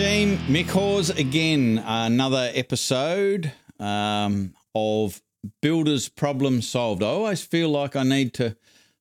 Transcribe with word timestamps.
team. 0.00 0.38
Mick 0.48 0.70
Hawes 0.70 1.10
again, 1.10 1.82
another 1.84 2.50
episode 2.54 3.52
um, 3.78 4.54
of 4.74 5.20
Builders 5.60 6.08
Problem 6.08 6.62
Solved. 6.62 7.02
I 7.02 7.08
always 7.08 7.42
feel 7.42 7.68
like 7.68 7.96
I 7.96 8.02
need 8.02 8.32
to 8.34 8.56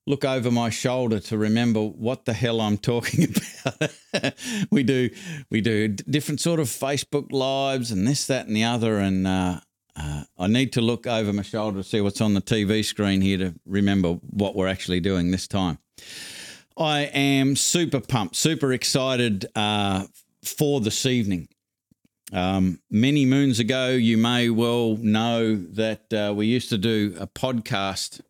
look 0.05 0.25
over 0.25 0.51
my 0.51 0.69
shoulder 0.69 1.21
to 1.21 1.37
remember 1.37 1.79
what 1.79 2.25
the 2.25 2.33
hell 2.33 2.59
I'm 2.59 2.77
talking 2.77 3.33
about. 3.65 4.33
we 4.71 4.83
do 4.83 5.09
we 5.49 5.61
do 5.61 5.87
different 5.87 6.41
sort 6.41 6.59
of 6.59 6.67
Facebook 6.67 7.31
lives 7.31 7.91
and 7.91 8.05
this, 8.05 8.27
that, 8.27 8.47
and 8.47 8.55
the 8.55 8.65
other, 8.65 8.97
and 8.97 9.25
uh, 9.25 9.61
uh, 9.95 10.23
I 10.37 10.47
need 10.47 10.73
to 10.73 10.81
look 10.81 11.07
over 11.07 11.31
my 11.31 11.43
shoulder 11.43 11.77
to 11.77 11.83
see 11.83 12.01
what's 12.01 12.19
on 12.19 12.33
the 12.33 12.41
TV 12.41 12.83
screen 12.83 13.21
here 13.21 13.37
to 13.37 13.53
remember 13.65 14.15
what 14.31 14.53
we're 14.53 14.67
actually 14.67 14.99
doing 14.99 15.31
this 15.31 15.47
time. 15.47 15.77
I 16.77 17.03
am 17.03 17.55
super 17.55 18.01
pumped, 18.01 18.35
super 18.35 18.73
excited 18.73 19.45
uh, 19.55 20.05
for 20.43 20.81
this 20.81 21.05
evening. 21.05 21.47
Um, 22.31 22.79
many 22.89 23.25
moons 23.25 23.59
ago, 23.59 23.89
you 23.89 24.17
may 24.17 24.49
well 24.49 24.97
know 24.97 25.55
that 25.55 26.13
uh, 26.13 26.33
we 26.35 26.45
used 26.45 26.69
to 26.69 26.77
do 26.77 27.15
a 27.19 27.27
podcast. 27.27 28.21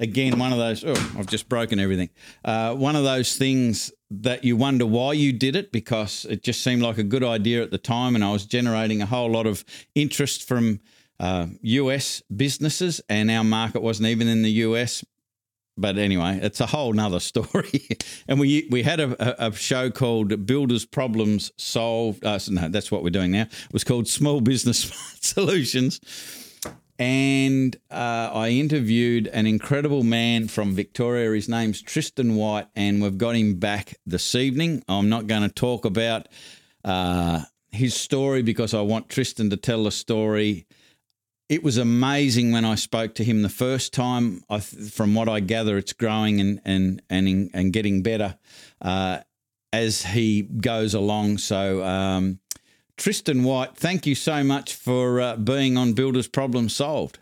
Again, 0.00 0.38
one 0.38 0.52
of 0.52 0.58
those, 0.58 0.84
oh, 0.84 1.14
I've 1.18 1.26
just 1.26 1.48
broken 1.48 1.78
everything. 1.78 2.10
Uh, 2.44 2.74
one 2.74 2.94
of 2.94 3.04
those 3.04 3.36
things 3.36 3.90
that 4.10 4.44
you 4.44 4.56
wonder 4.56 4.86
why 4.86 5.12
you 5.12 5.32
did 5.32 5.56
it 5.56 5.72
because 5.72 6.24
it 6.26 6.42
just 6.42 6.62
seemed 6.62 6.82
like 6.82 6.98
a 6.98 7.02
good 7.02 7.24
idea 7.24 7.62
at 7.62 7.70
the 7.70 7.78
time. 7.78 8.14
And 8.14 8.22
I 8.22 8.32
was 8.32 8.44
generating 8.44 9.02
a 9.02 9.06
whole 9.06 9.30
lot 9.30 9.46
of 9.46 9.64
interest 9.94 10.46
from 10.46 10.80
uh, 11.18 11.46
US 11.62 12.22
businesses, 12.34 13.00
and 13.08 13.30
our 13.30 13.44
market 13.44 13.82
wasn't 13.82 14.08
even 14.08 14.28
in 14.28 14.42
the 14.42 14.50
US 14.50 15.04
but 15.80 15.96
anyway, 15.96 16.38
it's 16.42 16.60
a 16.60 16.66
whole 16.66 16.92
nother 16.92 17.20
story. 17.32 17.88
and 18.26 18.40
we 18.40 18.66
we 18.70 18.82
had 18.82 19.00
a, 19.00 19.46
a, 19.46 19.52
show 19.52 19.90
called 19.90 20.46
Builders 20.46 20.84
Problems 20.84 21.52
Solved. 21.56 22.24
Uh, 22.24 22.38
no, 22.48 22.68
that's 22.68 22.90
what 22.90 23.02
we're 23.02 23.10
doing 23.10 23.30
now. 23.30 23.42
It 23.42 23.72
was 23.72 23.84
called 23.84 24.08
Small 24.08 24.40
Business 24.40 24.90
Solutions. 25.20 26.00
And 27.00 27.76
uh, 27.92 28.30
I 28.32 28.48
interviewed 28.48 29.28
an 29.28 29.46
incredible 29.46 30.02
man 30.02 30.48
from 30.48 30.74
Victoria. 30.74 31.30
His 31.32 31.48
name's 31.48 31.80
Tristan 31.80 32.34
White, 32.34 32.66
and 32.74 33.00
we've 33.00 33.16
got 33.16 33.36
him 33.36 33.54
back 33.54 33.94
this 34.04 34.34
evening. 34.34 34.82
I'm 34.88 35.08
not 35.08 35.28
going 35.28 35.42
to 35.42 35.48
talk 35.48 35.84
about 35.84 36.26
uh, 36.84 37.42
his 37.70 37.94
story 37.94 38.42
because 38.42 38.74
I 38.74 38.80
want 38.80 39.08
Tristan 39.08 39.48
to 39.50 39.56
tell 39.56 39.84
the 39.84 39.92
story 39.92 40.66
it 41.48 41.62
was 41.62 41.78
amazing 41.78 42.52
when 42.52 42.64
I 42.64 42.74
spoke 42.74 43.14
to 43.14 43.24
him 43.24 43.42
the 43.42 43.48
first 43.48 43.94
time. 43.94 44.42
I, 44.50 44.60
from 44.60 45.14
what 45.14 45.28
I 45.28 45.40
gather, 45.40 45.78
it's 45.78 45.92
growing 45.92 46.40
and 46.40 46.60
and 46.64 47.02
and 47.08 47.50
and 47.54 47.72
getting 47.72 48.02
better 48.02 48.36
uh, 48.82 49.20
as 49.72 50.04
he 50.04 50.42
goes 50.42 50.94
along. 50.94 51.38
So, 51.38 51.82
um, 51.84 52.40
Tristan 52.96 53.44
White, 53.44 53.76
thank 53.76 54.06
you 54.06 54.14
so 54.14 54.44
much 54.44 54.74
for 54.74 55.20
uh, 55.20 55.36
being 55.36 55.76
on 55.76 55.94
Builders 55.94 56.28
Problem 56.28 56.68
Solved. 56.68 57.18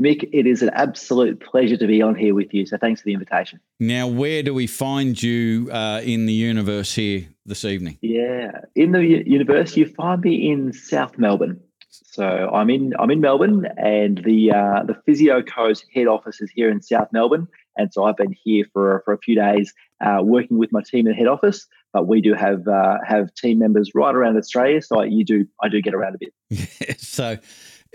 Mick, 0.00 0.28
it 0.30 0.46
is 0.46 0.60
an 0.60 0.70
absolute 0.74 1.40
pleasure 1.40 1.78
to 1.78 1.86
be 1.86 2.02
on 2.02 2.14
here 2.14 2.34
with 2.34 2.52
you. 2.52 2.66
So, 2.66 2.78
thanks 2.78 3.02
for 3.02 3.06
the 3.06 3.12
invitation. 3.12 3.60
Now, 3.78 4.08
where 4.08 4.42
do 4.42 4.54
we 4.54 4.66
find 4.66 5.20
you 5.22 5.70
uh, 5.70 6.00
in 6.02 6.24
the 6.24 6.32
universe 6.32 6.94
here 6.94 7.28
this 7.44 7.64
evening? 7.64 7.98
Yeah, 8.00 8.60
in 8.74 8.92
the 8.92 9.04
universe, 9.04 9.76
you 9.76 9.86
find 9.86 10.22
me 10.22 10.50
in 10.50 10.72
South 10.72 11.18
Melbourne. 11.18 11.60
So 12.04 12.24
I'm 12.24 12.70
in 12.70 12.94
I'm 12.98 13.10
in 13.10 13.20
Melbourne, 13.20 13.66
and 13.76 14.18
the 14.24 14.52
uh, 14.52 14.82
the 14.84 14.94
PhysioCo's 15.06 15.84
head 15.94 16.06
office 16.06 16.40
is 16.40 16.50
here 16.50 16.70
in 16.70 16.82
South 16.82 17.08
Melbourne, 17.12 17.48
and 17.76 17.92
so 17.92 18.04
I've 18.04 18.16
been 18.16 18.34
here 18.44 18.64
for 18.72 19.02
for 19.04 19.14
a 19.14 19.18
few 19.18 19.34
days 19.34 19.72
uh, 20.04 20.18
working 20.22 20.58
with 20.58 20.72
my 20.72 20.82
team 20.82 21.06
in 21.06 21.12
the 21.12 21.14
head 21.14 21.26
office. 21.26 21.66
But 21.92 22.06
we 22.06 22.20
do 22.20 22.34
have 22.34 22.66
uh, 22.68 22.98
have 23.06 23.32
team 23.34 23.58
members 23.58 23.92
right 23.94 24.14
around 24.14 24.36
Australia, 24.36 24.82
so 24.82 25.00
I, 25.00 25.04
you 25.04 25.24
do 25.24 25.46
I 25.62 25.68
do 25.68 25.80
get 25.80 25.94
around 25.94 26.14
a 26.14 26.18
bit. 26.18 26.34
Yeah, 26.80 26.94
so. 26.98 27.38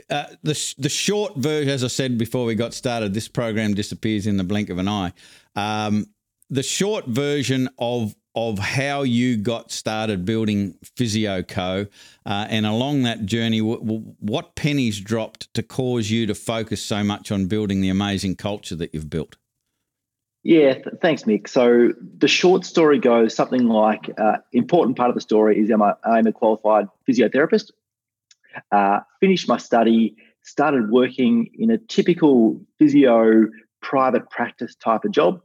Uh, 0.09 0.25
the 0.41 0.73
the 0.79 0.89
short 0.89 1.37
version, 1.37 1.69
as 1.69 1.83
I 1.83 1.87
said 1.87 2.17
before 2.17 2.45
we 2.45 2.55
got 2.55 2.73
started, 2.73 3.13
this 3.13 3.27
program 3.27 3.75
disappears 3.75 4.25
in 4.25 4.37
the 4.37 4.43
blink 4.43 4.69
of 4.69 4.77
an 4.77 4.87
eye. 4.87 5.13
Um, 5.55 6.07
the 6.49 6.63
short 6.63 7.05
version 7.05 7.69
of 7.77 8.15
of 8.35 8.59
how 8.59 9.01
you 9.03 9.37
got 9.37 9.71
started 9.71 10.23
building 10.23 10.75
PhysioCo, 10.97 11.89
uh, 12.25 12.47
and 12.49 12.65
along 12.65 13.03
that 13.03 13.25
journey, 13.25 13.59
w- 13.59 13.79
w- 13.79 14.15
what 14.19 14.55
pennies 14.55 14.99
dropped 15.01 15.53
to 15.53 15.63
cause 15.63 16.09
you 16.09 16.25
to 16.27 16.35
focus 16.35 16.81
so 16.81 17.03
much 17.03 17.31
on 17.31 17.47
building 17.47 17.81
the 17.81 17.89
amazing 17.89 18.35
culture 18.35 18.75
that 18.75 18.93
you've 18.93 19.09
built? 19.09 19.35
Yeah, 20.43 20.73
th- 20.73 20.95
thanks, 21.01 21.23
Mick. 21.23 21.47
So 21.47 21.89
the 22.17 22.27
short 22.27 22.65
story 22.65 22.99
goes 22.99 23.35
something 23.35 23.67
like: 23.67 24.09
uh, 24.17 24.37
important 24.53 24.97
part 24.97 25.09
of 25.09 25.15
the 25.15 25.21
story 25.21 25.59
is 25.59 25.69
I'm 25.69 25.81
a, 25.81 25.97
I'm 26.03 26.25
a 26.25 26.31
qualified 26.31 26.87
physiotherapist. 27.07 27.71
Uh, 28.71 28.99
finished 29.19 29.47
my 29.47 29.57
study, 29.57 30.15
started 30.41 30.89
working 30.89 31.49
in 31.57 31.69
a 31.69 31.77
typical 31.77 32.61
physio 32.79 33.47
private 33.81 34.29
practice 34.29 34.75
type 34.75 35.03
of 35.03 35.11
job 35.11 35.41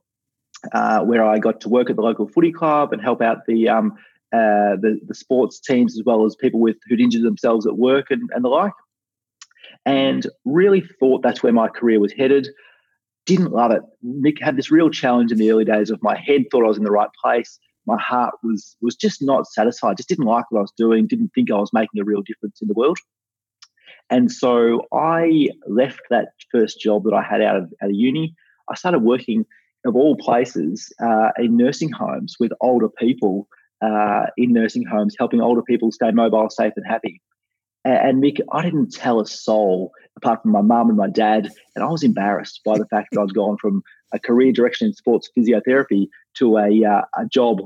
uh, 0.72 1.00
where 1.00 1.24
I 1.24 1.38
got 1.38 1.60
to 1.62 1.68
work 1.68 1.90
at 1.90 1.96
the 1.96 2.02
local 2.02 2.28
footy 2.28 2.52
club 2.52 2.92
and 2.92 3.02
help 3.02 3.20
out 3.22 3.46
the 3.46 3.68
um, 3.68 3.92
uh, 4.32 4.76
the, 4.80 5.00
the 5.06 5.14
sports 5.14 5.60
teams 5.60 5.96
as 5.96 6.04
well 6.04 6.24
as 6.24 6.34
people 6.36 6.60
with 6.60 6.76
who'd 6.88 7.00
injured 7.00 7.22
themselves 7.22 7.66
at 7.66 7.76
work 7.76 8.10
and, 8.10 8.28
and 8.34 8.44
the 8.44 8.48
like. 8.48 8.72
And 9.84 10.26
really 10.44 10.82
thought 10.98 11.22
that's 11.22 11.42
where 11.42 11.52
my 11.52 11.68
career 11.68 12.00
was 12.00 12.12
headed. 12.12 12.48
Didn't 13.24 13.52
love 13.52 13.70
it. 13.70 13.82
Nick 14.02 14.40
had 14.40 14.56
this 14.56 14.70
real 14.70 14.90
challenge 14.90 15.30
in 15.30 15.38
the 15.38 15.50
early 15.50 15.64
days 15.64 15.90
of 15.90 16.02
my 16.02 16.16
head 16.16 16.44
thought 16.50 16.64
I 16.64 16.68
was 16.68 16.78
in 16.78 16.84
the 16.84 16.90
right 16.90 17.10
place. 17.22 17.58
My 17.86 17.98
heart 18.00 18.34
was 18.42 18.76
was 18.80 18.96
just 18.96 19.22
not 19.22 19.46
satisfied. 19.46 19.96
Just 19.96 20.08
didn't 20.08 20.24
like 20.24 20.50
what 20.50 20.58
I 20.58 20.62
was 20.62 20.72
doing. 20.76 21.06
Didn't 21.06 21.30
think 21.34 21.50
I 21.50 21.56
was 21.56 21.72
making 21.72 22.00
a 22.00 22.04
real 22.04 22.22
difference 22.22 22.60
in 22.60 22.68
the 22.68 22.74
world. 22.74 22.98
And 24.10 24.30
so 24.30 24.82
I 24.92 25.48
left 25.68 26.00
that 26.10 26.28
first 26.52 26.80
job 26.80 27.04
that 27.04 27.14
I 27.14 27.22
had 27.22 27.42
out 27.42 27.56
of, 27.56 27.72
out 27.82 27.90
of 27.90 27.94
uni. 27.96 28.34
I 28.68 28.74
started 28.74 29.00
working 29.00 29.44
of 29.86 29.96
all 29.96 30.16
places, 30.16 30.92
uh, 31.02 31.30
in 31.38 31.56
nursing 31.56 31.90
homes 31.92 32.36
with 32.38 32.52
older 32.60 32.88
people 32.88 33.48
uh, 33.82 34.26
in 34.36 34.52
nursing 34.52 34.84
homes, 34.84 35.14
helping 35.18 35.40
older 35.40 35.62
people 35.62 35.92
stay 35.92 36.10
mobile, 36.10 36.48
safe, 36.50 36.72
and 36.76 36.86
happy. 36.86 37.20
And, 37.84 37.94
and 37.94 38.22
Mick, 38.22 38.40
I 38.52 38.62
didn't 38.62 38.92
tell 38.92 39.20
a 39.20 39.26
soul 39.26 39.92
apart 40.16 40.42
from 40.42 40.52
my 40.52 40.62
mum 40.62 40.88
and 40.88 40.96
my 40.96 41.08
dad, 41.08 41.50
and 41.74 41.84
I 41.84 41.88
was 41.88 42.02
embarrassed 42.02 42.60
by 42.64 42.78
the 42.78 42.86
fact 42.86 43.08
that 43.12 43.20
I'd 43.20 43.34
gone 43.34 43.58
from 43.60 43.82
a 44.12 44.18
career 44.18 44.52
direction 44.52 44.86
in 44.88 44.94
sports 44.94 45.30
physiotherapy 45.36 46.08
to 46.38 46.56
a, 46.58 46.84
uh, 46.84 47.02
a 47.18 47.26
job 47.26 47.60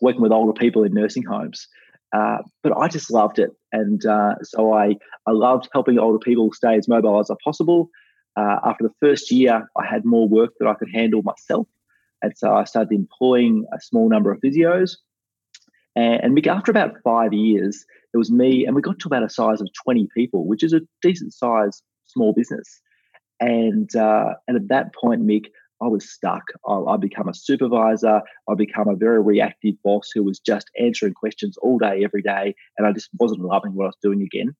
working 0.00 0.22
with 0.22 0.32
older 0.32 0.52
people 0.52 0.84
in 0.84 0.92
nursing 0.92 1.22
homes. 1.22 1.66
Uh, 2.12 2.38
but 2.62 2.76
I 2.76 2.88
just 2.88 3.10
loved 3.10 3.38
it, 3.38 3.50
and 3.70 4.04
uh, 4.04 4.34
so 4.42 4.72
I 4.72 4.96
I 5.26 5.30
loved 5.30 5.68
helping 5.72 5.96
older 5.98 6.18
people 6.18 6.52
stay 6.52 6.74
as 6.74 6.88
mobile 6.88 7.20
as 7.20 7.30
possible. 7.44 7.88
Uh, 8.36 8.58
after 8.64 8.84
the 8.84 8.94
first 9.00 9.30
year, 9.30 9.68
I 9.76 9.86
had 9.86 10.04
more 10.04 10.28
work 10.28 10.52
that 10.60 10.68
I 10.68 10.74
could 10.74 10.90
handle 10.92 11.22
myself. 11.22 11.66
And 12.22 12.32
so 12.36 12.54
I 12.54 12.64
started 12.64 12.92
employing 12.92 13.64
a 13.72 13.80
small 13.80 14.08
number 14.08 14.30
of 14.30 14.40
physios. 14.40 14.96
And, 15.96 16.20
and 16.22 16.46
after 16.46 16.70
about 16.70 16.96
five 17.02 17.32
years, 17.32 17.84
it 18.12 18.18
was 18.18 18.30
me, 18.30 18.66
and 18.66 18.74
we 18.74 18.82
got 18.82 18.98
to 19.00 19.08
about 19.08 19.22
a 19.22 19.28
size 19.28 19.60
of 19.60 19.68
20 19.84 20.08
people, 20.14 20.46
which 20.46 20.62
is 20.62 20.72
a 20.72 20.80
decent 21.02 21.32
size 21.32 21.82
small 22.06 22.32
business. 22.32 22.80
And, 23.38 23.94
uh, 23.94 24.34
and 24.46 24.56
at 24.56 24.68
that 24.68 24.94
point, 24.94 25.26
Mick, 25.26 25.46
I 25.82 25.86
was 25.86 26.10
stuck. 26.10 26.42
I, 26.66 26.74
I 26.74 26.96
become 26.96 27.28
a 27.28 27.34
supervisor. 27.34 28.20
I 28.48 28.54
become 28.54 28.88
a 28.88 28.96
very 28.96 29.22
reactive 29.22 29.76
boss 29.82 30.10
who 30.14 30.22
was 30.22 30.38
just 30.38 30.70
answering 30.78 31.14
questions 31.14 31.56
all 31.58 31.78
day, 31.78 32.04
every 32.04 32.22
day. 32.22 32.54
And 32.76 32.86
I 32.86 32.92
just 32.92 33.08
wasn't 33.18 33.40
loving 33.40 33.74
what 33.74 33.84
I 33.84 33.88
was 33.88 33.96
doing 34.02 34.22
again. 34.22 34.54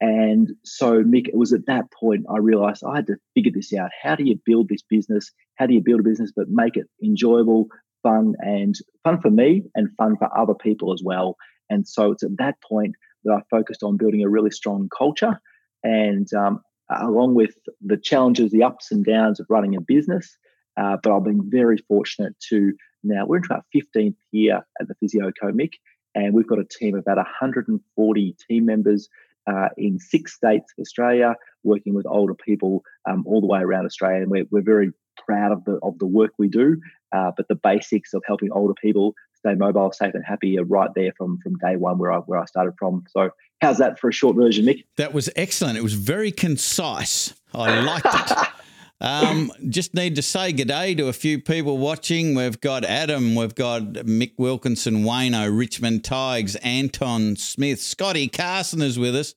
And 0.00 0.50
so, 0.64 1.02
Mick, 1.02 1.28
it 1.28 1.36
was 1.36 1.52
at 1.52 1.66
that 1.66 1.90
point 1.92 2.26
I 2.28 2.38
realized 2.38 2.82
I 2.84 2.96
had 2.96 3.06
to 3.06 3.16
figure 3.34 3.52
this 3.54 3.72
out. 3.72 3.90
How 4.02 4.16
do 4.16 4.24
you 4.24 4.38
build 4.44 4.68
this 4.68 4.82
business? 4.82 5.30
How 5.56 5.66
do 5.66 5.74
you 5.74 5.80
build 5.80 6.00
a 6.00 6.04
business 6.04 6.32
but 6.34 6.48
make 6.48 6.76
it 6.76 6.86
enjoyable, 7.02 7.68
fun, 8.02 8.34
and 8.40 8.74
fun 9.04 9.20
for 9.20 9.30
me 9.30 9.62
and 9.74 9.88
fun 9.96 10.16
for 10.16 10.28
other 10.36 10.54
people 10.54 10.92
as 10.92 11.02
well? 11.04 11.36
And 11.70 11.86
so 11.86 12.12
it's 12.12 12.22
at 12.22 12.36
that 12.38 12.56
point 12.68 12.94
that 13.24 13.32
I 13.32 13.40
focused 13.50 13.82
on 13.82 13.96
building 13.96 14.22
a 14.22 14.28
really 14.28 14.50
strong 14.50 14.88
culture. 14.96 15.40
And 15.82 16.28
um, 16.34 16.60
along 16.90 17.34
with 17.34 17.54
the 17.80 17.96
challenges, 17.96 18.50
the 18.50 18.64
ups 18.64 18.90
and 18.90 19.04
downs 19.04 19.40
of 19.40 19.46
running 19.48 19.76
a 19.76 19.80
business, 19.80 20.36
uh, 20.76 20.96
but 21.02 21.14
I've 21.14 21.24
been 21.24 21.48
very 21.50 21.78
fortunate 21.88 22.34
to 22.50 22.72
now, 23.04 23.26
we're 23.26 23.36
into 23.36 23.52
our 23.52 23.62
15th 23.74 24.16
year 24.32 24.62
at 24.80 24.88
the 24.88 24.94
PhysioCo 24.94 25.52
Mick, 25.52 25.74
and 26.14 26.32
we've 26.32 26.48
got 26.48 26.58
a 26.58 26.64
team 26.64 26.94
of 26.94 27.00
about 27.00 27.18
140 27.18 28.36
team 28.48 28.64
members 28.64 29.08
uh, 29.46 29.68
in 29.76 29.98
six 29.98 30.34
states 30.34 30.72
of 30.76 30.82
Australia, 30.82 31.36
working 31.62 31.94
with 31.94 32.06
older 32.06 32.34
people 32.34 32.82
um, 33.08 33.24
all 33.26 33.40
the 33.40 33.46
way 33.46 33.60
around 33.60 33.86
Australia. 33.86 34.22
And 34.22 34.30
we're, 34.30 34.46
we're 34.50 34.62
very 34.62 34.92
proud 35.24 35.52
of 35.52 35.64
the 35.64 35.78
of 35.82 35.98
the 35.98 36.06
work 36.06 36.32
we 36.38 36.48
do. 36.48 36.80
Uh, 37.14 37.30
but 37.36 37.46
the 37.48 37.54
basics 37.54 38.14
of 38.14 38.22
helping 38.26 38.50
older 38.52 38.74
people 38.74 39.14
stay 39.34 39.54
mobile, 39.54 39.92
safe, 39.92 40.14
and 40.14 40.24
happy 40.24 40.58
are 40.58 40.64
right 40.64 40.90
there 40.94 41.12
from 41.16 41.38
from 41.42 41.56
day 41.58 41.76
one 41.76 41.98
where 41.98 42.12
I 42.12 42.18
where 42.18 42.40
I 42.40 42.44
started 42.46 42.74
from. 42.78 43.04
So 43.10 43.30
how's 43.60 43.78
that 43.78 43.98
for 43.98 44.08
a 44.08 44.12
short 44.12 44.36
version, 44.36 44.64
Mick? 44.64 44.84
That 44.96 45.12
was 45.12 45.30
excellent. 45.36 45.78
It 45.78 45.82
was 45.82 45.94
very 45.94 46.32
concise. 46.32 47.34
I 47.54 47.80
liked 47.80 48.06
it. 48.06 48.48
Um, 49.00 49.52
just 49.68 49.94
need 49.94 50.16
to 50.16 50.22
say 50.22 50.52
good 50.52 50.68
day 50.68 50.94
to 50.94 51.08
a 51.08 51.12
few 51.12 51.40
people 51.40 51.78
watching. 51.78 52.34
We've 52.34 52.60
got 52.60 52.84
Adam, 52.84 53.34
we've 53.34 53.54
got 53.54 53.82
Mick 53.82 54.32
Wilkinson, 54.38 55.04
Wayno, 55.04 55.56
Richmond 55.56 56.04
Tigers, 56.04 56.56
Anton 56.56 57.36
Smith, 57.36 57.80
Scotty 57.80 58.28
Carson 58.28 58.82
is 58.82 58.98
with 58.98 59.16
us. 59.16 59.34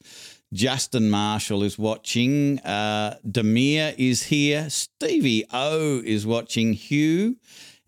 Justin 0.53 1.09
Marshall 1.09 1.63
is 1.63 1.77
watching. 1.77 2.59
Uh, 2.59 3.17
Demir 3.27 3.93
is 3.97 4.23
here. 4.23 4.69
Stevie 4.69 5.45
O 5.51 6.01
is 6.05 6.25
watching. 6.25 6.71
Hugh 6.71 7.35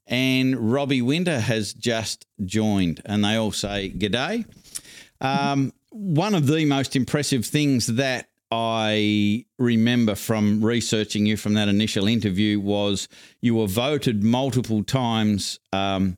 and 0.10 0.74
Robbie 0.74 1.04
Winter 1.04 1.40
has 1.40 1.74
just 1.74 2.26
joined, 2.44 3.02
and 3.06 3.24
they 3.24 3.36
all 3.36 3.52
say 3.52 3.94
g'day. 3.96 4.44
Um, 5.22 5.72
one 5.92 6.34
of 6.34 6.48
the 6.48 6.66
most 6.66 6.96
impressive 6.96 7.46
things 7.46 7.88
that 7.88 8.30
I 8.52 9.46
remember 9.60 10.16
from 10.16 10.64
researching 10.64 11.26
you 11.26 11.38
from 11.38 11.54
that 11.54 11.68
initial 11.68 12.08
interview 12.08 12.60
was 12.60 13.08
you 13.42 13.56
were 13.56 13.68
voted 13.68 14.24
multiple 14.24 14.84
times. 14.84 15.60
Um, 15.72 16.18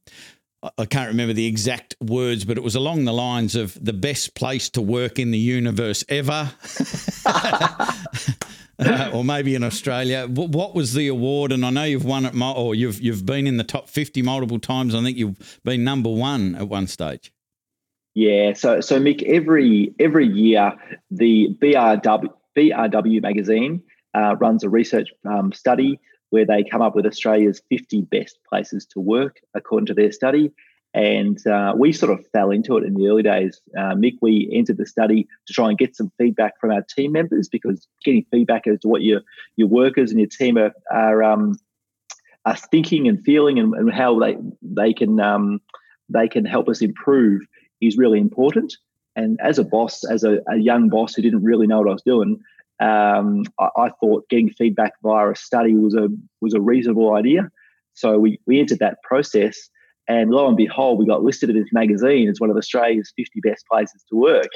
I 0.77 0.85
can't 0.85 1.09
remember 1.09 1.33
the 1.33 1.47
exact 1.47 1.95
words, 1.99 2.45
but 2.45 2.57
it 2.57 2.63
was 2.63 2.75
along 2.75 3.05
the 3.05 3.13
lines 3.13 3.55
of 3.55 3.83
the 3.83 3.93
best 3.93 4.35
place 4.35 4.69
to 4.71 4.81
work 4.81 5.17
in 5.17 5.31
the 5.31 5.39
universe 5.39 6.05
ever. 6.07 6.51
uh, 7.25 9.09
or 9.13 9.23
maybe 9.25 9.55
in 9.55 9.63
Australia. 9.63 10.27
What 10.27 10.75
was 10.75 10.93
the 10.93 11.07
award? 11.07 11.51
And 11.51 11.65
I 11.65 11.71
know 11.71 11.83
you've 11.83 12.05
won 12.05 12.25
it, 12.25 12.35
or 12.39 12.75
you've 12.75 13.01
you've 13.01 13.25
been 13.25 13.47
in 13.47 13.57
the 13.57 13.63
top 13.63 13.89
fifty 13.89 14.21
multiple 14.21 14.59
times. 14.59 14.93
I 14.93 15.01
think 15.01 15.17
you've 15.17 15.59
been 15.63 15.83
number 15.83 16.09
one 16.09 16.53
at 16.55 16.67
one 16.67 16.87
stage. 16.87 17.33
Yeah, 18.13 18.53
so 18.53 18.81
so 18.81 18.99
Mick, 18.99 19.23
every 19.23 19.93
every 19.99 20.27
year 20.27 20.73
the 21.09 21.55
BRW 21.61 22.29
BRW 22.57 23.21
magazine 23.21 23.81
uh, 24.13 24.35
runs 24.39 24.63
a 24.63 24.69
research 24.69 25.09
um, 25.25 25.53
study 25.53 25.99
where 26.31 26.45
they 26.45 26.63
come 26.63 26.81
up 26.81 26.95
with 26.95 27.05
Australia's 27.05 27.61
50 27.69 28.01
best 28.03 28.39
places 28.49 28.85
to 28.87 28.99
work 28.99 29.37
according 29.53 29.85
to 29.87 29.93
their 29.93 30.11
study. 30.11 30.51
And 30.93 31.45
uh, 31.47 31.73
we 31.77 31.93
sort 31.93 32.11
of 32.11 32.25
fell 32.33 32.51
into 32.51 32.75
it 32.77 32.83
in 32.83 32.95
the 32.95 33.07
early 33.07 33.23
days. 33.23 33.61
Uh, 33.77 33.95
Mick, 33.95 34.17
we 34.21 34.49
entered 34.53 34.77
the 34.77 34.85
study 34.85 35.25
to 35.47 35.53
try 35.53 35.69
and 35.69 35.77
get 35.77 35.95
some 35.95 36.11
feedback 36.17 36.59
from 36.59 36.71
our 36.71 36.81
team 36.81 37.13
members 37.13 37.47
because 37.47 37.87
getting 38.03 38.25
feedback 38.29 38.67
as 38.67 38.79
to 38.79 38.89
what 38.89 39.01
your 39.01 39.21
your 39.55 39.69
workers 39.69 40.11
and 40.11 40.19
your 40.19 40.27
team 40.27 40.57
are 40.57 40.73
are, 40.91 41.23
um, 41.23 41.57
are 42.45 42.57
thinking 42.57 43.07
and 43.07 43.23
feeling 43.23 43.57
and, 43.57 43.73
and, 43.73 43.93
how 43.93 44.19
they 44.19 44.35
they 44.61 44.91
can 44.91 45.21
um, 45.21 45.61
they 46.09 46.27
can 46.27 46.43
help 46.43 46.67
us 46.67 46.81
improve 46.81 47.41
is 47.81 47.97
really 47.97 48.19
important. 48.19 48.75
And 49.15 49.39
as 49.41 49.59
a 49.59 49.63
boss, 49.63 50.03
as 50.03 50.23
a, 50.23 50.39
a 50.47 50.57
young 50.57 50.89
boss 50.89 51.13
who 51.13 51.21
didn't 51.21 51.43
really 51.43 51.67
know 51.67 51.79
what 51.79 51.89
I 51.89 51.93
was 51.93 52.03
doing, 52.03 52.39
um, 52.79 53.43
I, 53.59 53.69
I, 53.77 53.89
thought 53.99 54.27
getting 54.29 54.49
feedback 54.49 54.93
via 55.03 55.29
a 55.29 55.35
study 55.35 55.75
was 55.75 55.93
a 55.93 56.07
was 56.39 56.53
a 56.53 56.61
reasonable 56.61 57.13
idea. 57.13 57.51
So 57.93 58.17
we 58.17 58.39
we 58.47 58.59
entered 58.59 58.79
that 58.79 59.03
process, 59.03 59.69
and 60.07 60.31
lo 60.31 60.47
and 60.47 60.57
behold, 60.57 60.97
we 60.97 61.05
got 61.05 61.23
listed 61.23 61.49
in 61.49 61.57
this 61.57 61.71
magazine 61.71 62.29
as 62.29 62.39
one 62.39 62.49
of 62.49 62.57
Australia's 62.57 63.13
50 63.15 63.39
best 63.41 63.65
places 63.69 64.03
to 64.09 64.15
work, 64.15 64.49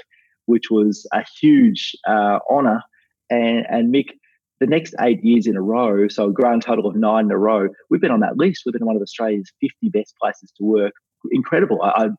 which 0.45 0.71
was 0.71 1.05
a 1.13 1.23
huge 1.39 1.95
uh, 2.07 2.39
honour. 2.49 2.81
And 3.29 3.65
and 3.69 3.93
Mick, 3.93 4.11
the 4.59 4.67
next 4.67 4.95
eight 5.01 5.23
years 5.23 5.45
in 5.45 5.55
a 5.55 5.61
row, 5.61 6.07
so 6.07 6.29
a 6.29 6.31
grand 6.31 6.63
total 6.63 6.87
of 6.87 6.95
nine 6.95 7.25
in 7.25 7.31
a 7.31 7.37
row, 7.37 7.67
we've 7.89 8.01
been 8.01 8.11
on 8.11 8.21
that 8.21 8.37
list. 8.37 8.63
We've 8.65 8.73
been 8.73 8.85
one 8.85 8.95
of 8.95 9.01
Australia's 9.01 9.51
50 9.61 9.89
best 9.89 10.15
places 10.21 10.51
to 10.57 10.63
work. 10.63 10.93
Incredible. 11.31 11.81
I, 11.81 11.89
I, 11.89 12.09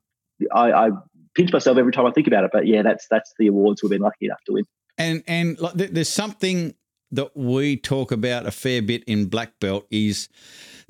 I 0.52 0.72
I 0.72 0.90
pinch 1.34 1.52
myself 1.52 1.78
every 1.78 1.92
time 1.92 2.06
I 2.06 2.10
think 2.10 2.26
about 2.26 2.44
it. 2.44 2.50
But 2.52 2.66
yeah, 2.66 2.82
that's 2.82 3.06
that's 3.08 3.32
the 3.38 3.46
awards 3.48 3.82
we've 3.82 3.90
been 3.90 4.02
lucky 4.02 4.26
enough 4.26 4.42
to 4.46 4.52
win. 4.52 4.64
And 4.98 5.22
and 5.26 5.58
like, 5.60 5.74
there's 5.74 6.08
something 6.08 6.74
that 7.12 7.36
we 7.36 7.76
talk 7.76 8.10
about 8.10 8.46
a 8.46 8.50
fair 8.50 8.82
bit 8.82 9.04
in 9.04 9.26
Black 9.26 9.60
Belt 9.60 9.86
is 9.90 10.28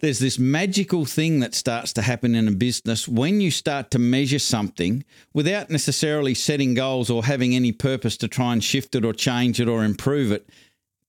there's 0.01 0.19
this 0.19 0.39
magical 0.39 1.05
thing 1.05 1.41
that 1.41 1.55
starts 1.55 1.93
to 1.95 2.03
happen 2.03 2.35
in 2.35 2.49
a 2.49 2.53
business 2.53 3.09
when 3.09 3.41
you 3.41 3.51
start 3.51 3.91
to 3.91 3.99
measure 3.99 4.39
something 4.39 5.05
without 5.33 5.71
necessarily 5.71 6.35
setting 6.35 6.75
goals 6.75 7.09
or 7.09 7.25
having 7.25 7.55
any 7.55 7.73
purpose 7.73 8.17
to 8.19 8.29
try 8.29 8.53
and 8.53 8.63
shift 8.63 8.95
it 8.95 9.05
or 9.05 9.13
change 9.13 9.61
it 9.61 9.69
or 9.69 9.85
improve 9.85 10.33
it. 10.33 10.49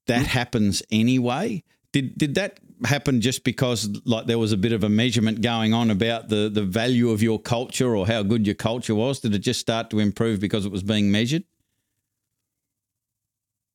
That 0.07 0.28
happens 0.28 0.81
anyway. 0.90 1.63
Did 1.92 2.18
did 2.18 2.36
that 2.36 2.60
happen 2.85 3.21
just 3.21 3.44
because 3.44 3.89
like 4.06 4.25
there 4.25 4.38
was 4.38 4.51
a 4.51 4.57
bit 4.57 4.71
of 4.71 4.83
a 4.83 4.89
measurement 4.89 5.41
going 5.41 5.74
on 5.74 5.89
about 5.89 6.29
the 6.29 6.50
the 6.50 6.63
value 6.63 7.09
of 7.09 7.21
your 7.24 7.39
culture 7.39 7.95
or 7.95 8.07
how 8.07 8.24
good 8.24 8.45
your 8.45 8.56
culture 8.56 8.95
was? 8.95 9.19
Did 9.19 9.33
it 9.33 9.39
just 9.39 9.59
start 9.59 9.89
to 9.91 10.00
improve 10.00 10.39
because 10.39 10.65
it 10.65 10.71
was 10.71 10.83
being 10.83 11.12
measured? 11.12 11.44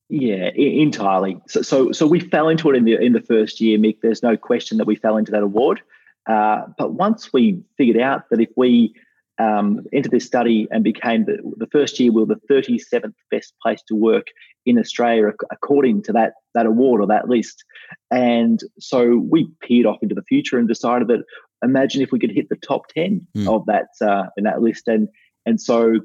Yeah, 0.09 0.49
entirely. 0.55 1.41
So, 1.47 1.63
so, 1.63 1.91
so 1.91 2.05
we 2.05 2.19
fell 2.19 2.47
into 2.47 2.69
it 2.69 2.75
in 2.75 2.85
the 2.85 2.95
in 2.99 3.13
the 3.13 3.21
first 3.21 3.59
year, 3.59 3.79
Mick. 3.79 3.97
There's 4.01 4.21
no 4.21 4.37
question 4.37 4.77
that 4.77 4.85
we 4.85 4.95
fell 4.95 5.17
into 5.17 5.31
that 5.31 5.41
award. 5.41 5.81
Uh, 6.27 6.67
but 6.77 6.93
once 6.93 7.33
we 7.33 7.63
figured 7.77 7.99
out 7.99 8.29
that 8.29 8.39
if 8.39 8.49
we 8.55 8.93
um, 9.39 9.81
entered 9.91 10.11
this 10.11 10.25
study 10.25 10.67
and 10.71 10.83
became 10.83 11.25
the, 11.25 11.37
the 11.57 11.67
first 11.67 11.99
year, 11.99 12.11
we 12.11 12.23
were 12.23 12.35
the 12.35 12.53
37th 12.53 13.13
best 13.31 13.53
place 13.61 13.81
to 13.87 13.95
work 13.95 14.27
in 14.65 14.77
Australia 14.79 15.31
according 15.51 16.03
to 16.03 16.13
that 16.13 16.33
that 16.53 16.65
award 16.65 17.01
or 17.01 17.07
that 17.07 17.27
list. 17.27 17.63
And 18.11 18.61
so 18.79 19.17
we 19.17 19.49
peered 19.61 19.85
off 19.85 19.97
into 20.01 20.15
the 20.15 20.23
future 20.23 20.57
and 20.57 20.67
decided 20.67 21.07
that 21.07 21.23
imagine 21.63 22.01
if 22.01 22.11
we 22.11 22.19
could 22.19 22.31
hit 22.31 22.49
the 22.49 22.55
top 22.55 22.87
10 22.89 23.25
mm. 23.35 23.47
of 23.47 23.65
that 23.65 23.87
uh, 24.01 24.27
in 24.37 24.43
that 24.43 24.61
list. 24.61 24.87
And 24.87 25.07
and 25.45 25.59
so 25.59 25.95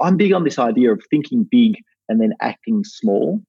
I'm 0.00 0.16
big 0.16 0.32
on 0.32 0.44
this 0.44 0.58
idea 0.58 0.92
of 0.92 1.02
thinking 1.10 1.46
big 1.48 1.76
and 2.08 2.20
then 2.20 2.32
acting 2.40 2.84
small. 2.84 3.40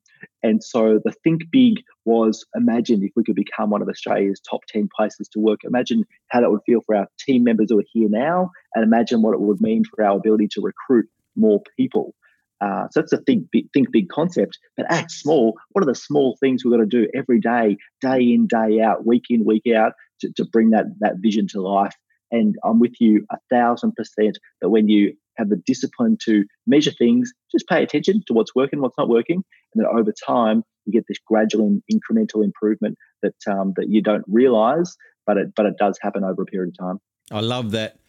And 0.44 0.64
so 0.64 1.00
the 1.04 1.14
think 1.24 1.42
big 1.52 1.82
was 2.06 2.46
imagine 2.56 3.04
if 3.04 3.12
we 3.16 3.24
could 3.24 3.36
become 3.36 3.70
one 3.70 3.82
of 3.82 3.90
Australia's 3.90 4.40
top 4.40 4.62
10 4.68 4.90
places 4.96 5.28
to 5.30 5.40
work. 5.40 5.60
Imagine 5.64 6.06
how 6.30 6.42
that 6.42 6.52
would 6.52 6.62
feel 6.66 6.82
for 6.86 6.96
our 6.96 7.08
team 7.20 7.44
members 7.44 7.68
who 7.70 7.80
are 7.80 7.86
here 7.92 8.10
now, 8.10 8.52
and 8.74 8.84
imagine 8.84 9.22
what 9.22 9.34
it 9.34 9.42
would 9.42 9.62
mean 9.62 9.84
for 9.84 10.04
our 10.04 10.18
ability 10.18 10.48
to 10.52 10.62
recruit 10.62 11.08
more 11.36 11.62
people. 11.78 12.14
Uh, 12.62 12.88
so 12.92 13.00
that's 13.00 13.14
a 13.14 13.18
think 13.20 13.46
big, 13.52 13.72
think 13.74 13.92
big 13.92 14.10
concept, 14.10 14.60
but 14.76 14.86
act 14.90 15.12
small. 15.12 15.58
What 15.72 15.84
are 15.84 15.88
the 15.88 15.96
small 15.96 16.38
things 16.40 16.64
we've 16.64 16.74
got 16.74 16.80
to 16.80 16.86
do 16.86 17.08
every 17.16 17.40
day, 17.40 17.78
day 18.02 18.20
in, 18.20 18.48
day 18.48 18.82
out, 18.82 19.06
week 19.06 19.26
in, 19.30 19.46
week 19.46 19.64
out, 19.74 19.94
to, 20.22 20.32
to 20.34 20.46
bring 20.46 20.72
that 20.72 20.86
that 21.00 21.16
vision 21.20 21.48
to 21.50 21.62
life? 21.62 21.96
And 22.32 22.56
I'm 22.64 22.80
with 22.80 23.00
you 23.00 23.26
a 23.32 23.38
thousand 23.50 23.94
percent 23.96 24.38
that 24.62 24.70
when 24.70 24.90
you 24.90 25.16
have 25.38 25.50
the 25.50 25.62
discipline 25.66 26.18
to 26.26 26.46
measure 26.68 26.92
things, 26.92 27.32
just 27.52 27.68
pay 27.68 27.82
attention 27.82 28.22
to 28.28 28.34
what's 28.34 28.54
working, 28.54 28.82
what's 28.82 28.98
not 28.98 29.10
working, 29.10 29.44
and 29.74 29.84
then 29.84 29.88
over 29.92 30.12
time 30.12 30.64
you 30.86 30.94
get 30.94 31.06
this 31.08 31.18
gradual 31.26 31.80
incremental 31.92 32.44
improvement 32.44 32.98
that 33.22 33.36
um, 33.48 33.74
that 33.76 33.90
you 33.90 34.02
don't 34.02 34.24
realize, 34.28 34.96
but 35.26 35.38
it 35.38 35.54
but 35.56 35.66
it 35.66 35.76
does 35.78 35.98
happen 36.02 36.24
over 36.24 36.44
a 36.44 36.46
period 36.46 36.74
of 36.80 36.86
time. 36.86 37.00
I 37.32 37.42
love 37.42 37.72
that 37.72 38.00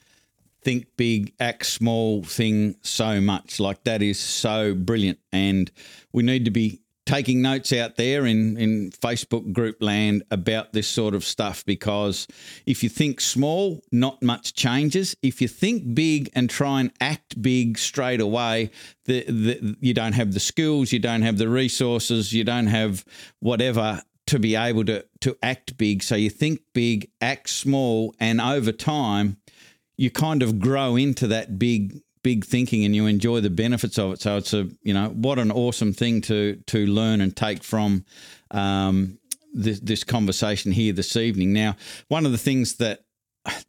think 0.63 0.87
big, 0.97 1.33
act 1.41 1.67
small 1.67 2.23
thing 2.23 2.77
so 2.83 3.21
much. 3.21 3.59
Like 3.61 3.85
that 3.85 4.03
is 4.03 4.21
so 4.21 4.75
brilliant, 4.75 5.19
and 5.33 5.71
we 6.13 6.23
need 6.23 6.45
to 6.45 6.51
be 6.51 6.81
taking 7.11 7.43
notes 7.43 7.73
out 7.73 7.97
there 7.97 8.25
in, 8.25 8.57
in 8.57 8.91
Facebook 8.93 9.53
group 9.53 9.83
land 9.83 10.23
about 10.31 10.73
this 10.73 10.87
sort 10.87 11.13
of 11.13 11.25
stuff 11.25 11.65
because 11.65 12.29
if 12.67 12.85
you 12.85 12.89
think 12.89 13.21
small, 13.21 13.83
not 13.91 14.23
much 14.23 14.55
changes. 14.55 15.17
If 15.21 15.43
you 15.43 15.49
think 15.49 15.93
big 15.93 16.31
and 16.35 16.49
try 16.49 16.81
and 16.81 16.93
act 17.01 17.43
big 17.43 17.79
straight 17.79 18.21
away, 18.21 18.71
the, 19.07 19.25
the, 19.25 19.77
you 19.81 19.93
don't 19.93 20.13
have 20.13 20.35
the 20.35 20.41
skills, 20.41 20.93
you 20.93 21.01
don't 21.01 21.23
have 21.23 21.37
the 21.37 21.49
resources, 21.49 22.33
you 22.33 22.45
don't 22.45 22.69
have 22.69 23.05
whatever 23.41 24.03
to 24.29 24.39
be 24.39 24.55
able 24.55 24.85
to, 24.85 25.05
to 25.23 25.37
act 25.43 25.77
big. 25.77 26.05
So 26.05 26.15
you 26.15 26.31
think 26.31 26.61
big, 26.73 27.11
act 27.21 27.51
small, 27.51 28.15
and 28.21 28.41
over 28.41 28.71
time, 28.71 29.39
you 29.97 30.13
kind 30.13 30.45
of 30.45 30.61
grow 30.61 30.95
into 30.95 31.27
that 31.27 31.59
big 31.59 32.01
big 32.23 32.45
thinking 32.45 32.85
and 32.85 32.95
you 32.95 33.07
enjoy 33.07 33.41
the 33.41 33.51
benefits 33.51 33.99
of 33.99 34.13
it. 34.13 34.21
So 34.21 34.37
it's 34.37 34.55
a 34.55 34.69
you 34.83 34.95
know 34.95 35.09
what 35.09 35.39
an 35.39 35.51
awesome 35.51 35.93
thing 35.93 36.21
to 36.23 36.57
to 36.67 36.87
learn 36.87 37.21
and 37.21 37.37
take 37.37 37.63
from 37.63 38.05
um, 38.51 39.19
this, 39.53 39.81
this 39.81 40.05
conversation 40.05 40.73
here 40.73 40.93
this 40.93 41.17
evening. 41.17 41.53
Now, 41.53 41.77
one 42.09 42.27
of 42.27 42.33
the 42.33 42.39
things 42.39 42.77
that 42.77 43.01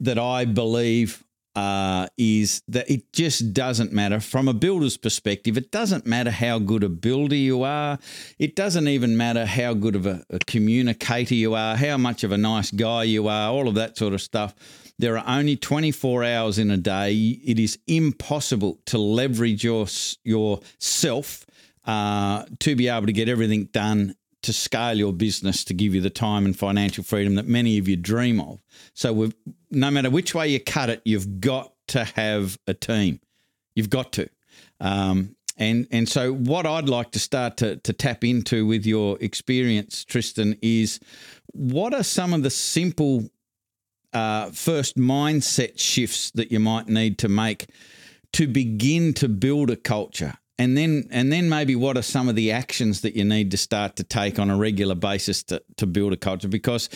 that 0.00 0.18
I 0.18 0.44
believe 0.44 1.24
uh, 1.54 2.06
is 2.16 2.62
that 2.68 2.90
it 2.90 3.12
just 3.12 3.52
doesn't 3.52 3.92
matter 3.92 4.20
from 4.20 4.48
a 4.48 4.54
builder's 4.54 4.96
perspective. 4.96 5.58
It 5.58 5.70
doesn't 5.70 6.06
matter 6.06 6.30
how 6.30 6.58
good 6.58 6.82
a 6.82 6.88
builder 6.88 7.36
you 7.36 7.62
are. 7.62 7.98
It 8.38 8.56
doesn't 8.56 8.88
even 8.88 9.18
matter 9.18 9.44
how 9.44 9.74
good 9.74 9.94
of 9.94 10.06
a, 10.06 10.24
a 10.30 10.38
communicator 10.38 11.34
you 11.34 11.54
are, 11.54 11.76
how 11.76 11.98
much 11.98 12.24
of 12.24 12.32
a 12.32 12.38
nice 12.38 12.70
guy 12.70 13.04
you 13.04 13.28
are, 13.28 13.50
all 13.50 13.68
of 13.68 13.74
that 13.74 13.98
sort 13.98 14.14
of 14.14 14.22
stuff 14.22 14.54
there 14.98 15.18
are 15.18 15.38
only 15.38 15.56
24 15.56 16.24
hours 16.24 16.58
in 16.58 16.70
a 16.70 16.76
day. 16.76 17.14
It 17.44 17.58
is 17.58 17.78
impossible 17.86 18.78
to 18.86 18.98
leverage 18.98 19.64
your 19.64 19.86
yourself 20.24 21.46
uh, 21.84 22.44
to 22.60 22.76
be 22.76 22.88
able 22.88 23.06
to 23.06 23.12
get 23.12 23.28
everything 23.28 23.64
done 23.72 24.14
to 24.42 24.52
scale 24.52 24.98
your 24.98 25.12
business 25.12 25.64
to 25.64 25.74
give 25.74 25.94
you 25.94 26.00
the 26.00 26.10
time 26.10 26.44
and 26.44 26.58
financial 26.58 27.04
freedom 27.04 27.36
that 27.36 27.46
many 27.46 27.78
of 27.78 27.88
you 27.88 27.96
dream 27.96 28.40
of. 28.40 28.60
So, 28.94 29.30
no 29.70 29.90
matter 29.90 30.10
which 30.10 30.34
way 30.34 30.48
you 30.48 30.60
cut 30.60 30.90
it, 30.90 31.00
you've 31.04 31.40
got 31.40 31.72
to 31.88 32.04
have 32.04 32.58
a 32.66 32.74
team. 32.74 33.20
You've 33.74 33.90
got 33.90 34.12
to. 34.12 34.28
Um, 34.80 35.36
and 35.56 35.86
and 35.90 36.08
so 36.08 36.32
what 36.32 36.66
I'd 36.66 36.88
like 36.88 37.12
to 37.12 37.18
start 37.18 37.56
to 37.58 37.76
to 37.76 37.92
tap 37.92 38.24
into 38.24 38.66
with 38.66 38.86
your 38.86 39.18
experience, 39.20 40.04
Tristan, 40.04 40.56
is 40.62 40.98
what 41.52 41.94
are 41.94 42.02
some 42.02 42.32
of 42.32 42.42
the 42.42 42.50
simple 42.50 43.28
uh, 44.12 44.50
first 44.50 44.96
mindset 44.96 45.78
shifts 45.78 46.30
that 46.32 46.52
you 46.52 46.60
might 46.60 46.88
need 46.88 47.18
to 47.18 47.28
make 47.28 47.66
to 48.32 48.46
begin 48.46 49.12
to 49.14 49.28
build 49.28 49.70
a 49.70 49.76
culture. 49.76 50.34
And 50.58 50.76
then 50.76 51.08
and 51.10 51.32
then 51.32 51.48
maybe 51.48 51.74
what 51.74 51.96
are 51.96 52.02
some 52.02 52.28
of 52.28 52.36
the 52.36 52.52
actions 52.52 53.00
that 53.00 53.16
you 53.16 53.24
need 53.24 53.50
to 53.50 53.56
start 53.56 53.96
to 53.96 54.04
take 54.04 54.38
on 54.38 54.50
a 54.50 54.56
regular 54.56 54.94
basis 54.94 55.42
to, 55.44 55.62
to 55.76 55.86
build 55.86 56.12
a 56.12 56.16
culture? 56.16 56.48
Because 56.48 56.88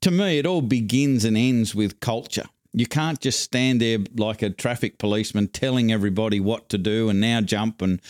to 0.00 0.10
me 0.10 0.38
it 0.38 0.46
all 0.46 0.62
begins 0.62 1.24
and 1.24 1.36
ends 1.36 1.74
with 1.74 2.00
culture. 2.00 2.46
You 2.72 2.86
can't 2.86 3.20
just 3.20 3.40
stand 3.40 3.80
there 3.80 3.98
like 4.16 4.42
a 4.42 4.50
traffic 4.50 4.98
policeman 4.98 5.48
telling 5.48 5.92
everybody 5.92 6.40
what 6.40 6.70
to 6.70 6.78
do 6.78 7.10
and 7.10 7.20
now 7.20 7.42
jump 7.42 7.82
and 7.82 8.00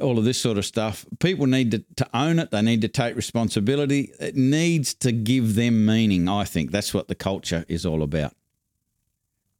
all 0.00 0.18
of 0.18 0.24
this 0.24 0.40
sort 0.40 0.58
of 0.58 0.64
stuff 0.64 1.06
people 1.18 1.46
need 1.46 1.70
to, 1.70 1.84
to 1.96 2.08
own 2.14 2.38
it 2.38 2.50
they 2.50 2.62
need 2.62 2.80
to 2.80 2.88
take 2.88 3.16
responsibility 3.16 4.12
it 4.20 4.36
needs 4.36 4.94
to 4.94 5.12
give 5.12 5.54
them 5.54 5.84
meaning 5.84 6.28
i 6.28 6.44
think 6.44 6.70
that's 6.70 6.94
what 6.94 7.08
the 7.08 7.14
culture 7.14 7.64
is 7.68 7.84
all 7.84 8.02
about 8.02 8.34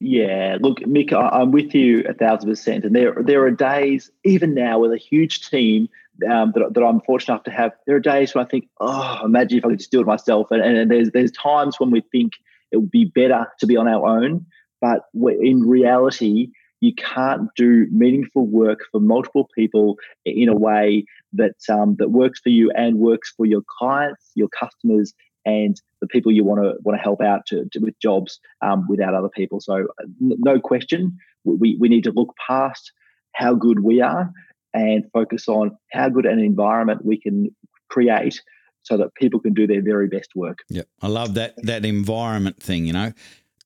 yeah, 0.00 0.59
look, 0.61 0.78
Mick, 0.80 1.12
I'm 1.12 1.50
with 1.50 1.75
you 1.75 2.04
a 2.09 2.14
thousand 2.14 2.49
percent. 2.49 2.85
And 2.85 2.95
there, 2.95 3.16
there 3.21 3.42
are 3.42 3.50
days, 3.50 4.11
even 4.25 4.54
now, 4.54 4.78
with 4.78 4.92
a 4.92 4.97
huge 4.97 5.50
team 5.50 5.88
um, 6.30 6.52
that, 6.54 6.75
that 6.75 6.85
I'm 6.85 7.00
fortunate 7.00 7.35
enough 7.35 7.45
to 7.45 7.50
have. 7.50 7.73
There 7.87 7.97
are 7.97 8.00
days 8.00 8.35
when 8.35 8.45
I 8.45 8.49
think, 8.49 8.68
oh, 8.80 9.21
imagine 9.25 9.59
if 9.59 9.64
I 9.64 9.71
could 9.71 9.78
just 9.78 9.90
do 9.90 10.00
it 10.00 10.07
myself. 10.07 10.52
And, 10.52 10.62
and 10.62 10.90
there's 10.90 11.11
there's 11.11 11.33
times 11.33 11.80
when 11.80 11.90
we 11.90 12.00
think 12.00 12.35
it 12.71 12.76
would 12.76 12.90
be 12.90 13.07
better 13.07 13.49
to 13.59 13.66
be 13.66 13.76
on 13.76 13.88
our 13.88 14.07
own, 14.07 14.47
but 14.80 15.07
in 15.14 15.68
reality, 15.68 16.52
you 16.81 16.95
can't 16.95 17.49
do 17.57 17.87
meaningful 17.91 18.47
work 18.47 18.81
for 18.93 19.01
multiple 19.01 19.49
people 19.55 19.97
in 20.25 20.49
a 20.49 20.55
way 20.55 21.05
that 21.33 21.57
um, 21.69 21.97
that 21.99 22.11
works 22.11 22.41
for 22.41 22.51
you 22.51 22.71
and 22.75 22.99
works 22.99 23.33
for 23.37 23.47
your 23.47 23.63
clients, 23.79 24.31
your 24.35 24.49
customers, 24.49 25.13
and 25.45 25.81
the 26.01 26.07
people 26.07 26.31
you 26.31 26.45
want 26.45 26.63
to 26.63 26.75
want 26.83 26.97
to 26.97 27.03
help 27.03 27.21
out 27.21 27.47
to, 27.47 27.69
to 27.73 27.81
with 27.81 27.99
jobs 28.01 28.39
um, 28.63 28.87
without 28.89 29.15
other 29.15 29.29
people. 29.29 29.61
So 29.61 29.89
no 30.21 30.61
question, 30.61 31.19
we, 31.45 31.77
we 31.81 31.89
need 31.89 32.05
to 32.05 32.13
look 32.13 32.35
past 32.47 32.93
how 33.33 33.55
good 33.55 33.81
we 33.81 34.01
are 34.01 34.31
and 34.75 35.05
focus 35.13 35.49
on 35.49 35.77
how 35.91 36.09
good 36.09 36.27
an 36.27 36.39
environment 36.39 37.05
we 37.05 37.19
can 37.19 37.55
create 37.89 38.41
so 38.83 38.97
that 38.97 39.15
people 39.15 39.41
can 39.41 39.55
do 39.55 39.67
their 39.67 39.83
very 39.83 40.09
best 40.09 40.31
work. 40.35 40.59
Yeah, 40.69 40.83
I 41.03 41.09
love 41.09 41.35
that 41.35 41.55
that 41.65 41.85
environment 41.85 42.63
thing. 42.63 42.87
You 42.87 42.93
know, 42.93 43.13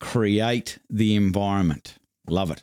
create 0.01 0.79
the 0.89 1.15
environment. 1.15 1.99
Love 2.29 2.51
it. 2.51 2.63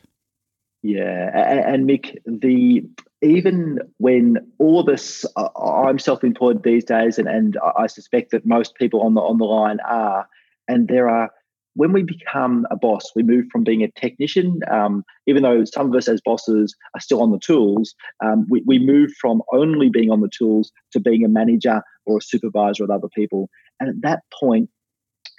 Yeah, 0.81 1.31
and, 1.35 1.89
Mick, 1.89 2.17
the 2.25 2.83
even 3.21 3.79
when 3.97 4.37
all 4.59 4.81
this, 4.83 5.25
uh, 5.35 5.49
I'm 5.59 5.99
self-employed 5.99 6.63
these 6.63 6.85
days, 6.85 7.19
and, 7.19 7.27
and 7.27 7.57
I 7.77 7.87
suspect 7.87 8.31
that 8.31 8.45
most 8.45 8.75
people 8.75 9.01
on 9.01 9.13
the 9.13 9.19
on 9.19 9.39
the 9.39 9.45
line 9.45 9.79
are, 9.87 10.27
and 10.67 10.87
there 10.87 11.09
are. 11.09 11.31
When 11.75 11.93
we 11.93 12.03
become 12.03 12.65
a 12.71 12.75
boss, 12.75 13.11
we 13.15 13.23
move 13.23 13.45
from 13.51 13.63
being 13.63 13.83
a 13.83 13.91
technician, 13.91 14.59
um, 14.69 15.03
even 15.27 15.43
though 15.43 15.63
some 15.65 15.87
of 15.87 15.95
us 15.95 16.09
as 16.09 16.19
bosses 16.19 16.75
are 16.93 16.99
still 16.99 17.21
on 17.21 17.31
the 17.31 17.39
tools, 17.39 17.93
um, 18.23 18.47
we, 18.49 18.63
we 18.65 18.79
move 18.79 19.11
from 19.21 19.41
only 19.53 19.87
being 19.89 20.11
on 20.11 20.19
the 20.19 20.31
tools 20.35 20.71
to 20.91 20.99
being 20.99 21.23
a 21.23 21.29
manager 21.29 21.81
or 22.05 22.17
a 22.17 22.21
supervisor 22.21 22.83
of 22.83 22.89
other 22.89 23.07
people. 23.15 23.49
And 23.79 23.87
at 23.87 24.01
that 24.01 24.23
point, 24.37 24.69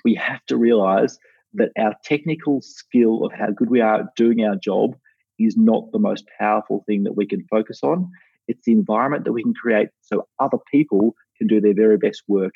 we 0.04 0.14
have 0.14 0.44
to 0.46 0.56
realize 0.56 1.18
that 1.54 1.70
our 1.78 1.94
technical 2.04 2.62
skill 2.62 3.24
of 3.24 3.32
how 3.32 3.50
good 3.50 3.68
we 3.68 3.80
are 3.80 4.00
at 4.02 4.14
doing 4.16 4.42
our 4.44 4.56
job 4.56 4.94
is 5.40 5.56
not 5.56 5.90
the 5.92 5.98
most 5.98 6.24
powerful 6.38 6.84
thing 6.86 7.04
that 7.04 7.16
we 7.16 7.26
can 7.26 7.44
focus 7.50 7.80
on. 7.82 8.08
It's 8.48 8.64
the 8.64 8.72
environment 8.72 9.24
that 9.24 9.32
we 9.32 9.42
can 9.42 9.54
create 9.54 9.88
so 10.00 10.26
other 10.38 10.58
people 10.70 11.14
can 11.38 11.46
do 11.46 11.60
their 11.60 11.74
very 11.74 11.96
best 11.98 12.22
work. 12.28 12.54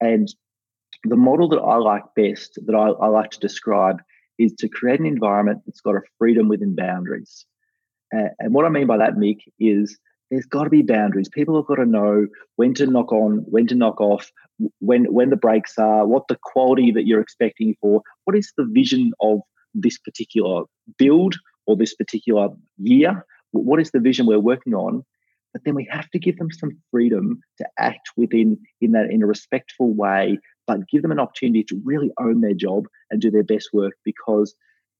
And 0.00 0.28
the 1.04 1.16
model 1.16 1.48
that 1.48 1.60
I 1.60 1.76
like 1.76 2.04
best, 2.14 2.58
that 2.66 2.74
I, 2.74 2.88
I 3.04 3.08
like 3.08 3.30
to 3.30 3.40
describe, 3.40 4.00
is 4.38 4.52
to 4.58 4.68
create 4.68 5.00
an 5.00 5.06
environment 5.06 5.62
that's 5.66 5.80
got 5.80 5.96
a 5.96 6.02
freedom 6.18 6.48
within 6.48 6.74
boundaries. 6.74 7.44
Uh, 8.14 8.28
and 8.38 8.54
what 8.54 8.64
I 8.64 8.68
mean 8.68 8.86
by 8.86 8.98
that, 8.98 9.14
Mick, 9.14 9.40
is 9.58 9.98
there's 10.30 10.46
got 10.46 10.64
to 10.64 10.70
be 10.70 10.82
boundaries. 10.82 11.28
People 11.28 11.56
have 11.56 11.66
got 11.66 11.76
to 11.76 11.86
know 11.86 12.26
when 12.56 12.74
to 12.74 12.86
knock 12.86 13.12
on, 13.12 13.44
when 13.48 13.66
to 13.66 13.74
knock 13.74 14.00
off, 14.00 14.30
when 14.78 15.04
when 15.12 15.30
the 15.30 15.36
breaks 15.36 15.78
are, 15.78 16.06
what 16.06 16.28
the 16.28 16.38
quality 16.42 16.90
that 16.92 17.06
you're 17.06 17.20
expecting 17.20 17.74
for, 17.80 18.02
what 18.24 18.36
is 18.36 18.52
the 18.56 18.66
vision 18.70 19.12
of 19.20 19.40
this 19.74 19.98
particular 19.98 20.64
build 20.98 21.36
or 21.66 21.76
this 21.76 21.94
particular 21.94 22.48
year? 22.78 23.24
What 23.52 23.80
is 23.80 23.90
the 23.90 24.00
vision 24.00 24.26
we're 24.26 24.38
working 24.38 24.74
on? 24.74 25.04
But 25.52 25.64
then 25.64 25.74
we 25.74 25.86
have 25.90 26.08
to 26.10 26.18
give 26.18 26.38
them 26.38 26.50
some 26.50 26.78
freedom 26.90 27.40
to 27.58 27.66
act 27.78 28.10
within 28.16 28.58
in 28.80 28.92
that 28.92 29.10
in 29.10 29.22
a 29.22 29.26
respectful 29.26 29.92
way, 29.92 30.38
but 30.66 30.88
give 30.88 31.02
them 31.02 31.12
an 31.12 31.20
opportunity 31.20 31.62
to 31.64 31.80
really 31.84 32.10
own 32.18 32.40
their 32.40 32.54
job 32.54 32.86
and 33.10 33.20
do 33.20 33.30
their 33.30 33.42
best 33.44 33.68
work. 33.72 33.92
Because 34.04 34.54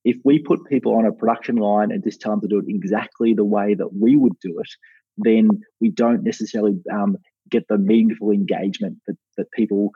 if 0.05 0.17
we 0.25 0.39
put 0.39 0.67
people 0.67 0.95
on 0.95 1.07
a 1.07 1.13
production 1.13 1.57
line 1.57 1.91
and 1.91 2.05
just 2.05 2.21
tell 2.21 2.33
them 2.33 2.41
to 2.43 2.49
do 2.49 2.59
it 2.59 2.67
exactly 2.69 3.33
the 3.33 3.45
way 3.45 3.75
that 3.75 3.95
we 3.95 4.17
would 4.17 4.39
do 4.41 4.59
it, 4.59 4.69
then 5.17 5.49
we 5.81 5.91
don't 5.91 6.23
necessarily 6.23 6.75
um, 6.93 7.17
get 7.51 7.67
the 7.69 7.79
meaningful 7.79 8.31
engagement 8.31 8.99
that, 9.07 9.17
that 9.37 9.51
people, 9.53 9.93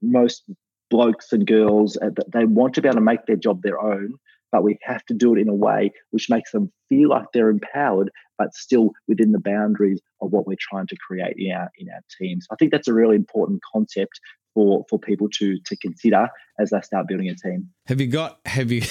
most 0.00 0.44
blokes 0.90 1.32
and 1.32 1.46
girls, 1.46 1.96
uh, 1.96 2.10
they 2.32 2.44
want 2.44 2.74
to 2.74 2.82
be 2.82 2.88
able 2.88 2.96
to 2.96 3.00
make 3.00 3.26
their 3.26 3.36
job 3.36 3.62
their 3.62 3.80
own, 3.80 4.14
but 4.52 4.62
we 4.62 4.78
have 4.82 5.04
to 5.06 5.14
do 5.14 5.34
it 5.34 5.40
in 5.40 5.48
a 5.48 5.54
way 5.54 5.92
which 6.10 6.28
makes 6.30 6.52
them 6.52 6.72
feel 6.88 7.08
like 7.08 7.26
they're 7.32 7.50
empowered, 7.50 8.10
but 8.38 8.54
still 8.54 8.90
within 9.08 9.32
the 9.32 9.40
boundaries 9.40 10.00
of 10.20 10.32
what 10.32 10.46
we're 10.46 10.56
trying 10.58 10.86
to 10.88 10.96
create 10.96 11.36
in 11.38 11.52
our 11.52 11.70
in 11.78 11.88
our 11.88 12.00
teams. 12.18 12.46
I 12.50 12.56
think 12.56 12.72
that's 12.72 12.88
a 12.88 12.94
really 12.94 13.16
important 13.16 13.60
concept 13.72 14.20
for 14.54 14.84
for 14.88 14.98
people 14.98 15.28
to 15.28 15.58
to 15.64 15.76
consider 15.76 16.28
as 16.58 16.70
they 16.70 16.80
start 16.80 17.06
building 17.08 17.28
a 17.28 17.34
team. 17.34 17.70
Have 17.86 18.00
you 18.00 18.08
got 18.08 18.40
have 18.46 18.70
you 18.70 18.82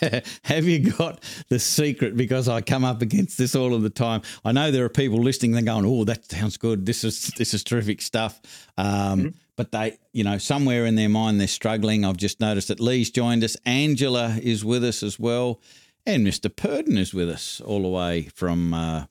have 0.44 0.64
you 0.64 0.90
got 0.90 1.22
the 1.48 1.58
secret? 1.58 2.16
Because 2.16 2.48
I 2.48 2.60
come 2.60 2.84
up 2.84 3.02
against 3.02 3.38
this 3.38 3.54
all 3.54 3.74
of 3.74 3.82
the 3.82 3.90
time. 3.90 4.22
I 4.44 4.52
know 4.52 4.70
there 4.70 4.84
are 4.84 4.90
people 4.90 5.18
listening. 5.18 5.52
They're 5.52 5.62
going, 5.62 5.86
"Oh, 5.86 6.04
that 6.04 6.30
sounds 6.30 6.56
good. 6.56 6.86
This 6.86 7.04
is 7.04 7.28
this 7.36 7.54
is 7.54 7.64
terrific 7.64 8.02
stuff." 8.02 8.40
Um, 8.76 8.86
mm-hmm. 8.86 9.28
But 9.58 9.72
they, 9.72 9.98
you 10.12 10.22
know, 10.22 10.38
somewhere 10.38 10.86
in 10.86 10.94
their 10.94 11.08
mind 11.08 11.40
they're 11.40 11.48
struggling. 11.48 12.04
I've 12.04 12.16
just 12.16 12.38
noticed 12.38 12.68
that 12.68 12.78
Lee's 12.78 13.10
joined 13.10 13.42
us. 13.42 13.56
Angela 13.66 14.38
is 14.40 14.64
with 14.64 14.84
us 14.84 15.02
as 15.02 15.18
well, 15.18 15.60
and 16.06 16.24
Mr. 16.24 16.48
Purdon 16.54 16.96
is 16.96 17.12
with 17.12 17.28
us 17.28 17.60
all 17.60 17.82
the 17.82 17.88
way 17.88 18.28
from. 18.34 18.72
Uh, 18.72 19.06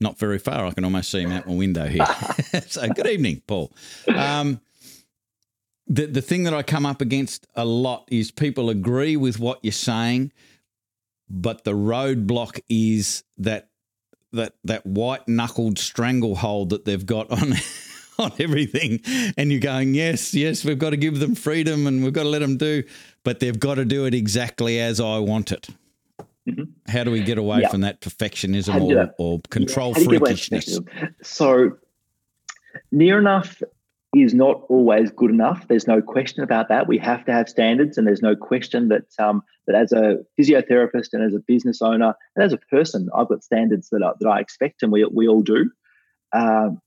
not 0.00 0.18
very 0.18 0.38
far. 0.38 0.66
I 0.66 0.72
can 0.72 0.84
almost 0.84 1.10
see 1.10 1.20
him 1.20 1.30
out 1.30 1.46
my 1.46 1.54
window 1.54 1.86
here. 1.86 2.04
so, 2.66 2.88
good 2.88 3.06
evening, 3.06 3.40
Paul. 3.46 3.72
Um, 4.14 4.60
the 5.86 6.04
the 6.04 6.20
thing 6.20 6.42
that 6.42 6.52
I 6.52 6.62
come 6.62 6.84
up 6.84 7.00
against 7.00 7.46
a 7.54 7.64
lot 7.64 8.06
is 8.10 8.30
people 8.30 8.68
agree 8.68 9.16
with 9.16 9.38
what 9.38 9.60
you're 9.62 9.72
saying, 9.72 10.32
but 11.30 11.64
the 11.64 11.72
roadblock 11.72 12.60
is 12.68 13.24
that 13.38 13.70
that 14.32 14.56
that 14.64 14.84
white 14.84 15.26
knuckled 15.26 15.78
stranglehold 15.78 16.68
that 16.68 16.84
they've 16.84 17.06
got 17.06 17.30
on 17.30 17.54
on 18.18 18.32
everything, 18.38 19.00
and 19.36 19.50
you're 19.50 19.60
going, 19.60 19.94
yes, 19.94 20.34
yes, 20.34 20.64
we've 20.64 20.78
got 20.78 20.90
to 20.90 20.96
give 20.96 21.18
them 21.18 21.34
freedom 21.34 21.86
and 21.86 22.04
we've 22.04 22.12
got 22.12 22.24
to 22.24 22.28
let 22.28 22.40
them 22.40 22.56
do, 22.56 22.82
but 23.24 23.40
they've 23.40 23.58
got 23.58 23.76
to 23.76 23.84
do 23.84 24.04
it 24.04 24.14
exactly 24.14 24.80
as 24.80 25.00
I 25.00 25.18
want 25.18 25.52
it. 25.52 25.68
Mm-hmm. 26.48 26.90
How 26.90 27.04
do 27.04 27.10
we 27.10 27.22
get 27.22 27.38
away 27.38 27.64
from 27.70 27.82
that 27.82 28.00
perfectionism 28.00 28.80
or, 28.80 29.14
or, 29.18 29.40
control 29.50 29.94
yeah, 29.96 30.06
freakishness? 30.06 31.14
So 31.22 31.78
near 32.90 33.18
enough 33.18 33.62
is 34.14 34.34
not 34.34 34.62
always 34.68 35.10
good 35.10 35.30
enough. 35.30 35.66
There's 35.68 35.86
no 35.86 36.02
question 36.02 36.42
about 36.42 36.68
that. 36.68 36.86
We 36.86 36.98
have 36.98 37.24
to 37.26 37.32
have 37.32 37.48
standards, 37.48 37.96
and 37.96 38.06
there's 38.06 38.20
no 38.22 38.36
question 38.36 38.88
that 38.88 39.04
um, 39.18 39.42
that 39.66 39.74
as 39.74 39.92
a 39.92 40.18
physiotherapist 40.38 41.10
and 41.12 41.22
as 41.22 41.34
a 41.34 41.38
business 41.38 41.80
owner 41.80 42.14
and 42.36 42.44
as 42.44 42.52
a 42.52 42.58
person, 42.58 43.08
I've 43.14 43.28
got 43.28 43.42
standards 43.42 43.88
that 43.90 44.02
I, 44.02 44.12
that 44.20 44.28
I 44.28 44.40
expect, 44.40 44.82
and 44.82 44.92
we 44.92 45.04
we 45.04 45.28
all 45.28 45.42
do. 45.42 45.70
Um, 46.34 46.81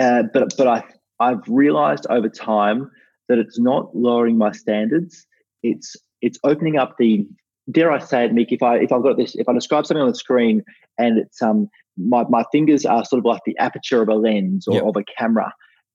uh, 0.00 0.22
but 0.32 0.54
but 0.56 0.66
I 0.66 0.82
I've 1.20 1.42
realised 1.46 2.06
over 2.10 2.28
time 2.28 2.90
that 3.28 3.38
it's 3.38 3.58
not 3.58 3.94
lowering 3.94 4.38
my 4.38 4.52
standards. 4.52 5.26
It's 5.62 5.96
it's 6.22 6.38
opening 6.44 6.76
up 6.76 6.96
the 6.98 7.26
dare 7.70 7.92
I 7.92 7.98
say 7.98 8.24
it, 8.24 8.32
Mick, 8.32 8.48
if 8.50 8.62
I 8.62 8.78
if 8.78 8.92
I've 8.92 9.02
got 9.02 9.16
this, 9.16 9.34
if 9.36 9.48
I 9.48 9.52
describe 9.52 9.86
something 9.86 10.02
on 10.02 10.08
the 10.08 10.14
screen 10.14 10.64
and 10.98 11.18
it's 11.18 11.40
um 11.40 11.68
my, 11.96 12.24
my 12.28 12.44
fingers 12.50 12.86
are 12.86 13.04
sort 13.04 13.18
of 13.18 13.26
like 13.26 13.42
the 13.44 13.56
aperture 13.58 14.00
of 14.02 14.08
a 14.08 14.14
lens 14.14 14.66
or 14.66 14.76
yep. 14.76 14.84
of 14.84 14.96
a 14.96 15.04
camera, 15.18 15.52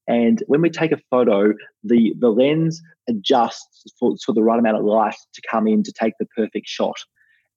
and 0.08 0.44
when 0.48 0.62
we 0.62 0.70
take 0.70 0.92
a 0.92 1.00
photo, 1.10 1.54
the, 1.84 2.14
the 2.20 2.30
lens 2.30 2.82
adjusts 3.10 3.92
for, 4.00 4.16
for 4.24 4.34
the 4.34 4.44
right 4.44 4.60
amount 4.60 4.78
of 4.78 4.84
light 4.84 5.16
to 5.34 5.42
come 5.50 5.68
in 5.68 5.84
to 5.84 5.92
take 5.92 6.14
the 6.20 6.28
perfect 6.28 6.68
shot. 6.68 6.98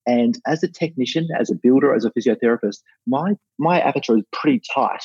And 0.06 0.38
as 0.46 0.62
a 0.62 0.68
technician, 0.68 1.28
as 1.38 1.50
a 1.50 1.54
builder, 1.54 1.94
as 1.94 2.06
a 2.06 2.10
physiotherapist, 2.10 2.78
my, 3.06 3.34
my 3.58 3.80
aperture 3.80 4.16
is 4.16 4.24
pretty 4.32 4.62
tight. 4.74 5.02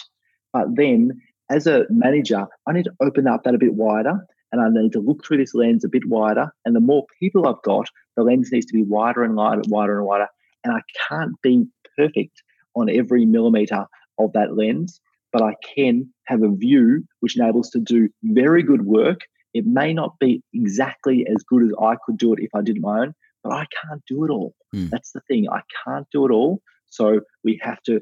But 0.53 0.67
then 0.75 1.19
as 1.53 1.67
a 1.67 1.85
manager, 1.89 2.45
I 2.67 2.73
need 2.73 2.85
to 2.85 2.95
open 2.99 3.27
up 3.27 3.43
that 3.43 3.53
a 3.53 3.59
bit 3.59 3.75
wider 3.75 4.25
and 4.51 4.61
I 4.61 4.67
need 4.69 4.93
to 4.93 4.99
look 4.99 5.25
through 5.25 5.37
this 5.37 5.53
lens 5.53 5.83
a 5.83 5.89
bit 5.89 6.07
wider. 6.07 6.51
And 6.65 6.75
the 6.75 6.79
more 6.79 7.05
people 7.19 7.47
I've 7.47 7.61
got, 7.63 7.87
the 8.15 8.23
lens 8.23 8.51
needs 8.51 8.65
to 8.67 8.73
be 8.73 8.83
wider 8.83 9.23
and 9.23 9.35
wider, 9.35 9.61
wider 9.67 9.97
and 9.97 10.07
wider. 10.07 10.27
And 10.63 10.73
I 10.73 10.81
can't 11.07 11.39
be 11.41 11.65
perfect 11.97 12.41
on 12.75 12.89
every 12.89 13.25
millimeter 13.25 13.85
of 14.19 14.33
that 14.33 14.55
lens, 14.55 14.99
but 15.31 15.41
I 15.41 15.55
can 15.75 16.11
have 16.25 16.41
a 16.41 16.49
view 16.49 17.03
which 17.19 17.37
enables 17.37 17.69
to 17.71 17.79
do 17.79 18.09
very 18.23 18.63
good 18.63 18.85
work. 18.85 19.21
It 19.53 19.65
may 19.65 19.93
not 19.93 20.17
be 20.19 20.41
exactly 20.53 21.25
as 21.27 21.43
good 21.43 21.63
as 21.63 21.71
I 21.79 21.95
could 22.05 22.17
do 22.17 22.33
it 22.33 22.39
if 22.39 22.49
I 22.55 22.61
did 22.61 22.81
my 22.81 23.01
own, 23.01 23.13
but 23.43 23.53
I 23.53 23.65
can't 23.81 24.01
do 24.07 24.23
it 24.25 24.31
all. 24.31 24.55
Mm. 24.73 24.89
That's 24.89 25.11
the 25.11 25.21
thing. 25.21 25.47
I 25.49 25.61
can't 25.85 26.07
do 26.11 26.25
it 26.25 26.31
all. 26.31 26.61
So 26.87 27.21
we 27.43 27.59
have 27.61 27.81
to 27.83 28.01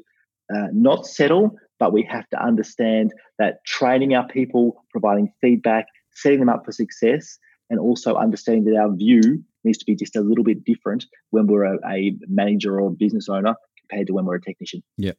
uh, 0.54 0.68
not 0.72 1.06
settle, 1.06 1.56
but 1.78 1.92
we 1.92 2.02
have 2.10 2.28
to 2.30 2.42
understand 2.42 3.12
that 3.38 3.64
training 3.66 4.14
our 4.14 4.26
people, 4.28 4.84
providing 4.90 5.32
feedback, 5.40 5.86
setting 6.14 6.40
them 6.40 6.48
up 6.48 6.64
for 6.64 6.72
success, 6.72 7.38
and 7.70 7.80
also 7.80 8.16
understanding 8.16 8.64
that 8.64 8.78
our 8.78 8.94
view 8.94 9.42
needs 9.64 9.78
to 9.78 9.84
be 9.84 9.94
just 9.94 10.16
a 10.16 10.20
little 10.20 10.44
bit 10.44 10.64
different 10.64 11.06
when 11.30 11.46
we're 11.46 11.64
a, 11.64 11.78
a 11.88 12.14
manager 12.28 12.80
or 12.80 12.90
business 12.90 13.28
owner 13.28 13.54
compared 13.80 14.06
to 14.06 14.12
when 14.12 14.24
we're 14.24 14.36
a 14.36 14.40
technician. 14.40 14.82
Yeah. 14.96 15.12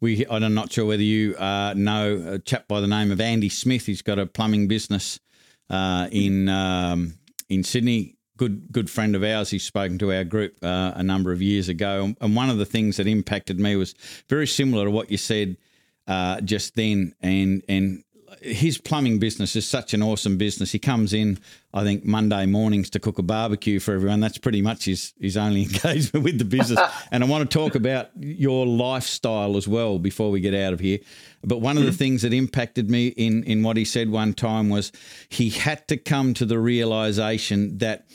We, 0.00 0.26
I'm 0.26 0.54
not 0.54 0.72
sure 0.72 0.84
whether 0.84 1.02
you 1.02 1.36
uh, 1.36 1.74
know 1.76 2.22
a 2.26 2.38
chap 2.38 2.66
by 2.66 2.80
the 2.80 2.88
name 2.88 3.12
of 3.12 3.20
Andy 3.20 3.48
Smith. 3.48 3.86
He's 3.86 4.02
got 4.02 4.18
a 4.18 4.26
plumbing 4.26 4.66
business 4.66 5.20
uh, 5.68 6.08
in 6.10 6.48
um, 6.48 7.14
in 7.48 7.62
Sydney. 7.62 8.16
Good 8.40 8.72
good 8.72 8.88
friend 8.88 9.14
of 9.14 9.22
ours. 9.22 9.50
He's 9.50 9.64
spoken 9.64 9.98
to 9.98 10.14
our 10.14 10.24
group 10.24 10.56
uh, 10.62 10.92
a 10.94 11.02
number 11.02 11.30
of 11.30 11.42
years 11.42 11.68
ago, 11.68 12.14
and 12.22 12.34
one 12.34 12.48
of 12.48 12.56
the 12.56 12.64
things 12.64 12.96
that 12.96 13.06
impacted 13.06 13.60
me 13.60 13.76
was 13.76 13.94
very 14.30 14.46
similar 14.46 14.86
to 14.86 14.90
what 14.90 15.10
you 15.10 15.18
said 15.18 15.58
uh, 16.06 16.40
just 16.40 16.74
then, 16.74 17.14
and 17.20 17.62
and 17.68 18.02
his 18.40 18.78
plumbing 18.78 19.18
business 19.18 19.56
is 19.56 19.66
such 19.66 19.92
an 19.94 20.02
awesome 20.02 20.36
business. 20.36 20.72
He 20.72 20.78
comes 20.78 21.12
in, 21.12 21.38
I 21.74 21.82
think, 21.82 22.04
Monday 22.04 22.46
mornings 22.46 22.88
to 22.90 23.00
cook 23.00 23.18
a 23.18 23.22
barbecue 23.22 23.80
for 23.80 23.94
everyone. 23.94 24.20
That's 24.20 24.38
pretty 24.38 24.62
much 24.62 24.84
his, 24.84 25.12
his 25.20 25.36
only 25.36 25.62
engagement 25.64 26.24
with 26.24 26.38
the 26.38 26.44
business. 26.44 26.80
and 27.10 27.24
I 27.24 27.26
want 27.26 27.50
to 27.50 27.58
talk 27.58 27.74
about 27.74 28.10
your 28.16 28.66
lifestyle 28.66 29.56
as 29.56 29.66
well 29.66 29.98
before 29.98 30.30
we 30.30 30.40
get 30.40 30.54
out 30.54 30.72
of 30.72 30.80
here. 30.80 30.98
But 31.42 31.58
one 31.58 31.76
of 31.76 31.84
the 31.84 31.90
mm-hmm. 31.90 31.98
things 31.98 32.22
that 32.22 32.32
impacted 32.32 32.90
me 32.90 33.08
in, 33.08 33.44
in 33.44 33.62
what 33.62 33.76
he 33.76 33.84
said 33.84 34.10
one 34.10 34.34
time 34.34 34.68
was 34.68 34.92
he 35.28 35.50
had 35.50 35.86
to 35.88 35.96
come 35.96 36.34
to 36.34 36.46
the 36.46 36.58
realization 36.58 37.78
that 37.78 38.06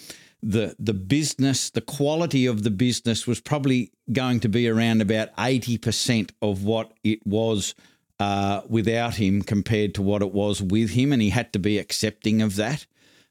the 0.44 0.76
the 0.78 0.94
business, 0.94 1.72
the 1.72 1.82
quality 1.82 2.46
of 2.46 2.62
the 2.62 2.70
business 2.70 3.26
was 3.26 3.42
probably 3.42 3.92
going 4.12 4.40
to 4.42 4.48
be 4.48 4.70
around 4.70 5.02
about 5.02 5.36
80% 5.38 6.30
of 6.42 6.64
what 6.64 6.94
it 7.04 7.26
was– 7.26 7.74
uh, 8.20 8.62
without 8.68 9.16
him 9.16 9.42
compared 9.42 9.94
to 9.96 10.02
what 10.02 10.22
it 10.22 10.32
was 10.32 10.62
with 10.62 10.92
him, 10.92 11.12
and 11.12 11.22
he 11.22 11.30
had 11.30 11.52
to 11.54 11.60
be 11.60 11.78
accepting 11.78 12.42
of 12.42 12.56
that. 12.56 12.86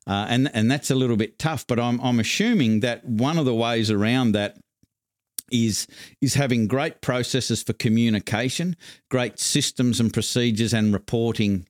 Uh, 0.07 0.27
and 0.29 0.51
and 0.53 0.71
that's 0.71 0.91
a 0.91 0.95
little 0.95 1.17
bit 1.17 1.39
tough. 1.39 1.67
But 1.67 1.81
I'm 1.81 2.01
I'm 2.01 2.21
assuming 2.21 2.81
that 2.81 3.05
one 3.05 3.39
of 3.39 3.45
the 3.45 3.55
ways 3.55 3.91
around 3.91 4.33
that 4.33 4.59
is 5.51 5.87
is 6.21 6.35
having 6.35 6.67
great 6.67 7.01
processes 7.01 7.63
for 7.63 7.73
communication, 7.73 8.77
great 9.09 9.39
systems 9.39 10.01
and 10.01 10.13
procedures 10.13 10.75
and 10.75 10.93
reporting 10.93 11.67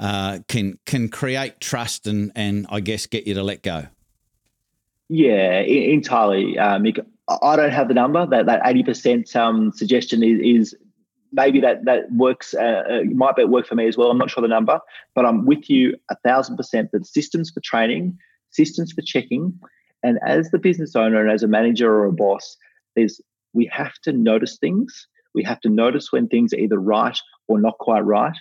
uh, 0.00 0.38
can 0.48 0.78
can 0.86 1.08
create 1.08 1.60
trust 1.60 2.06
and 2.06 2.32
and 2.34 2.66
I 2.70 2.80
guess 2.80 3.06
get 3.06 3.26
you 3.26 3.34
to 3.34 3.42
let 3.42 3.62
go. 3.62 3.86
Yeah, 5.08 5.60
entirely, 5.60 6.58
uh, 6.58 6.78
Mick. 6.78 7.04
I 7.42 7.56
don't 7.56 7.72
have 7.72 7.88
the 7.88 7.94
number. 7.94 8.26
That 8.26 8.46
that 8.46 8.62
eighty 8.64 8.82
percent 8.82 9.34
um, 9.36 9.72
suggestion 9.72 10.22
is, 10.22 10.40
is 10.40 10.76
maybe 11.34 11.60
that 11.60 11.84
that 11.84 12.10
works. 12.12 12.54
Uh, 12.54 12.82
uh 12.88 13.00
might 13.14 13.36
work 13.48 13.66
for 13.66 13.74
me 13.74 13.86
as 13.88 13.96
well. 13.96 14.10
I'm 14.10 14.18
not 14.18 14.30
sure 14.30 14.42
the 14.42 14.48
number, 14.48 14.78
but 15.14 15.26
I'm 15.26 15.44
with 15.44 15.68
you 15.68 15.96
a 16.10 16.16
thousand 16.24 16.56
percent. 16.56 16.90
That 16.92 17.06
systems 17.06 17.50
for 17.50 17.60
training, 17.60 18.16
systems 18.50 18.92
for 18.92 19.02
checking, 19.02 19.58
and 20.02 20.18
as 20.26 20.50
the 20.50 20.58
business 20.58 20.96
owner 20.96 21.20
and 21.20 21.30
as 21.30 21.42
a 21.42 21.48
manager 21.48 21.92
or 21.92 22.06
a 22.06 22.12
boss, 22.12 22.56
there's 22.96 23.20
we 23.52 23.68
have 23.72 23.94
to 24.04 24.12
notice 24.12 24.58
things. 24.58 25.06
We 25.34 25.42
have 25.44 25.60
to 25.62 25.68
notice 25.68 26.12
when 26.12 26.28
things 26.28 26.52
are 26.52 26.58
either 26.58 26.78
right 26.78 27.18
or 27.48 27.60
not 27.60 27.78
quite 27.78 28.04
right, 28.04 28.36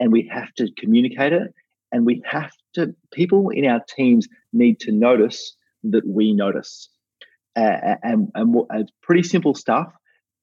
and 0.00 0.12
we 0.12 0.30
have 0.32 0.52
to 0.54 0.68
communicate 0.78 1.32
it. 1.32 1.52
And 1.90 2.04
we 2.04 2.22
have 2.26 2.52
to 2.74 2.94
people 3.12 3.48
in 3.50 3.64
our 3.66 3.80
teams 3.96 4.28
need 4.52 4.78
to 4.80 4.92
notice 4.92 5.56
that 5.84 6.06
we 6.06 6.32
notice. 6.32 6.90
Uh, 7.56 7.96
and, 8.04 8.30
and, 8.34 8.54
and 8.70 8.92
pretty 9.02 9.22
simple 9.22 9.54
stuff 9.54 9.88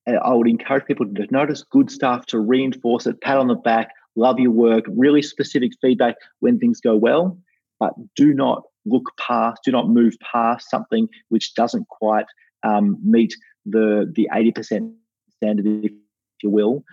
I 0.08 0.34
would 0.34 0.48
encourage 0.48 0.86
people 0.86 1.06
to 1.06 1.28
notice 1.32 1.64
good 1.64 1.90
stuff, 1.90 2.26
to 2.28 2.40
reinforce 2.40 3.08
it, 3.08 3.22
pat 3.22 3.38
on 3.38 3.48
the 3.48 3.56
back, 3.56 3.90
love 4.16 4.40
your 4.40 4.52
work, 4.52 4.86
really 4.88 5.22
specific 5.22 5.72
feedback 5.82 6.16
when 6.40 6.60
things 6.60 6.80
go 6.80 6.96
well, 6.96 7.38
but 7.80 7.94
do 8.16 8.34
not 8.34 8.64
look 8.86 9.04
past, 9.20 9.62
do 9.66 9.72
not 9.72 9.90
move 9.90 10.16
past 10.20 10.70
something 10.70 11.08
which 11.30 11.56
doesn't 11.56 11.88
quite 11.88 12.26
um, 12.64 12.98
meet 13.04 13.36
the 13.66 14.12
the 14.14 14.30
80% 14.32 14.94
standard, 15.38 15.66
if 15.66 15.92
you 16.44 16.50
will, 16.50 16.84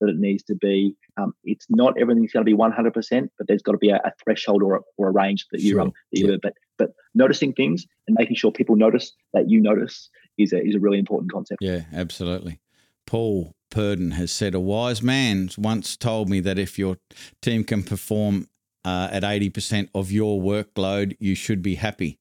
that 0.00 0.08
it 0.08 0.18
needs 0.18 0.42
to 0.44 0.54
be. 0.54 0.96
Um, 1.16 1.34
it's 1.44 1.66
not 1.68 1.98
everything's 1.98 2.32
going 2.32 2.44
to 2.44 2.50
be 2.50 2.56
100%, 2.56 3.28
but 3.38 3.46
there's 3.46 3.62
got 3.62 3.72
to 3.72 3.78
be 3.78 3.90
a, 3.90 3.96
a 3.96 4.12
threshold 4.22 4.62
or 4.62 4.76
a, 4.76 4.80
or 4.96 5.08
a 5.08 5.12
range 5.12 5.46
that 5.52 5.60
you, 5.60 5.72
sure. 5.72 5.80
um, 5.82 5.92
that 6.12 6.20
you 6.20 6.30
yeah. 6.30 6.36
but 6.42 6.54
but 6.78 6.90
noticing 7.14 7.52
things 7.52 7.86
and 8.06 8.16
making 8.18 8.36
sure 8.36 8.50
people 8.52 8.76
notice 8.76 9.12
that 9.34 9.50
you 9.50 9.60
notice 9.60 10.08
is 10.42 10.52
a, 10.52 10.62
is 10.64 10.74
a 10.74 10.80
really 10.80 10.98
important 10.98 11.32
concept. 11.32 11.58
Yeah, 11.62 11.82
absolutely. 11.92 12.60
Paul 13.06 13.54
Purdon 13.70 14.12
has 14.12 14.32
said, 14.32 14.54
A 14.54 14.60
wise 14.60 15.02
man 15.02 15.50
once 15.56 15.96
told 15.96 16.28
me 16.28 16.40
that 16.40 16.58
if 16.58 16.78
your 16.78 16.98
team 17.40 17.64
can 17.64 17.82
perform 17.82 18.48
uh, 18.84 19.08
at 19.10 19.22
80% 19.22 19.88
of 19.94 20.10
your 20.10 20.40
workload, 20.40 21.16
you 21.18 21.34
should 21.34 21.62
be 21.62 21.76
happy. 21.76 22.18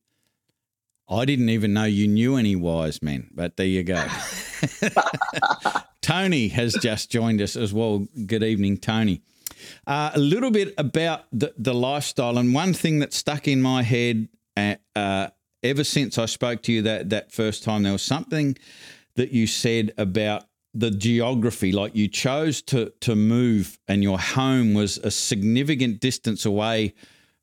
I 1.09 1.25
didn't 1.25 1.49
even 1.49 1.73
know 1.73 1.85
you 1.85 2.07
knew 2.07 2.35
any 2.35 2.55
wise 2.55 3.01
men, 3.01 3.29
but 3.33 3.57
there 3.57 3.65
you 3.65 3.83
go. 3.83 4.05
Tony 6.01 6.49
has 6.49 6.73
just 6.75 7.09
joined 7.09 7.41
us 7.41 7.55
as 7.55 7.73
well. 7.73 8.07
Good 8.25 8.43
evening, 8.43 8.77
Tony. 8.77 9.21
Uh, 9.87 10.11
a 10.13 10.19
little 10.19 10.51
bit 10.51 10.73
about 10.77 11.23
the, 11.31 11.53
the 11.57 11.73
lifestyle, 11.73 12.37
and 12.37 12.53
one 12.53 12.73
thing 12.73 12.99
that 12.99 13.13
stuck 13.13 13.47
in 13.47 13.61
my 13.61 13.81
head 13.81 14.29
uh, 14.55 14.75
uh 14.95 15.27
ever 15.63 15.83
since 15.83 16.17
I 16.17 16.25
spoke 16.25 16.61
to 16.63 16.71
you 16.71 16.81
that 16.83 17.09
that 17.09 17.31
first 17.31 17.63
time, 17.63 17.83
there 17.83 17.91
was 17.91 18.01
something 18.01 18.57
that 19.15 19.31
you 19.31 19.47
said 19.47 19.93
about 19.97 20.45
the 20.73 20.91
geography. 20.91 21.71
Like 21.71 21.95
you 21.95 22.07
chose 22.07 22.61
to 22.63 22.93
to 23.01 23.15
move, 23.15 23.79
and 23.87 24.03
your 24.03 24.19
home 24.19 24.73
was 24.73 24.97
a 24.97 25.11
significant 25.11 25.99
distance 25.99 26.45
away 26.45 26.93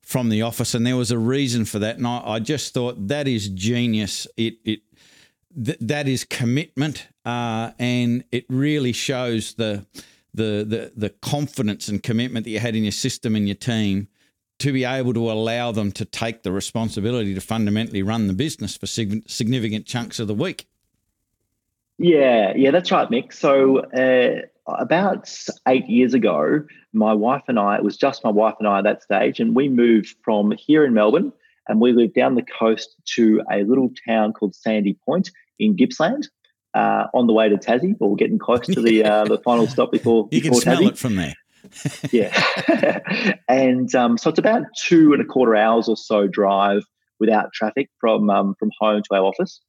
from 0.02 0.28
the 0.28 0.42
office, 0.42 0.74
and 0.74 0.86
there 0.86 0.96
was 0.96 1.10
a 1.10 1.18
reason 1.18 1.64
for 1.64 1.78
that. 1.80 1.96
And 1.96 2.06
I, 2.06 2.22
I 2.24 2.38
just 2.38 2.72
thought 2.74 3.08
that 3.08 3.26
is 3.28 3.48
genius. 3.48 4.26
It 4.36 4.54
it 4.64 4.80
th- 5.62 5.78
that 5.80 6.08
is 6.08 6.24
commitment, 6.24 7.08
uh, 7.24 7.72
and 7.78 8.24
it 8.30 8.46
really 8.48 8.92
shows 8.92 9.54
the 9.54 9.86
the 10.32 10.64
the 10.68 10.92
the 10.96 11.10
confidence 11.10 11.88
and 11.88 12.02
commitment 12.02 12.44
that 12.44 12.50
you 12.50 12.60
had 12.60 12.76
in 12.76 12.84
your 12.84 12.92
system 12.92 13.34
and 13.34 13.48
your 13.48 13.56
team 13.56 14.08
to 14.58 14.72
be 14.72 14.84
able 14.84 15.12
to 15.14 15.30
allow 15.30 15.72
them 15.72 15.92
to 15.92 16.04
take 16.04 16.42
the 16.42 16.52
responsibility 16.52 17.34
to 17.34 17.40
fundamentally 17.40 18.02
run 18.02 18.26
the 18.26 18.32
business 18.32 18.76
for 18.76 18.86
significant 18.86 19.86
chunks 19.86 20.18
of 20.18 20.28
the 20.28 20.34
week. 20.34 20.66
Yeah, 21.98 22.52
yeah, 22.56 22.70
that's 22.70 22.90
right, 22.90 23.08
Mick. 23.08 23.32
So 23.32 23.78
uh, 23.80 24.42
about 24.66 25.32
eight 25.66 25.86
years 25.88 26.14
ago, 26.14 26.64
my 26.92 27.12
wife 27.12 27.42
and 27.48 27.58
I, 27.58 27.76
it 27.76 27.84
was 27.84 27.96
just 27.96 28.24
my 28.24 28.30
wife 28.30 28.54
and 28.58 28.68
I 28.68 28.78
at 28.78 28.84
that 28.84 29.02
stage, 29.02 29.40
and 29.40 29.54
we 29.54 29.68
moved 29.68 30.14
from 30.22 30.52
here 30.52 30.84
in 30.84 30.94
Melbourne 30.94 31.32
and 31.68 31.80
we 31.80 31.92
lived 31.92 32.14
down 32.14 32.36
the 32.36 32.44
coast 32.44 32.94
to 33.16 33.42
a 33.50 33.64
little 33.64 33.90
town 34.06 34.32
called 34.32 34.54
Sandy 34.54 34.94
Point 35.04 35.30
in 35.58 35.76
Gippsland. 35.76 36.28
Uh, 36.74 37.06
on 37.14 37.26
the 37.26 37.32
way 37.32 37.48
to 37.48 37.56
Tassie, 37.56 37.96
but 37.98 38.08
we're 38.08 38.16
getting 38.16 38.38
close 38.38 38.66
to 38.66 38.82
the 38.82 39.02
uh, 39.02 39.24
the 39.24 39.38
final 39.38 39.66
stop 39.66 39.90
before. 39.90 40.28
You 40.30 40.42
before 40.42 40.60
can 40.60 40.60
smell 40.60 40.76
Tassie. 40.82 40.88
it 40.88 40.98
from 40.98 41.16
there 41.16 41.34
yeah. 42.12 43.00
and 43.48 43.94
um, 43.94 44.18
so 44.18 44.30
it's 44.30 44.38
about 44.38 44.62
two 44.76 45.12
and 45.12 45.22
a 45.22 45.24
quarter 45.24 45.56
hours 45.56 45.88
or 45.88 45.96
so 45.96 46.26
drive 46.26 46.82
without 47.18 47.52
traffic 47.52 47.88
from 48.00 48.28
um, 48.30 48.54
from 48.58 48.70
home 48.80 49.02
to 49.02 49.14
our 49.14 49.24
office. 49.24 49.60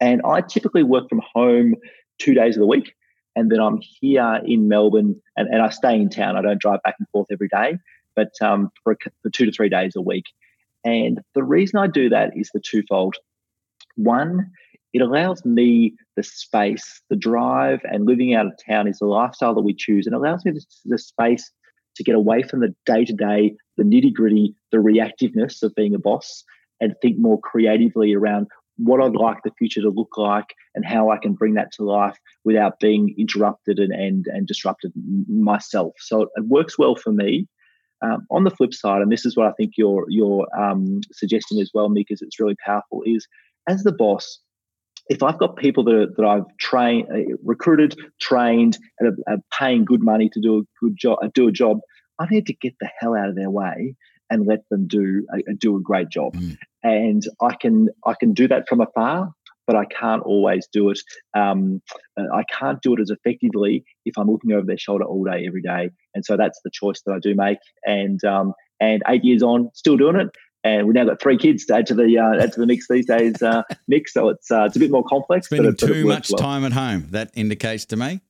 And 0.00 0.22
I 0.24 0.40
typically 0.40 0.82
work 0.82 1.08
from 1.08 1.20
home 1.34 1.74
two 2.18 2.34
days 2.34 2.56
of 2.56 2.60
the 2.60 2.66
week. 2.66 2.94
And 3.34 3.50
then 3.50 3.60
I'm 3.60 3.78
here 4.00 4.40
in 4.44 4.68
Melbourne 4.68 5.20
and, 5.36 5.48
and 5.48 5.62
I 5.62 5.70
stay 5.70 5.94
in 5.94 6.08
town. 6.10 6.36
I 6.36 6.42
don't 6.42 6.60
drive 6.60 6.82
back 6.82 6.96
and 6.98 7.08
forth 7.10 7.28
every 7.30 7.48
day, 7.48 7.78
but 8.16 8.32
um, 8.40 8.70
for, 8.82 8.96
for 9.22 9.30
two 9.30 9.46
to 9.46 9.52
three 9.52 9.68
days 9.68 9.94
a 9.96 10.00
week. 10.00 10.24
And 10.84 11.20
the 11.34 11.44
reason 11.44 11.78
I 11.78 11.86
do 11.86 12.08
that 12.08 12.36
is 12.36 12.50
the 12.52 12.60
twofold. 12.60 13.16
One, 13.96 14.50
it 14.92 15.02
allows 15.02 15.44
me 15.44 15.94
the 16.16 16.22
space, 16.22 17.00
the 17.10 17.16
drive, 17.16 17.80
and 17.84 18.06
living 18.06 18.34
out 18.34 18.46
of 18.46 18.52
town 18.66 18.88
is 18.88 18.98
the 18.98 19.06
lifestyle 19.06 19.54
that 19.54 19.62
we 19.62 19.74
choose, 19.74 20.06
and 20.06 20.14
it 20.14 20.18
allows 20.18 20.44
me 20.44 20.52
the, 20.52 20.64
the 20.86 20.98
space 20.98 21.50
to 21.96 22.04
get 22.04 22.14
away 22.14 22.42
from 22.42 22.60
the 22.60 22.74
day 22.86 23.04
to 23.04 23.12
day, 23.12 23.54
the 23.76 23.82
nitty 23.82 24.12
gritty, 24.12 24.54
the 24.72 24.78
reactiveness 24.78 25.62
of 25.62 25.74
being 25.74 25.94
a 25.94 25.98
boss, 25.98 26.44
and 26.80 26.94
think 27.02 27.18
more 27.18 27.40
creatively 27.40 28.14
around 28.14 28.46
what 28.76 29.02
I'd 29.02 29.16
like 29.16 29.38
the 29.42 29.50
future 29.58 29.82
to 29.82 29.90
look 29.90 30.16
like 30.16 30.54
and 30.74 30.84
how 30.84 31.10
I 31.10 31.18
can 31.18 31.34
bring 31.34 31.54
that 31.54 31.72
to 31.72 31.82
life 31.82 32.16
without 32.44 32.78
being 32.78 33.14
interrupted 33.18 33.78
and 33.78 33.92
and, 33.92 34.26
and 34.28 34.46
disrupted 34.46 34.92
myself. 35.28 35.94
So 35.98 36.22
it, 36.22 36.46
works 36.46 36.78
well 36.78 36.94
for 36.94 37.12
me. 37.12 37.48
Um, 38.00 38.28
on 38.30 38.44
the 38.44 38.52
flip 38.52 38.72
side, 38.72 39.02
and 39.02 39.10
this 39.10 39.26
is 39.26 39.36
what 39.36 39.48
I 39.48 39.52
think 39.52 39.72
you're 39.76 40.06
you're 40.08 40.46
um, 40.56 41.00
suggesting 41.10 41.60
as 41.60 41.72
well, 41.74 41.90
Mick, 41.90 42.06
is 42.10 42.22
it's 42.22 42.38
really 42.38 42.54
powerful. 42.64 43.02
Is 43.04 43.26
as 43.68 43.82
the 43.82 43.90
boss, 43.90 44.38
if 45.08 45.22
I've 45.22 45.38
got 45.38 45.56
people 45.56 45.84
that, 45.84 45.94
are, 45.94 46.06
that 46.06 46.24
I've 46.24 46.56
trained, 46.58 47.08
uh, 47.10 47.36
recruited, 47.44 47.98
trained, 48.20 48.78
and 48.98 49.08
are, 49.26 49.34
are, 49.34 49.38
paying 49.58 49.84
good 49.84 50.02
money 50.02 50.30
to 50.32 50.40
do 50.40 50.58
a 50.58 50.62
good 50.84 50.96
job, 50.96 51.18
uh, 51.22 51.28
do 51.34 51.48
a 51.48 51.52
job, 51.52 51.78
I 52.18 52.26
need 52.30 52.46
to 52.46 52.54
get 52.54 52.74
the 52.80 52.90
hell 53.00 53.16
out 53.16 53.28
of 53.28 53.36
their 53.36 53.50
way 53.50 53.94
and 54.30 54.46
let 54.46 54.68
them 54.70 54.86
do 54.86 55.26
a, 55.32 55.54
do 55.54 55.76
a 55.76 55.80
great 55.80 56.10
job. 56.10 56.34
Mm. 56.34 56.58
And 56.82 57.22
I 57.40 57.54
can 57.54 57.88
I 58.06 58.14
can 58.18 58.34
do 58.34 58.48
that 58.48 58.68
from 58.68 58.80
afar, 58.80 59.32
but 59.66 59.76
I 59.76 59.84
can't 59.86 60.22
always 60.22 60.68
do 60.72 60.90
it. 60.90 61.00
Um, 61.34 61.80
uh, 62.18 62.24
I 62.32 62.42
can't 62.44 62.80
do 62.82 62.94
it 62.94 63.00
as 63.00 63.10
effectively 63.10 63.84
if 64.04 64.18
I'm 64.18 64.30
looking 64.30 64.52
over 64.52 64.66
their 64.66 64.78
shoulder 64.78 65.04
all 65.04 65.24
day, 65.24 65.44
every 65.46 65.62
day. 65.62 65.90
And 66.14 66.24
so 66.24 66.36
that's 66.36 66.60
the 66.64 66.70
choice 66.72 67.02
that 67.06 67.12
I 67.12 67.18
do 67.18 67.34
make. 67.34 67.58
And 67.84 68.22
um, 68.24 68.52
and 68.80 69.02
eight 69.08 69.24
years 69.24 69.42
on, 69.42 69.70
still 69.74 69.96
doing 69.96 70.16
it. 70.16 70.28
And 70.76 70.86
we've 70.86 70.94
now 70.94 71.04
got 71.04 71.20
three 71.20 71.38
kids 71.38 71.64
to 71.66 71.76
add 71.76 71.86
to 71.86 71.94
the 71.94 72.18
uh, 72.18 72.42
add 72.42 72.52
to 72.52 72.60
the 72.60 72.66
mix 72.66 72.88
these 72.88 73.06
days. 73.06 73.42
Uh, 73.42 73.62
mix, 73.86 74.12
so 74.12 74.28
it's 74.28 74.50
uh, 74.50 74.64
it's 74.64 74.76
a 74.76 74.78
bit 74.78 74.90
more 74.90 75.04
complex. 75.04 75.46
Spending 75.46 75.72
but 75.72 75.82
it, 75.82 75.92
too 75.92 76.06
much 76.06 76.30
well. 76.30 76.38
time 76.38 76.64
at 76.64 76.72
home. 76.72 77.06
That 77.10 77.30
indicates 77.34 77.84
to 77.86 77.96
me. 77.96 78.20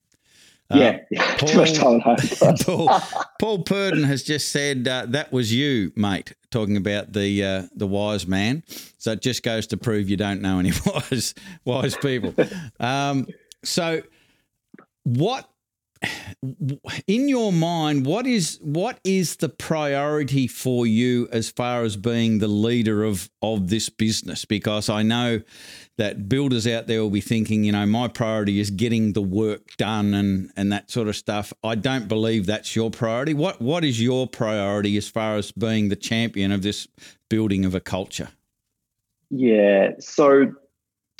Yeah, 0.74 0.98
uh, 1.18 1.36
Paul, 1.38 1.48
too 1.48 1.56
much 1.56 1.72
time 1.74 2.02
at 2.04 2.32
home. 2.32 2.56
Paul, 2.64 3.00
Paul 3.40 3.62
Purdon 3.62 4.04
has 4.04 4.22
just 4.22 4.50
said 4.50 4.86
uh, 4.86 5.06
that 5.08 5.32
was 5.32 5.52
you, 5.52 5.92
mate, 5.96 6.34
talking 6.50 6.76
about 6.76 7.12
the 7.12 7.42
uh, 7.42 7.62
the 7.74 7.86
wise 7.86 8.26
man. 8.26 8.62
So 8.98 9.12
it 9.12 9.22
just 9.22 9.42
goes 9.42 9.66
to 9.68 9.76
prove 9.76 10.10
you 10.10 10.16
don't 10.16 10.42
know 10.42 10.58
any 10.58 10.72
wise 10.86 11.34
wise 11.64 11.96
people. 11.96 12.34
Um, 12.78 13.26
so, 13.64 14.02
what 15.04 15.48
in 17.06 17.28
your 17.28 17.52
mind, 17.52 18.06
what 18.06 18.26
is 18.26 18.58
what 18.62 19.00
is 19.04 19.36
the 19.36 19.48
priority 19.48 20.46
for 20.46 20.86
you 20.86 21.28
as 21.32 21.50
far 21.50 21.82
as 21.82 21.96
being 21.96 22.38
the 22.38 22.48
leader 22.48 23.04
of 23.04 23.30
of 23.42 23.68
this 23.68 23.88
business? 23.88 24.44
Because 24.44 24.88
I 24.88 25.02
know 25.02 25.40
that 25.96 26.28
builders 26.28 26.66
out 26.66 26.86
there 26.86 27.02
will 27.02 27.10
be 27.10 27.20
thinking, 27.20 27.64
you 27.64 27.72
know, 27.72 27.84
my 27.86 28.08
priority 28.08 28.60
is 28.60 28.70
getting 28.70 29.12
the 29.12 29.22
work 29.22 29.76
done 29.76 30.14
and 30.14 30.50
and 30.56 30.72
that 30.72 30.90
sort 30.90 31.08
of 31.08 31.16
stuff. 31.16 31.52
I 31.62 31.74
don't 31.74 32.08
believe 32.08 32.46
that's 32.46 32.74
your 32.76 32.90
priority. 32.90 33.34
What 33.34 33.60
what 33.60 33.84
is 33.84 34.00
your 34.00 34.26
priority 34.26 34.96
as 34.96 35.08
far 35.08 35.36
as 35.36 35.52
being 35.52 35.88
the 35.88 35.96
champion 35.96 36.52
of 36.52 36.62
this 36.62 36.86
building 37.28 37.64
of 37.64 37.74
a 37.74 37.80
culture? 37.80 38.28
Yeah, 39.30 39.90
so 39.98 40.52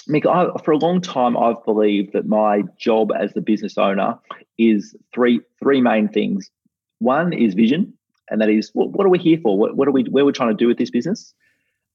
Mick, 0.09 0.27
I, 0.27 0.51
for 0.63 0.73
a 0.73 0.79
long 0.79 1.01
time, 1.01 1.37
I've 1.37 1.63
believed 1.65 2.13
that 2.15 2.27
my 2.27 2.63
job 2.79 3.11
as 3.19 3.33
the 3.35 3.43
business 3.43 3.77
owner 3.77 4.19
is 4.57 4.95
three 5.15 5.41
three 5.63 5.81
main 5.81 6.09
things. 6.09 6.51
One 6.99 7.33
is 7.33 7.55
vision, 7.55 7.93
and 8.31 8.41
that 8.41 8.49
is 8.49 8.71
what, 8.73 8.91
what 8.91 9.07
are 9.07 9.11
we 9.11 9.19
here 9.19 9.39
for? 9.43 9.59
What, 9.59 9.77
what 9.77 9.87
are 9.87 9.93
we 9.93 10.05
where 10.05 10.25
we're 10.25 10.33
trying 10.33 10.51
to 10.51 10.55
do 10.55 10.67
with 10.67 10.79
this 10.79 10.91
business? 10.91 11.35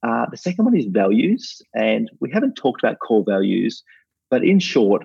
Uh, 0.04 0.26
the 0.30 0.38
second 0.38 0.65
one 0.65 0.78
is 0.78 0.86
values, 0.86 1.62
and 1.73 2.12
we 2.19 2.30
haven't 2.32 2.56
talked 2.56 2.84
about 2.84 2.99
core 2.99 3.23
values, 3.26 3.84
but 4.30 4.43
in 4.43 4.60
short, 4.60 5.04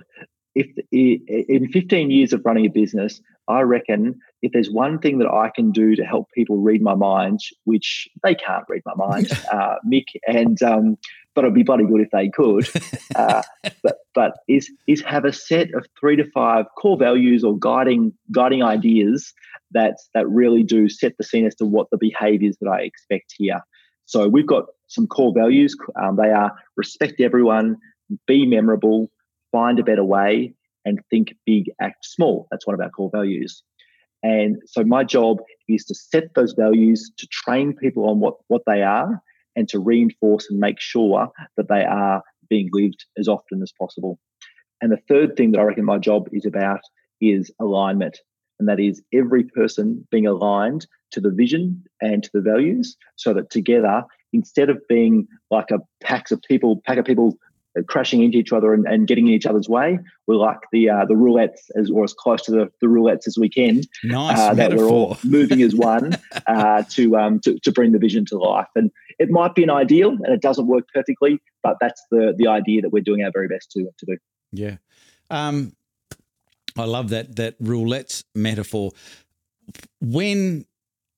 if 0.54 0.66
in 0.90 1.68
15 1.72 2.10
years 2.10 2.32
of 2.32 2.42
running 2.44 2.66
a 2.66 2.70
business, 2.70 3.20
I 3.46 3.60
reckon 3.60 4.18
if 4.42 4.52
there's 4.52 4.70
one 4.70 4.98
thing 4.98 5.18
that 5.18 5.28
I 5.28 5.50
can 5.54 5.70
do 5.70 5.96
to 5.96 6.04
help 6.04 6.28
people 6.34 6.58
read 6.58 6.82
my 6.82 6.94
mind, 6.94 7.40
which 7.64 8.08
they 8.22 8.34
can't 8.34 8.64
read 8.68 8.82
my 8.84 8.94
mind, 8.94 9.30
uh, 9.52 9.76
Mick, 9.90 10.06
and 10.26 10.62
um, 10.62 10.98
but 11.38 11.44
it'd 11.44 11.54
be 11.54 11.62
bloody 11.62 11.86
good 11.86 12.00
if 12.00 12.10
they 12.10 12.28
could. 12.28 12.68
Uh, 13.16 13.42
but 13.82 13.96
but 14.14 14.32
is 14.48 14.70
is 14.86 15.02
have 15.02 15.24
a 15.24 15.32
set 15.32 15.74
of 15.74 15.84
three 15.98 16.14
to 16.14 16.24
five 16.30 16.66
core 16.76 16.96
values 16.96 17.42
or 17.42 17.58
guiding 17.58 18.12
guiding 18.32 18.62
ideas 18.62 19.32
that 19.72 19.96
that 20.14 20.28
really 20.28 20.62
do 20.62 20.88
set 20.88 21.16
the 21.16 21.24
scene 21.24 21.46
as 21.46 21.54
to 21.56 21.64
what 21.64 21.88
the 21.90 21.96
behaviours 21.96 22.56
that 22.60 22.68
I 22.68 22.82
expect 22.82 23.34
here. 23.36 23.60
So 24.04 24.28
we've 24.28 24.46
got 24.46 24.66
some 24.86 25.06
core 25.06 25.32
values. 25.34 25.74
Um, 26.00 26.16
they 26.16 26.30
are 26.30 26.52
respect 26.76 27.20
everyone, 27.20 27.76
be 28.26 28.46
memorable, 28.46 29.10
find 29.50 29.78
a 29.80 29.82
better 29.82 30.04
way, 30.04 30.54
and 30.84 31.00
think 31.10 31.34
big, 31.44 31.70
act 31.80 32.04
small. 32.04 32.46
That's 32.50 32.66
one 32.66 32.74
of 32.74 32.80
our 32.80 32.90
core 32.90 33.10
values. 33.12 33.62
And 34.22 34.56
so 34.66 34.84
my 34.84 35.02
job 35.02 35.38
is 35.68 35.84
to 35.86 35.94
set 35.94 36.34
those 36.34 36.52
values, 36.52 37.10
to 37.18 37.26
train 37.28 37.74
people 37.74 38.08
on 38.08 38.20
what, 38.20 38.34
what 38.48 38.62
they 38.66 38.82
are, 38.82 39.22
and 39.58 39.68
to 39.68 39.80
reinforce 39.80 40.48
and 40.48 40.60
make 40.60 40.78
sure 40.78 41.28
that 41.56 41.68
they 41.68 41.84
are 41.84 42.22
being 42.48 42.70
lived 42.72 43.04
as 43.18 43.26
often 43.26 43.60
as 43.60 43.72
possible. 43.76 44.20
And 44.80 44.92
the 44.92 45.00
third 45.08 45.36
thing 45.36 45.50
that 45.50 45.58
I 45.58 45.64
reckon 45.64 45.84
my 45.84 45.98
job 45.98 46.28
is 46.32 46.46
about 46.46 46.80
is 47.20 47.50
alignment. 47.60 48.20
And 48.60 48.68
that 48.68 48.78
is 48.78 49.02
every 49.12 49.42
person 49.42 50.06
being 50.12 50.28
aligned 50.28 50.86
to 51.10 51.20
the 51.20 51.30
vision 51.30 51.82
and 52.00 52.22
to 52.22 52.30
the 52.32 52.40
values 52.40 52.96
so 53.16 53.34
that 53.34 53.50
together, 53.50 54.04
instead 54.32 54.70
of 54.70 54.80
being 54.88 55.26
like 55.50 55.72
a 55.72 55.80
packs 56.00 56.30
of 56.30 56.40
people, 56.42 56.80
pack 56.86 56.98
of 56.98 57.04
people 57.04 57.36
crashing 57.86 58.22
into 58.22 58.38
each 58.38 58.52
other 58.52 58.72
and, 58.72 58.86
and 58.86 59.06
getting 59.06 59.26
in 59.28 59.34
each 59.34 59.46
other's 59.46 59.68
way. 59.68 59.98
we're 60.26 60.36
like 60.36 60.58
the 60.72 60.90
uh, 60.90 61.04
the 61.04 61.14
roulettes 61.14 61.70
as 61.76 61.90
or 61.90 62.04
as 62.04 62.12
close 62.12 62.42
to 62.42 62.50
the, 62.50 62.70
the 62.80 62.86
roulettes 62.86 63.26
as 63.26 63.36
we 63.38 63.48
can. 63.48 63.82
Nice 64.04 64.38
uh, 64.38 64.54
that 64.54 64.74
we're 64.74 64.88
all 64.88 65.18
moving 65.24 65.62
as 65.62 65.74
one 65.92 66.16
uh, 66.46 66.82
to 66.90 67.16
um 67.16 67.40
to, 67.40 67.58
to 67.60 67.72
bring 67.72 67.92
the 67.92 67.98
vision 67.98 68.24
to 68.26 68.38
life. 68.38 68.68
And 68.74 68.90
it 69.18 69.30
might 69.30 69.54
be 69.54 69.62
an 69.62 69.70
ideal 69.70 70.10
and 70.10 70.28
it 70.28 70.40
doesn't 70.40 70.66
work 70.66 70.84
perfectly, 70.92 71.40
but 71.62 71.76
that's 71.80 72.02
the 72.10 72.34
the 72.36 72.48
idea 72.48 72.82
that 72.82 72.90
we're 72.90 73.02
doing 73.02 73.22
our 73.22 73.30
very 73.32 73.48
best 73.48 73.70
to 73.72 73.88
to 73.98 74.06
do. 74.06 74.16
Yeah. 74.52 74.76
Um, 75.30 75.74
I 76.76 76.84
love 76.84 77.10
that 77.10 77.36
that 77.36 77.60
roulettes 77.62 78.24
metaphor. 78.34 78.92
When 80.00 80.64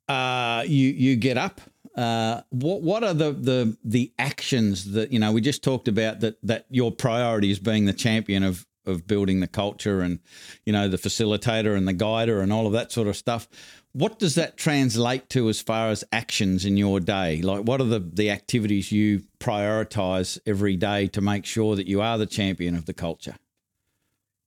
uh, 0.09 0.65
you 0.67 0.89
you 0.89 1.17
get 1.17 1.39
up 1.39 1.61
uh, 1.97 2.43
what 2.51 2.83
what 2.83 3.05
are 3.05 3.15
the, 3.15 3.33
the 3.33 3.77
the 3.85 4.13
actions 4.19 4.93
that 4.93 5.13
you 5.13 5.19
know 5.19 5.33
we 5.33 5.41
just 5.41 5.63
talked 5.63 5.89
about 5.89 6.21
that 6.21 6.37
that 6.43 6.67
your 6.71 6.93
priority 6.93 7.51
is 7.51 7.59
being 7.59 7.87
the 7.87 7.93
champion 7.93 8.43
of 8.43 8.67
of 8.91 9.07
building 9.07 9.41
the 9.41 9.47
culture 9.47 10.01
and 10.01 10.19
you 10.67 10.73
know 10.73 10.89
the 10.89 10.99
facilitator 10.99 11.77
and 11.77 11.89
the 11.89 11.93
guider 11.93 12.41
and 12.41 12.53
all 12.53 12.67
of 12.67 12.73
that 12.73 12.93
sort 12.93 13.09
of 13.09 13.17
stuff. 13.17 13.49
What 13.93 14.19
does 14.19 14.37
that 14.37 14.57
translate 14.57 15.29
to 15.31 15.49
as 15.49 15.61
far 15.61 15.89
as 15.89 16.05
actions 16.13 16.65
in 16.65 16.77
your 16.77 17.01
day? 17.01 17.41
Like 17.43 17.65
what 17.65 17.81
are 17.81 17.85
the 17.85 18.01
the 18.01 18.31
activities 18.31 18.93
you 18.93 19.23
prioritize 19.39 20.39
every 20.47 20.77
day 20.77 21.07
to 21.09 21.21
make 21.21 21.45
sure 21.45 21.77
that 21.77 21.87
you 21.87 22.01
are 22.01 22.19
the 22.19 22.27
champion 22.27 22.75
of 22.77 22.87
the 22.87 22.95
culture? 22.95 23.37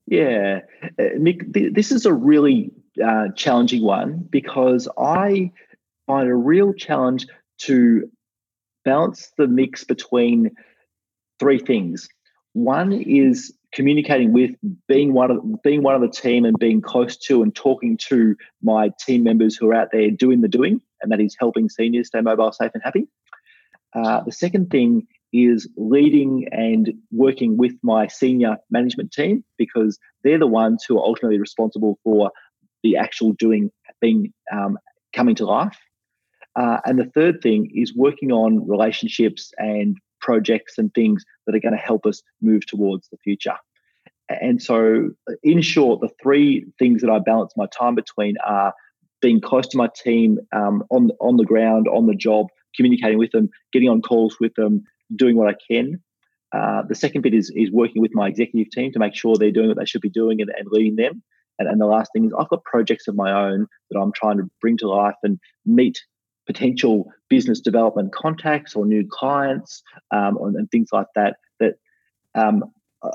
Yeah. 0.06 0.60
Uh, 0.84 1.17
Mick, 1.17 1.73
this 1.73 1.91
is 1.91 2.06
a 2.06 2.13
really 2.13 2.71
uh, 3.03 3.29
challenging 3.36 3.82
one 3.82 4.27
because 4.29 4.88
i 4.97 5.51
find 6.06 6.29
a 6.29 6.36
real 6.36 6.73
challenge 6.73 7.27
to 7.58 8.10
balance 8.84 9.32
the 9.38 9.47
mix 9.47 9.84
between 9.84 10.51
three 11.39 11.60
things. 11.60 12.10
One 12.53 12.91
is 12.93 13.53
communicating 13.73 14.33
with 14.33 14.51
being 14.88 15.13
one 15.13 15.31
of 15.31 15.63
being 15.63 15.83
one 15.83 15.95
of 15.95 16.01
the 16.01 16.09
team 16.09 16.45
and 16.45 16.57
being 16.59 16.81
close 16.81 17.17
to 17.17 17.41
and 17.41 17.55
talking 17.55 17.97
to 17.97 18.36
my 18.62 18.91
team 18.99 19.23
members 19.23 19.55
who 19.55 19.69
are 19.69 19.73
out 19.73 19.89
there 19.91 20.09
doing 20.12 20.41
the 20.41 20.47
doing, 20.47 20.81
and 21.01 21.12
that 21.12 21.19
is 21.19 21.36
helping 21.39 21.69
seniors 21.69 22.07
stay 22.07 22.21
mobile, 22.21 22.51
safe, 22.51 22.71
and 22.73 22.83
happy. 22.83 23.07
Uh, 23.93 24.21
the 24.23 24.31
second 24.31 24.69
thing 24.69 25.07
is 25.31 25.67
leading 25.77 26.47
and 26.51 26.93
working 27.12 27.57
with 27.57 27.73
my 27.81 28.07
senior 28.07 28.57
management 28.69 29.12
team 29.12 29.43
because 29.57 29.97
they're 30.23 30.39
the 30.39 30.47
ones 30.47 30.86
who 30.88 30.97
are 30.97 31.03
ultimately 31.03 31.39
responsible 31.39 31.97
for 32.03 32.31
the 32.83 32.97
actual 32.97 33.33
doing 33.33 33.71
being 33.99 34.31
um, 34.51 34.77
coming 35.13 35.33
to 35.33 35.45
life 35.45 35.77
uh, 36.55 36.77
and 36.86 36.99
the 36.99 37.05
third 37.05 37.41
thing 37.41 37.71
is 37.73 37.95
working 37.95 38.31
on 38.31 38.67
relationships 38.67 39.51
and 39.57 39.97
projects 40.23 40.79
and 40.79 40.91
things 40.93 41.23
that 41.45 41.55
are 41.55 41.59
going 41.59 41.77
to 41.77 41.77
help 41.77 42.07
us 42.07 42.23
move 42.41 42.65
towards 42.65 43.07
the 43.09 43.17
future. 43.17 43.57
And 44.29 44.63
so, 44.63 45.09
in 45.43 45.62
short, 45.62 46.01
the 46.01 46.09
three 46.21 46.65
things 46.79 47.01
that 47.01 47.12
I 47.12 47.19
balance 47.19 47.53
my 47.55 47.67
time 47.67 47.93
between 47.93 48.36
are 48.43 48.73
being 49.21 49.41
close 49.41 49.67
to 49.67 49.77
my 49.77 49.89
team 50.03 50.39
um, 50.55 50.83
on 50.89 51.12
on 51.19 51.38
the 51.38 51.45
ground, 51.45 51.88
on 51.88 52.07
the 52.07 52.15
job, 52.15 52.47
communicating 52.75 53.17
with 53.17 53.31
them, 53.31 53.49
getting 53.71 53.89
on 53.89 54.01
calls 54.01 54.38
with 54.39 54.53
them, 54.55 54.83
doing 55.15 55.36
what 55.36 55.49
I 55.49 55.57
can. 55.69 56.01
Uh, 56.55 56.83
the 56.88 56.95
second 56.95 57.21
bit 57.21 57.33
is 57.33 57.51
is 57.55 57.69
working 57.71 58.01
with 58.01 58.12
my 58.13 58.27
executive 58.27 58.71
team 58.71 58.91
to 58.93 58.99
make 58.99 59.13
sure 59.13 59.36
they're 59.36 59.51
doing 59.51 59.67
what 59.67 59.77
they 59.77 59.86
should 59.86 60.01
be 60.01 60.09
doing 60.09 60.41
and, 60.41 60.49
and 60.57 60.67
leading 60.71 60.95
them. 60.95 61.21
And, 61.59 61.67
and 61.67 61.79
the 61.79 61.86
last 61.86 62.12
thing 62.13 62.25
is 62.25 62.33
I've 62.38 62.49
got 62.49 62.63
projects 62.63 63.07
of 63.07 63.15
my 63.15 63.31
own 63.31 63.67
that 63.91 63.99
I'm 63.99 64.13
trying 64.13 64.38
to 64.38 64.49
bring 64.62 64.77
to 64.77 64.88
life 64.88 65.15
and 65.23 65.38
meet 65.65 66.01
potential 66.45 67.12
business 67.29 67.60
development 67.60 68.13
contacts 68.13 68.75
or 68.75 68.86
new 68.86 69.08
clients 69.10 69.82
um, 70.12 70.38
and, 70.38 70.69
things 70.71 70.89
like 70.91 71.08
that. 71.15 71.38
That 71.60 71.75
um, 72.36 72.63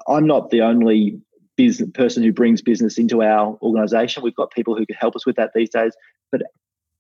I'm 0.06 0.26
not 0.26 0.50
the 0.50 0.62
only 0.62 1.20
business 1.56 1.90
person 1.92 2.22
who 2.22 2.32
brings 2.32 2.62
business 2.62 2.98
into 2.98 3.22
our 3.22 3.58
organization. 3.62 4.22
We've 4.22 4.34
got 4.34 4.50
people 4.52 4.76
who 4.76 4.86
can 4.86 4.96
help 4.96 5.16
us 5.16 5.26
with 5.26 5.36
that 5.36 5.50
these 5.54 5.70
days. 5.70 5.92
But 6.30 6.42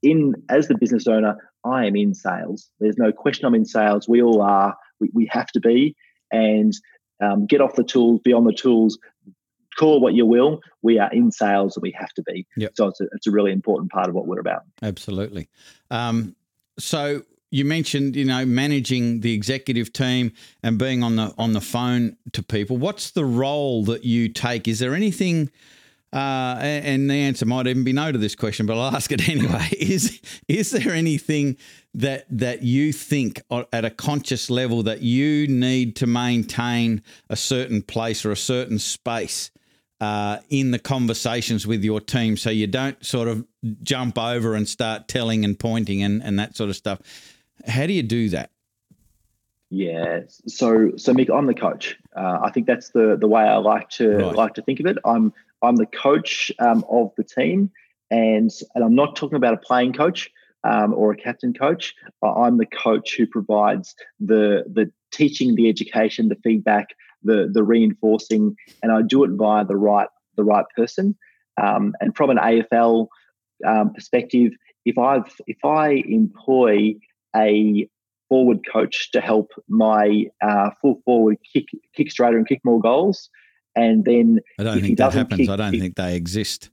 in 0.02 0.34
as 0.48 0.68
the 0.68 0.76
business 0.76 1.06
owner, 1.06 1.36
I 1.64 1.86
am 1.86 1.96
in 1.96 2.14
sales. 2.14 2.68
There's 2.80 2.98
no 2.98 3.12
question 3.12 3.46
I'm 3.46 3.54
in 3.54 3.64
sales. 3.64 4.08
We 4.08 4.22
all 4.22 4.42
are. 4.42 4.76
We, 5.00 5.10
we 5.12 5.28
have 5.30 5.48
to 5.48 5.60
be. 5.60 5.94
And 6.30 6.72
um, 7.22 7.46
get 7.46 7.60
off 7.60 7.74
the 7.74 7.84
tools, 7.84 8.20
be 8.22 8.32
on 8.32 8.44
the 8.44 8.52
tools, 8.52 8.98
call 9.78 10.00
what 10.00 10.14
you 10.14 10.26
will, 10.26 10.60
we 10.82 10.98
are 10.98 11.10
in 11.12 11.30
sales 11.30 11.76
and 11.76 11.82
we 11.82 11.92
have 11.92 12.12
to 12.14 12.22
be. 12.22 12.46
Yep. 12.56 12.72
So 12.74 12.88
it's 12.88 13.00
a, 13.00 13.04
it's 13.12 13.26
a 13.26 13.30
really 13.30 13.52
important 13.52 13.90
part 13.90 14.08
of 14.08 14.14
what 14.14 14.26
we're 14.26 14.40
about. 14.40 14.62
Absolutely. 14.82 15.48
Um, 15.90 16.34
so 16.78 17.22
you 17.50 17.64
mentioned 17.64 18.14
you 18.14 18.24
know 18.24 18.44
managing 18.44 19.20
the 19.20 19.32
executive 19.32 19.92
team 19.92 20.32
and 20.62 20.78
being 20.78 21.02
on 21.02 21.16
the 21.16 21.34
on 21.38 21.52
the 21.52 21.60
phone 21.60 22.16
to 22.32 22.42
people. 22.42 22.76
What's 22.76 23.10
the 23.10 23.24
role 23.24 23.84
that 23.84 24.04
you 24.04 24.28
take? 24.28 24.68
Is 24.68 24.78
there 24.78 24.94
anything? 24.94 25.50
Uh, 26.10 26.56
and 26.62 27.10
the 27.10 27.14
answer 27.14 27.44
might 27.44 27.66
even 27.66 27.84
be 27.84 27.92
no 27.92 28.10
to 28.10 28.16
this 28.16 28.34
question, 28.34 28.64
but 28.64 28.78
I'll 28.78 28.94
ask 28.96 29.12
it 29.12 29.28
anyway. 29.30 29.68
Is 29.78 30.20
is 30.46 30.70
there 30.70 30.92
anything 30.92 31.56
that 31.94 32.26
that 32.30 32.62
you 32.62 32.92
think 32.92 33.42
at 33.72 33.84
a 33.84 33.90
conscious 33.90 34.48
level 34.48 34.82
that 34.84 35.02
you 35.02 35.46
need 35.48 35.96
to 35.96 36.06
maintain 36.06 37.02
a 37.28 37.36
certain 37.36 37.82
place 37.82 38.24
or 38.24 38.32
a 38.32 38.36
certain 38.36 38.78
space 38.78 39.50
uh, 40.00 40.38
in 40.48 40.70
the 40.70 40.78
conversations 40.78 41.66
with 41.66 41.82
your 41.84 42.00
team, 42.00 42.36
so 42.36 42.50
you 42.50 42.66
don't 42.66 43.04
sort 43.04 43.28
of 43.28 43.44
jump 43.82 44.18
over 44.18 44.54
and 44.54 44.68
start 44.68 45.08
telling 45.08 45.44
and 45.44 45.58
pointing 45.58 46.02
and, 46.02 46.22
and 46.22 46.38
that 46.38 46.56
sort 46.56 46.70
of 46.70 46.76
stuff? 46.76 47.00
How 47.66 47.86
do 47.86 47.92
you 47.92 48.02
do 48.02 48.28
that? 48.30 48.50
Yeah, 49.70 50.20
so 50.46 50.92
so 50.96 51.12
Mick, 51.12 51.30
I'm 51.30 51.46
the 51.46 51.54
coach. 51.54 51.98
Uh, 52.16 52.38
I 52.42 52.50
think 52.50 52.66
that's 52.66 52.90
the 52.90 53.16
the 53.20 53.28
way 53.28 53.42
I 53.42 53.56
like 53.56 53.90
to 53.90 54.16
right. 54.16 54.34
like 54.34 54.54
to 54.54 54.62
think 54.62 54.80
of 54.80 54.86
it. 54.86 54.96
I'm 55.04 55.32
I'm 55.60 55.76
the 55.76 55.86
coach 55.86 56.50
um, 56.58 56.84
of 56.88 57.12
the 57.16 57.24
team, 57.24 57.70
and 58.10 58.50
and 58.74 58.84
I'm 58.84 58.94
not 58.94 59.16
talking 59.16 59.36
about 59.36 59.54
a 59.54 59.58
playing 59.58 59.92
coach 59.92 60.30
um, 60.64 60.94
or 60.94 61.12
a 61.12 61.16
captain 61.16 61.52
coach. 61.52 61.94
I'm 62.22 62.56
the 62.56 62.66
coach 62.66 63.16
who 63.16 63.26
provides 63.26 63.94
the 64.20 64.64
the 64.72 64.90
teaching, 65.10 65.54
the 65.54 65.68
education, 65.68 66.28
the 66.28 66.36
feedback, 66.36 66.88
the 67.22 67.48
the 67.52 67.62
reinforcing, 67.62 68.56
and 68.82 68.92
I 68.92 69.02
do 69.02 69.24
it 69.24 69.30
via 69.32 69.64
the 69.64 69.76
right 69.76 70.08
the 70.36 70.44
right 70.44 70.66
person. 70.76 71.16
Um, 71.60 71.94
and 72.00 72.16
from 72.16 72.30
an 72.30 72.38
AFL 72.38 73.08
um, 73.66 73.92
perspective, 73.92 74.52
if 74.84 74.98
I've 74.98 75.32
if 75.46 75.58
I 75.64 76.02
employ 76.06 76.94
a 77.36 77.88
forward 78.28 78.60
coach 78.70 79.10
to 79.12 79.20
help 79.20 79.50
my 79.68 80.26
uh, 80.42 80.70
full 80.80 81.00
forward 81.04 81.38
kick 81.52 81.66
kick 81.94 82.10
straighter 82.10 82.36
and 82.36 82.46
kick 82.46 82.60
more 82.64 82.80
goals, 82.80 83.28
and 83.74 84.04
then 84.04 84.40
I 84.58 84.64
don't 84.64 84.80
think 84.80 84.98
that 84.98 85.12
happens. 85.12 85.40
Kick, 85.42 85.50
I 85.50 85.56
don't 85.56 85.78
think 85.78 85.96
they 85.96 86.16
exist. 86.16 86.70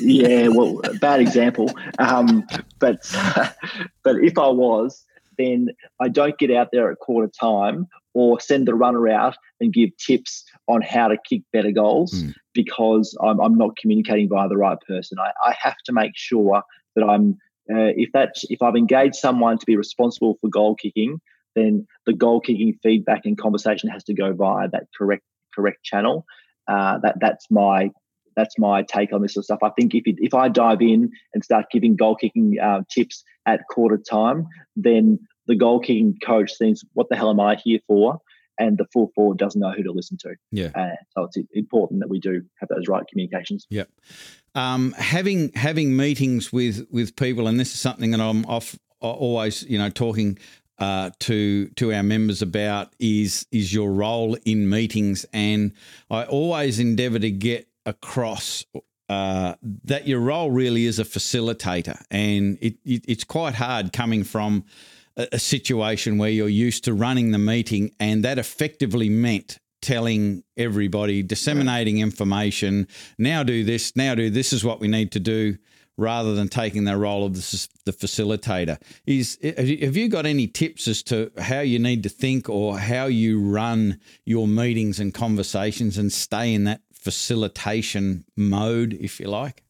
yeah, 0.00 0.48
well, 0.48 0.80
bad 1.00 1.20
example. 1.20 1.70
Um, 1.98 2.46
but 2.78 3.08
but 4.02 4.16
if 4.16 4.38
I 4.38 4.48
was, 4.48 5.04
then 5.36 5.68
I 6.00 6.08
don't 6.08 6.38
get 6.38 6.50
out 6.50 6.68
there 6.72 6.90
at 6.90 6.98
quarter 6.98 7.28
time 7.28 7.86
or 8.18 8.40
send 8.40 8.66
the 8.66 8.74
runner 8.74 9.08
out 9.08 9.36
and 9.60 9.72
give 9.72 9.96
tips 9.96 10.42
on 10.66 10.82
how 10.82 11.06
to 11.06 11.16
kick 11.24 11.42
better 11.52 11.70
goals 11.70 12.12
mm. 12.12 12.34
because 12.52 13.16
I'm, 13.22 13.38
I'm 13.38 13.56
not 13.56 13.76
communicating 13.76 14.28
via 14.28 14.48
the 14.48 14.56
right 14.56 14.78
person. 14.88 15.18
I, 15.20 15.30
I 15.46 15.54
have 15.60 15.76
to 15.84 15.92
make 15.92 16.16
sure 16.16 16.64
that 16.96 17.04
I'm 17.04 17.38
uh, 17.70 17.94
if 17.94 18.10
that's 18.12 18.44
if 18.50 18.60
I've 18.60 18.74
engaged 18.74 19.14
someone 19.14 19.56
to 19.58 19.66
be 19.66 19.76
responsible 19.76 20.36
for 20.40 20.50
goal 20.50 20.74
kicking, 20.74 21.20
then 21.54 21.86
the 22.06 22.12
goal 22.12 22.40
kicking 22.40 22.76
feedback 22.82 23.20
and 23.24 23.38
conversation 23.38 23.88
has 23.88 24.02
to 24.04 24.14
go 24.14 24.32
via 24.32 24.68
that 24.70 24.88
correct 24.96 25.22
correct 25.54 25.84
channel. 25.84 26.26
Uh, 26.66 26.98
that 26.98 27.18
that's 27.20 27.46
my 27.52 27.90
that's 28.34 28.58
my 28.58 28.82
take 28.82 29.12
on 29.12 29.22
this 29.22 29.34
sort 29.34 29.42
of 29.42 29.44
stuff. 29.44 29.58
I 29.62 29.70
think 29.78 29.94
if 29.94 30.06
it, 30.06 30.16
if 30.18 30.34
I 30.34 30.48
dive 30.48 30.82
in 30.82 31.12
and 31.34 31.44
start 31.44 31.66
giving 31.70 31.94
goal 31.94 32.16
kicking 32.16 32.56
uh, 32.60 32.80
tips 32.92 33.22
at 33.46 33.60
quarter 33.70 33.98
time, 33.98 34.48
then 34.74 35.20
the 35.48 35.56
goal 35.56 35.80
kicking 35.80 36.16
coach 36.24 36.56
thinks, 36.56 36.82
"What 36.92 37.08
the 37.08 37.16
hell 37.16 37.30
am 37.30 37.40
I 37.40 37.56
here 37.56 37.80
for?" 37.86 38.20
And 38.60 38.76
the 38.76 38.86
full 38.92 39.10
forward 39.14 39.38
doesn't 39.38 39.60
know 39.60 39.72
who 39.72 39.84
to 39.84 39.92
listen 39.92 40.16
to. 40.18 40.34
Yeah. 40.50 40.70
Uh, 40.74 40.96
so 41.10 41.24
it's 41.24 41.36
important 41.54 42.00
that 42.00 42.08
we 42.08 42.20
do 42.20 42.42
have 42.60 42.68
those 42.68 42.88
right 42.88 43.04
communications. 43.08 43.66
Yep. 43.70 43.88
Um, 44.54 44.92
having 44.98 45.52
having 45.54 45.96
meetings 45.96 46.52
with 46.52 46.86
with 46.90 47.16
people, 47.16 47.48
and 47.48 47.58
this 47.58 47.72
is 47.72 47.80
something 47.80 48.10
that 48.12 48.20
I'm 48.20 48.44
off 48.46 48.78
always, 49.00 49.62
you 49.64 49.78
know, 49.78 49.90
talking 49.90 50.38
uh, 50.78 51.10
to 51.20 51.68
to 51.70 51.92
our 51.92 52.02
members 52.02 52.42
about 52.42 52.92
is 52.98 53.46
is 53.50 53.72
your 53.72 53.92
role 53.92 54.36
in 54.44 54.68
meetings, 54.68 55.26
and 55.32 55.72
I 56.10 56.24
always 56.24 56.78
endeavour 56.78 57.18
to 57.18 57.30
get 57.30 57.68
across 57.86 58.64
uh, 59.08 59.54
that 59.84 60.06
your 60.06 60.20
role 60.20 60.50
really 60.50 60.84
is 60.84 60.98
a 60.98 61.04
facilitator, 61.04 62.00
and 62.10 62.58
it, 62.60 62.76
it, 62.84 63.04
it's 63.08 63.24
quite 63.24 63.54
hard 63.54 63.92
coming 63.92 64.24
from 64.24 64.64
a, 65.18 65.28
a 65.32 65.38
situation 65.38 66.16
where 66.16 66.30
you're 66.30 66.48
used 66.48 66.84
to 66.84 66.94
running 66.94 67.32
the 67.32 67.38
meeting, 67.38 67.90
and 68.00 68.24
that 68.24 68.38
effectively 68.38 69.10
meant 69.10 69.58
telling 69.82 70.42
everybody, 70.56 71.22
disseminating 71.22 71.98
information. 71.98 72.88
Now 73.18 73.42
do 73.42 73.62
this. 73.64 73.94
Now 73.94 74.14
do 74.14 74.30
this. 74.30 74.52
Is 74.52 74.64
what 74.64 74.80
we 74.80 74.88
need 74.88 75.12
to 75.12 75.20
do 75.20 75.58
rather 75.98 76.34
than 76.34 76.48
taking 76.48 76.84
the 76.84 76.96
role 76.96 77.26
of 77.26 77.34
the, 77.34 77.68
the 77.84 77.92
facilitator. 77.92 78.80
Is 79.04 79.36
have 79.42 79.96
you 79.96 80.08
got 80.08 80.26
any 80.26 80.46
tips 80.46 80.88
as 80.88 81.02
to 81.04 81.30
how 81.38 81.60
you 81.60 81.78
need 81.78 82.04
to 82.04 82.08
think 82.08 82.48
or 82.48 82.78
how 82.78 83.06
you 83.06 83.40
run 83.40 84.00
your 84.24 84.46
meetings 84.48 85.00
and 85.00 85.12
conversations 85.12 85.98
and 85.98 86.12
stay 86.12 86.54
in 86.54 86.64
that 86.64 86.80
facilitation 86.94 88.24
mode, 88.36 88.94
if 88.94 89.20
you 89.20 89.28
like? 89.28 89.64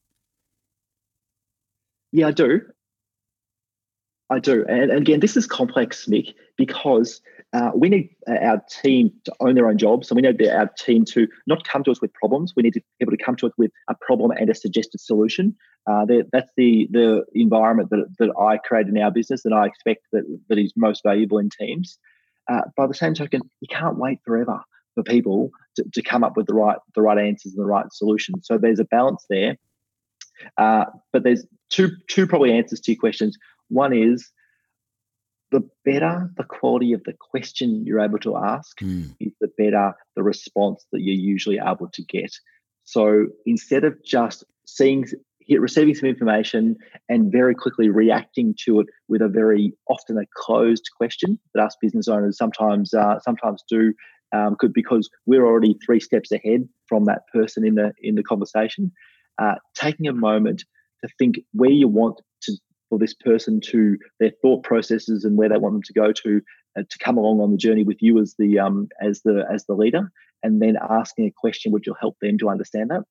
Yeah, 2.12 2.28
I 2.28 2.30
do. 2.32 2.60
I 4.30 4.38
do. 4.38 4.64
And 4.68 4.90
again, 4.90 5.20
this 5.20 5.36
is 5.36 5.46
complex, 5.46 6.06
Mick, 6.06 6.34
because 6.56 7.20
uh, 7.54 7.70
we 7.74 7.88
need 7.88 8.10
uh, 8.28 8.34
our 8.34 8.62
team 8.82 9.10
to 9.24 9.32
own 9.40 9.54
their 9.54 9.68
own 9.68 9.78
jobs. 9.78 10.10
and 10.10 10.16
we 10.16 10.22
need 10.22 10.46
our 10.48 10.68
team 10.78 11.04
to 11.06 11.26
not 11.46 11.66
come 11.66 11.82
to 11.84 11.90
us 11.90 12.00
with 12.00 12.12
problems. 12.12 12.52
We 12.54 12.62
need 12.62 12.74
to 12.74 12.80
be 12.80 12.86
able 13.00 13.16
to 13.16 13.24
come 13.24 13.36
to 13.36 13.46
us 13.46 13.52
with 13.56 13.70
a 13.88 13.94
problem 13.94 14.30
and 14.32 14.50
a 14.50 14.54
suggested 14.54 15.00
solution. 15.00 15.56
Uh, 15.86 16.04
that's 16.30 16.52
the 16.58 16.88
the 16.90 17.24
environment 17.34 17.88
that, 17.90 18.06
that 18.18 18.30
I 18.38 18.58
create 18.58 18.86
in 18.86 18.98
our 18.98 19.10
business 19.10 19.46
and 19.46 19.54
I 19.54 19.66
expect 19.66 20.04
that, 20.12 20.24
that 20.48 20.58
is 20.58 20.74
most 20.76 21.02
valuable 21.02 21.38
in 21.38 21.48
teams. 21.48 21.98
Uh, 22.50 22.62
by 22.76 22.86
the 22.86 22.94
same 22.94 23.14
token, 23.14 23.40
you 23.60 23.68
can't 23.70 23.96
wait 23.96 24.18
forever 24.24 24.60
for 24.94 25.02
people 25.02 25.50
to, 25.76 25.84
to 25.94 26.02
come 26.02 26.24
up 26.24 26.36
with 26.36 26.46
the 26.46 26.54
right 26.54 26.76
the 26.94 27.00
right 27.00 27.18
answers 27.18 27.54
and 27.54 27.62
the 27.62 27.66
right 27.66 27.90
solutions. 27.92 28.46
So 28.46 28.58
there's 28.58 28.80
a 28.80 28.84
balance 28.84 29.24
there. 29.30 29.56
Uh, 30.58 30.84
but 31.12 31.22
there's 31.24 31.46
two 31.70 31.92
two 32.08 32.26
probably 32.26 32.52
answers 32.52 32.80
to 32.80 32.92
your 32.92 33.00
questions. 33.00 33.38
One 33.68 33.92
is 33.92 34.30
the 35.50 35.68
better 35.84 36.30
the 36.36 36.44
quality 36.44 36.92
of 36.92 37.02
the 37.04 37.14
question 37.18 37.84
you're 37.86 38.00
able 38.00 38.18
to 38.18 38.36
ask 38.36 38.78
mm. 38.80 39.14
is 39.18 39.32
the 39.40 39.48
better 39.56 39.94
the 40.14 40.22
response 40.22 40.84
that 40.92 41.00
you're 41.00 41.14
usually 41.14 41.58
able 41.58 41.88
to 41.92 42.02
get. 42.02 42.32
So 42.84 43.26
instead 43.46 43.84
of 43.84 44.02
just 44.04 44.44
seeing 44.66 45.06
receiving 45.56 45.94
some 45.94 46.08
information 46.08 46.76
and 47.08 47.32
very 47.32 47.54
quickly 47.54 47.88
reacting 47.88 48.54
to 48.64 48.80
it 48.80 48.86
with 49.08 49.22
a 49.22 49.28
very 49.28 49.72
often 49.88 50.18
a 50.18 50.26
closed 50.34 50.90
question 50.96 51.38
that 51.54 51.64
us 51.64 51.76
business 51.80 52.08
owners 52.08 52.36
sometimes 52.36 52.92
uh, 52.92 53.18
sometimes 53.20 53.64
do 53.68 53.94
um, 54.32 54.56
could 54.58 54.74
because 54.74 55.08
we're 55.24 55.46
already 55.46 55.78
three 55.84 56.00
steps 56.00 56.30
ahead 56.30 56.68
from 56.86 57.06
that 57.06 57.22
person 57.32 57.66
in 57.66 57.76
the 57.76 57.92
in 58.02 58.14
the 58.14 58.22
conversation. 58.22 58.92
Uh, 59.38 59.54
taking 59.74 60.08
a 60.08 60.12
moment 60.12 60.64
to 61.02 61.08
think 61.18 61.36
where 61.52 61.70
you 61.70 61.88
want 61.88 62.20
for 62.88 62.98
this 62.98 63.14
person 63.14 63.60
to 63.60 63.98
their 64.20 64.32
thought 64.42 64.62
processes 64.62 65.24
and 65.24 65.36
where 65.36 65.48
they 65.48 65.56
want 65.56 65.74
them 65.74 65.82
to 65.82 65.92
go 65.92 66.12
to 66.12 66.40
uh, 66.78 66.82
to 66.88 66.98
come 66.98 67.16
along 67.16 67.40
on 67.40 67.50
the 67.50 67.56
journey 67.56 67.84
with 67.84 68.02
you 68.02 68.18
as 68.20 68.34
the 68.38 68.58
um, 68.58 68.88
as 69.00 69.22
the 69.22 69.44
as 69.52 69.64
the 69.66 69.74
leader, 69.74 70.10
and 70.42 70.60
then 70.62 70.76
asking 70.88 71.26
a 71.26 71.32
question 71.32 71.72
which 71.72 71.86
will 71.86 71.96
help 72.00 72.16
them 72.20 72.38
to 72.38 72.48
understand 72.48 72.90
that. 72.90 73.04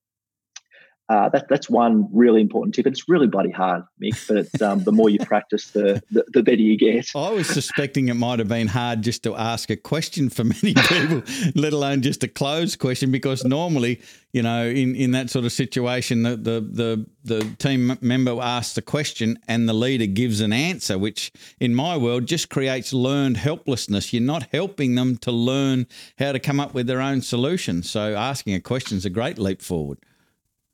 Uh, 1.10 1.30
that, 1.30 1.48
that's 1.48 1.70
one 1.70 2.10
really 2.12 2.42
important 2.42 2.76
tip. 2.76 2.86
It's 2.86 3.08
really 3.08 3.28
bloody 3.28 3.52
hard, 3.52 3.84
Mick, 4.02 4.28
but 4.28 4.62
um, 4.62 4.84
the 4.84 4.92
more 4.92 5.10
you 5.10 5.20
practice, 5.26 5.72
the, 5.72 6.04
the, 6.12 6.26
the 6.34 6.44
better 6.44 6.62
you 6.62 6.78
get. 6.78 7.10
I 7.16 7.30
was 7.30 7.48
suspecting 7.48 8.10
it 8.10 8.16
might 8.16 8.40
have 8.40 8.50
been 8.50 8.68
hard 8.68 9.04
just 9.04 9.24
to 9.24 9.34
ask 9.34 9.70
a 9.70 9.78
question 9.78 10.30
for 10.30 10.44
many 10.44 10.74
people, 10.76 11.24
let 11.56 11.72
alone 11.72 12.02
just 12.02 12.24
a 12.24 12.28
closed 12.28 12.80
question, 12.80 13.10
because 13.10 13.46
normally, 13.46 14.02
you 14.34 14.42
know, 14.42 14.66
in, 14.66 14.96
in 14.96 15.12
that 15.12 15.30
sort 15.30 15.46
of 15.46 15.54
situation, 15.54 16.24
the, 16.24 16.36
the, 16.36 16.60
the, 16.60 17.06
the 17.24 17.56
team 17.56 17.98
member 18.02 18.38
asks 18.42 18.78
a 18.78 18.82
question 18.82 19.40
and 19.48 19.70
the 19.70 19.74
leader 19.74 20.08
gives 20.08 20.42
an 20.42 20.52
answer, 20.52 20.98
which 20.98 21.32
in 21.62 21.74
my 21.74 21.96
world 21.96 22.26
just 22.26 22.50
creates 22.50 22.92
learned 22.92 23.38
helplessness. 23.38 24.12
You're 24.12 24.24
not 24.24 24.48
helping 24.52 24.96
them 24.96 25.16
to 25.20 25.32
learn 25.32 25.88
how 26.20 26.34
to 26.34 26.40
come 26.40 26.60
up 26.60 26.74
with 26.74 26.86
their 26.86 27.00
own 27.00 27.22
solution. 27.22 27.82
So 27.82 28.14
asking 28.14 28.56
a 28.56 28.60
question 28.60 28.98
is 28.98 29.06
a 29.06 29.10
great 29.10 29.40
leap 29.40 29.62
forward. 29.62 30.00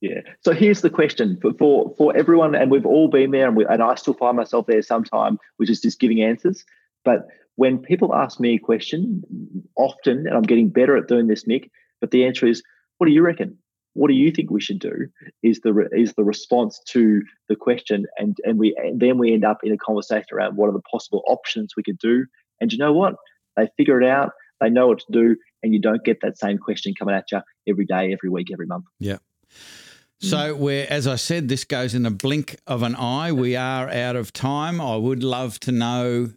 Yeah. 0.03 0.19
So 0.41 0.51
here's 0.51 0.81
the 0.81 0.89
question 0.89 1.39
for 1.41 1.53
for, 1.53 1.95
for 1.97 2.15
everyone, 2.15 2.55
and 2.55 2.69
we've 2.69 2.85
all 2.85 3.07
been 3.07 3.31
there, 3.31 3.47
and, 3.47 3.55
we, 3.55 3.65
and 3.65 3.81
I 3.81 3.95
still 3.95 4.13
find 4.13 4.35
myself 4.35 4.65
there 4.67 4.81
sometime, 4.81 5.39
which 5.55 5.69
is 5.69 5.79
just 5.79 5.97
giving 5.97 6.21
answers. 6.21 6.65
But 7.05 7.27
when 7.55 7.77
people 7.77 8.13
ask 8.13 8.37
me 8.37 8.55
a 8.55 8.59
question, 8.59 9.23
often, 9.77 10.27
and 10.27 10.35
I'm 10.35 10.41
getting 10.41 10.67
better 10.67 10.97
at 10.97 11.07
doing 11.07 11.27
this, 11.27 11.45
Mick, 11.45 11.69
but 12.01 12.11
the 12.11 12.25
answer 12.25 12.45
is, 12.45 12.61
"What 12.97 13.07
do 13.07 13.13
you 13.13 13.21
reckon? 13.21 13.57
What 13.93 14.09
do 14.09 14.13
you 14.13 14.29
think 14.29 14.51
we 14.51 14.59
should 14.59 14.79
do?" 14.79 15.07
Is 15.41 15.61
the 15.61 15.87
is 15.93 16.15
the 16.15 16.25
response 16.25 16.81
to 16.89 17.21
the 17.47 17.55
question, 17.55 18.05
and 18.17 18.35
and 18.43 18.59
we 18.59 18.75
and 18.75 18.99
then 18.99 19.17
we 19.17 19.33
end 19.33 19.45
up 19.45 19.59
in 19.63 19.71
a 19.71 19.77
conversation 19.77 20.27
around 20.33 20.57
what 20.57 20.67
are 20.67 20.73
the 20.73 20.81
possible 20.91 21.23
options 21.27 21.77
we 21.77 21.83
could 21.83 21.97
do. 21.99 22.25
And 22.59 22.73
you 22.73 22.77
know 22.77 22.91
what? 22.91 23.15
They 23.55 23.69
figure 23.77 24.01
it 24.01 24.09
out. 24.09 24.31
They 24.59 24.69
know 24.69 24.87
what 24.87 24.99
to 24.99 25.11
do, 25.13 25.37
and 25.61 25.73
you 25.73 25.79
don't 25.79 26.03
get 26.03 26.19
that 26.23 26.37
same 26.37 26.57
question 26.57 26.93
coming 26.93 27.15
at 27.15 27.31
you 27.31 27.39
every 27.69 27.85
day, 27.85 28.11
every 28.11 28.29
week, 28.29 28.49
every 28.51 28.65
month. 28.65 28.83
Yeah. 28.99 29.19
So, 30.19 30.56
where, 30.56 30.88
as 30.89 31.06
I 31.06 31.15
said, 31.15 31.49
this 31.49 31.65
goes 31.65 31.93
in 31.93 32.06
a 32.06 32.12
blink 32.12 32.56
of 32.65 32.82
an 32.82 32.95
eye. 32.95 33.34
We 33.34 33.58
are 33.58 33.89
out 33.89 34.15
of 34.15 34.32
time. 34.32 34.80
I 34.80 34.95
would 34.95 35.21
love 35.21 35.60
to 35.62 35.71
know 35.73 36.32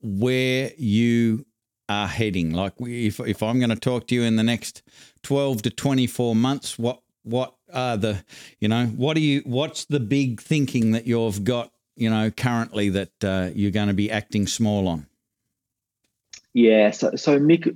where 0.00 0.70
you 0.78 1.44
are 1.88 2.06
heading? 2.06 2.52
Like, 2.52 2.74
if 2.80 3.20
if 3.20 3.42
I'm 3.42 3.58
going 3.58 3.70
to 3.70 3.76
talk 3.76 4.06
to 4.08 4.14
you 4.14 4.22
in 4.22 4.36
the 4.36 4.42
next 4.42 4.82
twelve 5.22 5.62
to 5.62 5.70
twenty 5.70 6.06
four 6.06 6.36
months, 6.36 6.78
what 6.78 7.02
what 7.22 7.54
are 7.72 7.96
the 7.96 8.24
you 8.60 8.68
know 8.68 8.86
what 8.86 9.16
are 9.16 9.20
you 9.20 9.42
what's 9.44 9.84
the 9.86 10.00
big 10.00 10.40
thinking 10.40 10.92
that 10.92 11.06
you've 11.06 11.44
got 11.44 11.70
you 11.96 12.10
know 12.10 12.30
currently 12.30 12.88
that 12.90 13.24
uh, 13.24 13.50
you're 13.54 13.70
going 13.70 13.88
to 13.88 13.94
be 13.94 14.10
acting 14.10 14.46
small 14.46 14.88
on? 14.88 15.06
Yeah, 16.54 16.90
so 16.90 17.16
so 17.16 17.38
Mick, 17.38 17.74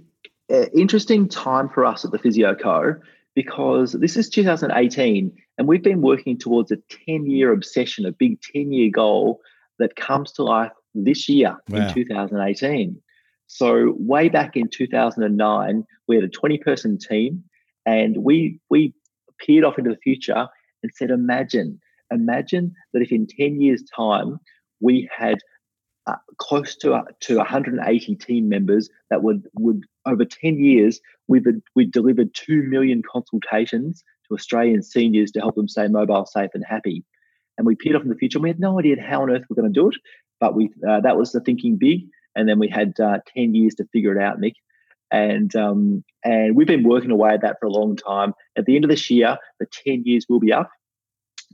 uh, 0.50 0.66
interesting 0.74 1.28
time 1.28 1.68
for 1.68 1.84
us 1.84 2.04
at 2.04 2.10
the 2.10 2.18
Physio 2.18 2.54
Co 2.54 2.96
because 3.34 3.92
this 3.92 4.16
is 4.16 4.28
2018 4.28 5.32
and 5.58 5.68
we've 5.68 5.82
been 5.82 6.02
working 6.02 6.38
towards 6.38 6.70
a 6.70 6.76
10 7.06 7.26
year 7.26 7.52
obsession, 7.52 8.06
a 8.06 8.12
big 8.12 8.40
10 8.52 8.72
year 8.72 8.90
goal 8.90 9.40
that 9.78 9.96
comes 9.96 10.32
to 10.32 10.42
life 10.42 10.72
this 10.94 11.28
year 11.28 11.56
wow. 11.68 11.88
in 11.88 11.94
2018. 11.94 13.00
So 13.46 13.94
way 13.98 14.28
back 14.28 14.56
in 14.56 14.68
2009, 14.68 15.84
we 16.08 16.16
had 16.16 16.24
a 16.24 16.28
20 16.28 16.58
person 16.58 16.98
team 16.98 17.44
and 17.84 18.16
we 18.18 18.60
we 18.70 18.94
peered 19.38 19.64
off 19.64 19.78
into 19.78 19.90
the 19.90 19.96
future 19.96 20.48
and 20.82 20.92
said, 20.94 21.10
imagine, 21.10 21.80
imagine 22.10 22.74
that 22.92 23.02
if 23.02 23.12
in 23.12 23.26
10 23.26 23.60
years' 23.60 23.82
time 23.94 24.38
we 24.80 25.08
had 25.16 25.38
uh, 26.06 26.16
close 26.38 26.76
to 26.76 26.94
uh, 26.94 27.04
to 27.20 27.36
180 27.36 28.16
team 28.16 28.48
members 28.48 28.90
that 29.10 29.22
would 29.22 29.48
would 29.54 29.84
over 30.06 30.24
10 30.24 30.58
years 30.58 31.00
we've 31.28 31.46
we 31.74 31.86
delivered 31.86 32.34
2 32.34 32.62
million 32.64 33.02
consultations 33.10 34.02
to 34.28 34.34
Australian 34.34 34.82
seniors 34.82 35.30
to 35.32 35.40
help 35.40 35.54
them 35.54 35.68
stay 35.68 35.88
mobile, 35.88 36.26
safe, 36.26 36.50
and 36.54 36.64
happy. 36.66 37.04
And 37.58 37.66
we 37.66 37.74
peered 37.74 37.96
off 37.96 38.02
in 38.02 38.08
the 38.08 38.16
future. 38.16 38.38
And 38.38 38.44
we 38.44 38.50
had 38.50 38.60
no 38.60 38.78
idea 38.78 38.96
how 39.00 39.22
on 39.22 39.30
earth 39.30 39.44
we're 39.48 39.60
going 39.60 39.72
to 39.72 39.80
do 39.80 39.88
it, 39.88 39.96
but 40.40 40.54
we 40.54 40.70
uh, 40.88 41.00
that 41.00 41.16
was 41.16 41.32
the 41.32 41.40
thinking 41.40 41.76
big. 41.76 42.02
And 42.34 42.48
then 42.48 42.58
we 42.58 42.68
had 42.68 42.98
uh, 42.98 43.18
10 43.36 43.54
years 43.54 43.74
to 43.74 43.84
figure 43.92 44.16
it 44.16 44.22
out, 44.22 44.40
Mick. 44.40 44.54
And 45.10 45.54
um, 45.54 46.04
and 46.24 46.56
we've 46.56 46.66
been 46.66 46.88
working 46.88 47.10
away 47.10 47.34
at 47.34 47.42
that 47.42 47.58
for 47.60 47.66
a 47.66 47.72
long 47.72 47.96
time. 47.96 48.32
At 48.56 48.64
the 48.64 48.74
end 48.76 48.84
of 48.84 48.90
this 48.90 49.10
year, 49.10 49.36
the 49.60 49.66
10 49.84 50.04
years 50.04 50.26
will 50.28 50.40
be 50.40 50.52
up. 50.52 50.70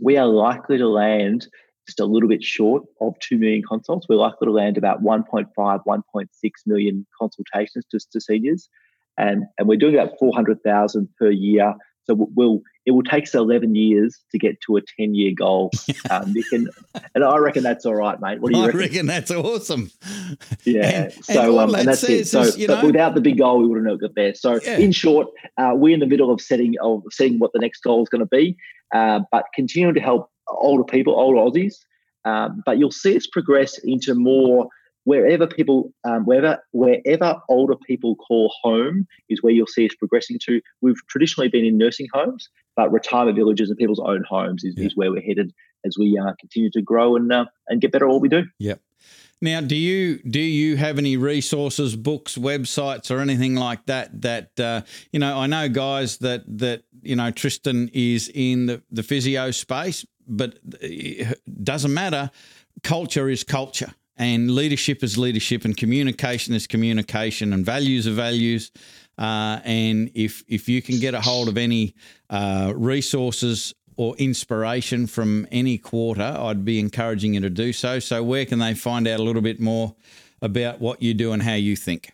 We 0.00 0.16
are 0.16 0.26
likely 0.26 0.78
to 0.78 0.88
land 0.88 1.48
just 1.88 2.00
a 2.00 2.04
little 2.04 2.28
bit 2.28 2.42
short 2.42 2.84
of 3.00 3.18
2 3.20 3.38
million 3.38 3.62
consults. 3.66 4.06
We're 4.08 4.16
likely 4.16 4.46
to 4.46 4.52
land 4.52 4.76
about 4.76 5.02
1.5, 5.02 5.48
1.6 5.56 6.26
million 6.66 7.06
consultations 7.18 7.86
to, 7.90 7.98
to 8.12 8.20
seniors. 8.20 8.68
And, 9.16 9.44
and 9.58 9.66
we're 9.66 9.78
doing 9.78 9.94
about 9.94 10.12
400,000 10.18 11.08
per 11.18 11.30
year. 11.30 11.74
So 12.04 12.28
we'll 12.34 12.60
it 12.86 12.92
will 12.92 13.02
take 13.02 13.24
us 13.24 13.34
11 13.34 13.74
years 13.74 14.18
to 14.32 14.38
get 14.38 14.58
to 14.62 14.78
a 14.78 14.80
10 14.98 15.14
year 15.14 15.32
goal. 15.36 15.70
Um, 16.10 16.34
can, 16.48 16.68
and 17.14 17.22
I 17.22 17.36
reckon 17.36 17.62
that's 17.62 17.84
all 17.84 17.94
right, 17.94 18.18
mate. 18.18 18.40
What 18.40 18.52
do 18.52 18.58
you 18.58 18.64
reckon? 18.64 18.78
I 18.78 18.82
reckon 18.82 19.06
that's 19.06 19.30
awesome. 19.30 19.90
Yeah. 20.64 20.86
And, 20.86 21.24
so, 21.24 21.58
and 21.60 21.70
um, 21.70 21.74
and 21.74 21.88
that's 21.88 22.04
it. 22.04 22.26
So, 22.26 22.42
is, 22.42 22.56
but 22.66 22.80
know, 22.80 22.86
without 22.86 23.14
the 23.14 23.20
big 23.20 23.36
goal, 23.36 23.58
we 23.58 23.66
wouldn't 23.66 23.90
have 23.90 24.00
got 24.00 24.14
there. 24.14 24.34
So, 24.34 24.58
yeah. 24.64 24.78
in 24.78 24.92
short, 24.92 25.28
uh, 25.58 25.72
we're 25.74 25.92
in 25.92 26.00
the 26.00 26.06
middle 26.06 26.30
of 26.30 26.40
setting 26.40 26.76
of 26.80 27.02
seeing 27.10 27.38
what 27.38 27.52
the 27.52 27.58
next 27.58 27.80
goal 27.80 28.02
is 28.02 28.08
going 28.08 28.20
to 28.20 28.26
be, 28.26 28.56
uh, 28.94 29.20
but 29.30 29.44
continuing 29.54 29.94
to 29.94 30.00
help 30.00 30.30
older 30.48 30.84
people, 30.84 31.14
older 31.14 31.38
Aussies. 31.38 31.74
Um, 32.24 32.62
but 32.66 32.78
you'll 32.78 32.90
see 32.90 33.16
us 33.16 33.26
progress 33.26 33.78
into 33.78 34.14
more 34.14 34.68
wherever 35.04 35.46
people, 35.46 35.92
um, 36.04 36.24
wherever 36.24 36.62
wherever 36.72 37.40
older 37.48 37.76
people 37.86 38.16
call 38.16 38.52
home 38.62 39.06
is 39.28 39.42
where 39.42 39.52
you'll 39.52 39.66
see 39.66 39.86
us 39.86 39.94
progressing 39.94 40.38
to. 40.44 40.60
We've 40.82 41.00
traditionally 41.08 41.48
been 41.48 41.64
in 41.64 41.78
nursing 41.78 42.08
homes, 42.12 42.48
but 42.76 42.92
retirement 42.92 43.36
villages 43.36 43.70
and 43.70 43.78
people's 43.78 44.00
own 44.00 44.24
homes 44.28 44.64
is, 44.64 44.74
yeah. 44.76 44.86
is 44.86 44.96
where 44.96 45.10
we're 45.10 45.22
headed 45.22 45.52
as 45.86 45.96
we 45.98 46.18
uh, 46.18 46.32
continue 46.38 46.70
to 46.72 46.82
grow 46.82 47.16
and 47.16 47.32
uh, 47.32 47.46
and 47.68 47.80
get 47.80 47.92
better 47.92 48.06
at 48.06 48.12
what 48.12 48.20
we 48.20 48.28
do. 48.28 48.44
Yep. 48.58 48.80
Now, 49.40 49.60
do 49.60 49.76
you 49.76 50.18
do 50.18 50.40
you 50.40 50.76
have 50.76 50.98
any 50.98 51.16
resources, 51.16 51.94
books, 51.94 52.36
websites, 52.36 53.10
or 53.10 53.20
anything 53.20 53.54
like 53.54 53.86
that? 53.86 54.20
That 54.22 54.58
uh, 54.58 54.82
you 55.12 55.20
know, 55.20 55.38
I 55.38 55.46
know 55.46 55.68
guys 55.68 56.18
that 56.18 56.42
that 56.58 56.82
you 57.02 57.14
know 57.14 57.30
Tristan 57.30 57.88
is 57.92 58.30
in 58.34 58.66
the 58.66 58.82
the 58.90 59.04
physio 59.04 59.52
space, 59.52 60.04
but 60.28 60.58
it 60.80 61.40
doesn't 61.62 61.92
matter. 61.92 62.30
Culture 62.82 63.28
is 63.28 63.42
culture, 63.44 63.92
and 64.16 64.50
leadership 64.50 65.02
is 65.02 65.18
leadership, 65.18 65.64
and 65.64 65.76
communication 65.76 66.54
is 66.54 66.66
communication, 66.66 67.52
and 67.52 67.64
values 67.64 68.06
are 68.06 68.12
values. 68.12 68.70
Uh, 69.16 69.60
and 69.64 70.10
if 70.14 70.44
if 70.46 70.68
you 70.68 70.80
can 70.80 71.00
get 71.00 71.14
a 71.14 71.20
hold 71.20 71.48
of 71.48 71.56
any 71.56 71.94
uh, 72.30 72.72
resources 72.76 73.74
or 73.96 74.16
inspiration 74.16 75.06
from 75.08 75.46
any 75.50 75.76
quarter, 75.76 76.22
I'd 76.38 76.64
be 76.64 76.78
encouraging 76.78 77.34
you 77.34 77.40
to 77.40 77.50
do 77.50 77.72
so. 77.72 77.98
So, 77.98 78.22
where 78.22 78.46
can 78.46 78.60
they 78.60 78.74
find 78.74 79.08
out 79.08 79.18
a 79.18 79.22
little 79.22 79.42
bit 79.42 79.58
more 79.58 79.96
about 80.40 80.80
what 80.80 81.02
you 81.02 81.14
do 81.14 81.32
and 81.32 81.42
how 81.42 81.54
you 81.54 81.74
think? 81.74 82.12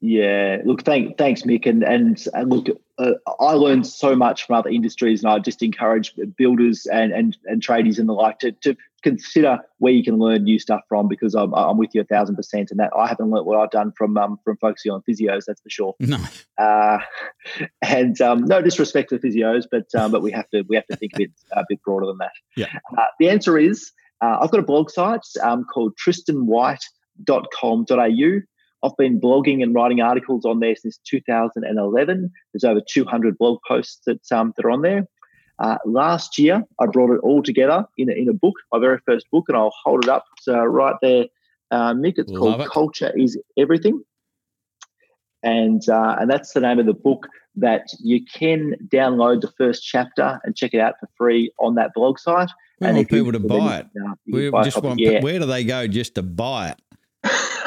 Yeah, 0.00 0.58
look, 0.64 0.82
thank, 0.82 1.16
thanks, 1.16 1.42
Mick, 1.42 1.66
and 1.66 1.82
and, 1.82 2.22
and 2.34 2.50
look, 2.50 2.66
uh, 2.98 3.12
I 3.40 3.52
learned 3.52 3.86
so 3.86 4.14
much 4.14 4.46
from 4.46 4.56
other 4.56 4.68
industries, 4.68 5.22
and 5.22 5.32
I 5.32 5.38
just 5.38 5.62
encourage 5.62 6.12
builders 6.36 6.84
and 6.86 7.12
and 7.12 7.34
and 7.46 7.62
tradies 7.62 7.98
and 7.98 8.06
the 8.08 8.12
like 8.12 8.38
to 8.40 8.52
to 8.52 8.76
consider 9.02 9.58
where 9.78 9.92
you 9.92 10.04
can 10.04 10.18
learn 10.18 10.42
new 10.42 10.58
stuff 10.58 10.80
from 10.88 11.06
because 11.08 11.34
I'm, 11.34 11.54
I'm 11.54 11.78
with 11.78 11.94
you 11.94 12.00
a 12.00 12.04
thousand 12.04 12.36
percent 12.36 12.70
and 12.70 12.80
that 12.80 12.90
I 12.96 13.06
haven't 13.06 13.30
learned 13.30 13.46
what 13.46 13.58
I've 13.58 13.70
done 13.70 13.92
from 13.96 14.18
um, 14.18 14.38
from 14.44 14.58
focusing 14.58 14.92
on 14.92 15.02
physios 15.08 15.44
that's 15.46 15.62
for 15.62 15.70
sure. 15.70 15.94
No. 16.00 16.18
Uh, 16.58 16.98
and 17.82 18.20
um, 18.20 18.44
no 18.44 18.60
disrespect 18.60 19.10
to 19.10 19.18
physios 19.18 19.64
but 19.70 19.86
um, 19.94 20.10
but 20.10 20.22
we 20.22 20.32
have 20.32 20.50
to 20.50 20.62
we 20.68 20.74
have 20.76 20.86
to 20.88 20.96
think 20.96 21.12
a 21.14 21.18
bit 21.18 21.30
a 21.52 21.64
bit 21.68 21.80
broader 21.82 22.06
than 22.06 22.18
that. 22.18 22.32
Yeah. 22.56 22.66
Uh, 22.98 23.04
the 23.18 23.30
answer 23.30 23.56
is 23.56 23.92
uh, 24.20 24.36
I've 24.40 24.50
got 24.50 24.60
a 24.60 24.64
blog 24.64 24.90
site 24.90 25.24
um, 25.42 25.64
called 25.64 25.96
tristanwhite.com.au 25.96 28.40
I've 28.82 28.96
been 28.96 29.20
blogging 29.20 29.62
and 29.62 29.74
writing 29.74 30.00
articles 30.00 30.44
on 30.44 30.60
there 30.60 30.76
since 30.76 30.98
2011. 31.08 32.30
There's 32.52 32.64
over 32.64 32.80
200 32.86 33.38
blog 33.38 33.58
posts 33.66 34.00
that, 34.06 34.20
um, 34.32 34.52
that 34.56 34.64
are 34.64 34.70
on 34.70 34.82
there. 34.82 35.06
Uh, 35.58 35.78
last 35.86 36.38
year, 36.38 36.62
I 36.78 36.86
brought 36.86 37.14
it 37.14 37.20
all 37.22 37.42
together 37.42 37.86
in 37.96 38.10
a, 38.10 38.12
in 38.12 38.28
a 38.28 38.34
book, 38.34 38.54
my 38.72 38.78
very 38.78 38.98
first 39.06 39.26
book, 39.30 39.46
and 39.48 39.56
I'll 39.56 39.72
hold 39.84 40.04
it 40.04 40.10
up 40.10 40.24
so 40.40 40.58
right 40.58 40.96
there, 41.00 41.26
uh, 41.70 41.94
Mick. 41.94 42.14
It's 42.16 42.30
Love 42.30 42.40
called 42.40 42.60
it. 42.60 42.70
Culture 42.70 43.12
is 43.16 43.38
Everything. 43.56 44.02
And, 45.42 45.88
uh, 45.88 46.16
and 46.20 46.30
that's 46.30 46.52
the 46.52 46.60
name 46.60 46.78
of 46.78 46.86
the 46.86 46.94
book 46.94 47.28
that 47.56 47.86
you 48.00 48.24
can 48.24 48.74
download 48.88 49.40
the 49.40 49.52
first 49.56 49.82
chapter 49.84 50.40
and 50.44 50.56
check 50.56 50.74
it 50.74 50.80
out 50.80 50.94
for 51.00 51.08
free 51.16 51.52
on 51.58 51.76
that 51.76 51.92
blog 51.94 52.18
site. 52.18 52.50
We 52.80 52.88
and 52.88 52.96
want 52.96 53.08
people 53.08 53.32
to 53.32 53.38
buy 53.38 53.78
it. 53.78 53.86
Uh, 53.86 54.14
we 54.26 54.50
buy 54.50 54.64
just 54.64 54.82
want, 54.82 54.98
yeah. 54.98 55.22
Where 55.22 55.38
do 55.38 55.46
they 55.46 55.64
go 55.64 55.86
just 55.86 56.16
to 56.16 56.22
buy 56.22 56.70
it? 56.70 56.82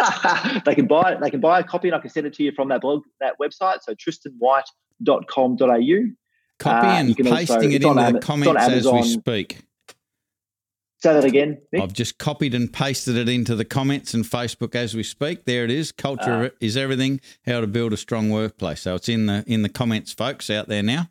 they 0.66 0.76
can 0.76 0.88
buy 0.88 1.14
it. 1.14 1.22
They 1.22 1.30
can 1.30 1.40
buy 1.40 1.60
a 1.60 1.64
copy, 1.64 1.90
and 1.90 1.96
I 1.96 2.00
can 2.00 2.10
send 2.10 2.28
it 2.28 2.34
to 2.36 2.44
you 2.44 2.52
from 2.52 2.70
that 2.70 2.82
blog, 2.82 3.04
that 3.20 3.36
website. 3.40 3.82
So 3.82 3.94
tristanwhite.com.au. 3.94 6.14
Copy 6.60 6.88
uh, 6.88 6.92
and 6.92 7.16
pasting 7.16 7.56
also, 7.56 7.70
it 7.70 7.84
in 7.84 8.14
the 8.14 8.20
comments 8.22 8.62
as 8.62 8.88
we 8.88 9.04
speak. 9.04 9.62
Say 11.02 11.14
that 11.14 11.24
again. 11.24 11.62
Nick? 11.72 11.82
I've 11.82 11.94
just 11.94 12.18
copied 12.18 12.54
and 12.54 12.72
pasted 12.72 13.16
it 13.16 13.30
into 13.30 13.56
the 13.56 13.64
comments 13.64 14.14
and 14.14 14.26
Facebook 14.26 14.76
as 14.76 14.96
we 14.96 15.04
speak. 15.04 15.46
There 15.46 15.64
it 15.64 15.72
is. 15.72 15.94
Culture 15.94 16.46
uh, 16.46 16.50
is 16.60 16.76
everything. 16.76 17.22
How 17.46 17.62
to 17.62 17.68
build 17.68 17.94
a 17.94 17.98
strong 17.98 18.30
workplace. 18.30 18.82
So 18.82 18.96
it's 18.96 19.08
in 19.08 19.28
the 19.28 19.46
in 19.48 19.62
the 19.62 19.70
comments, 19.70 20.12
folks, 20.12 20.50
out 20.50 20.68
there 20.68 20.84
now. 20.84 21.08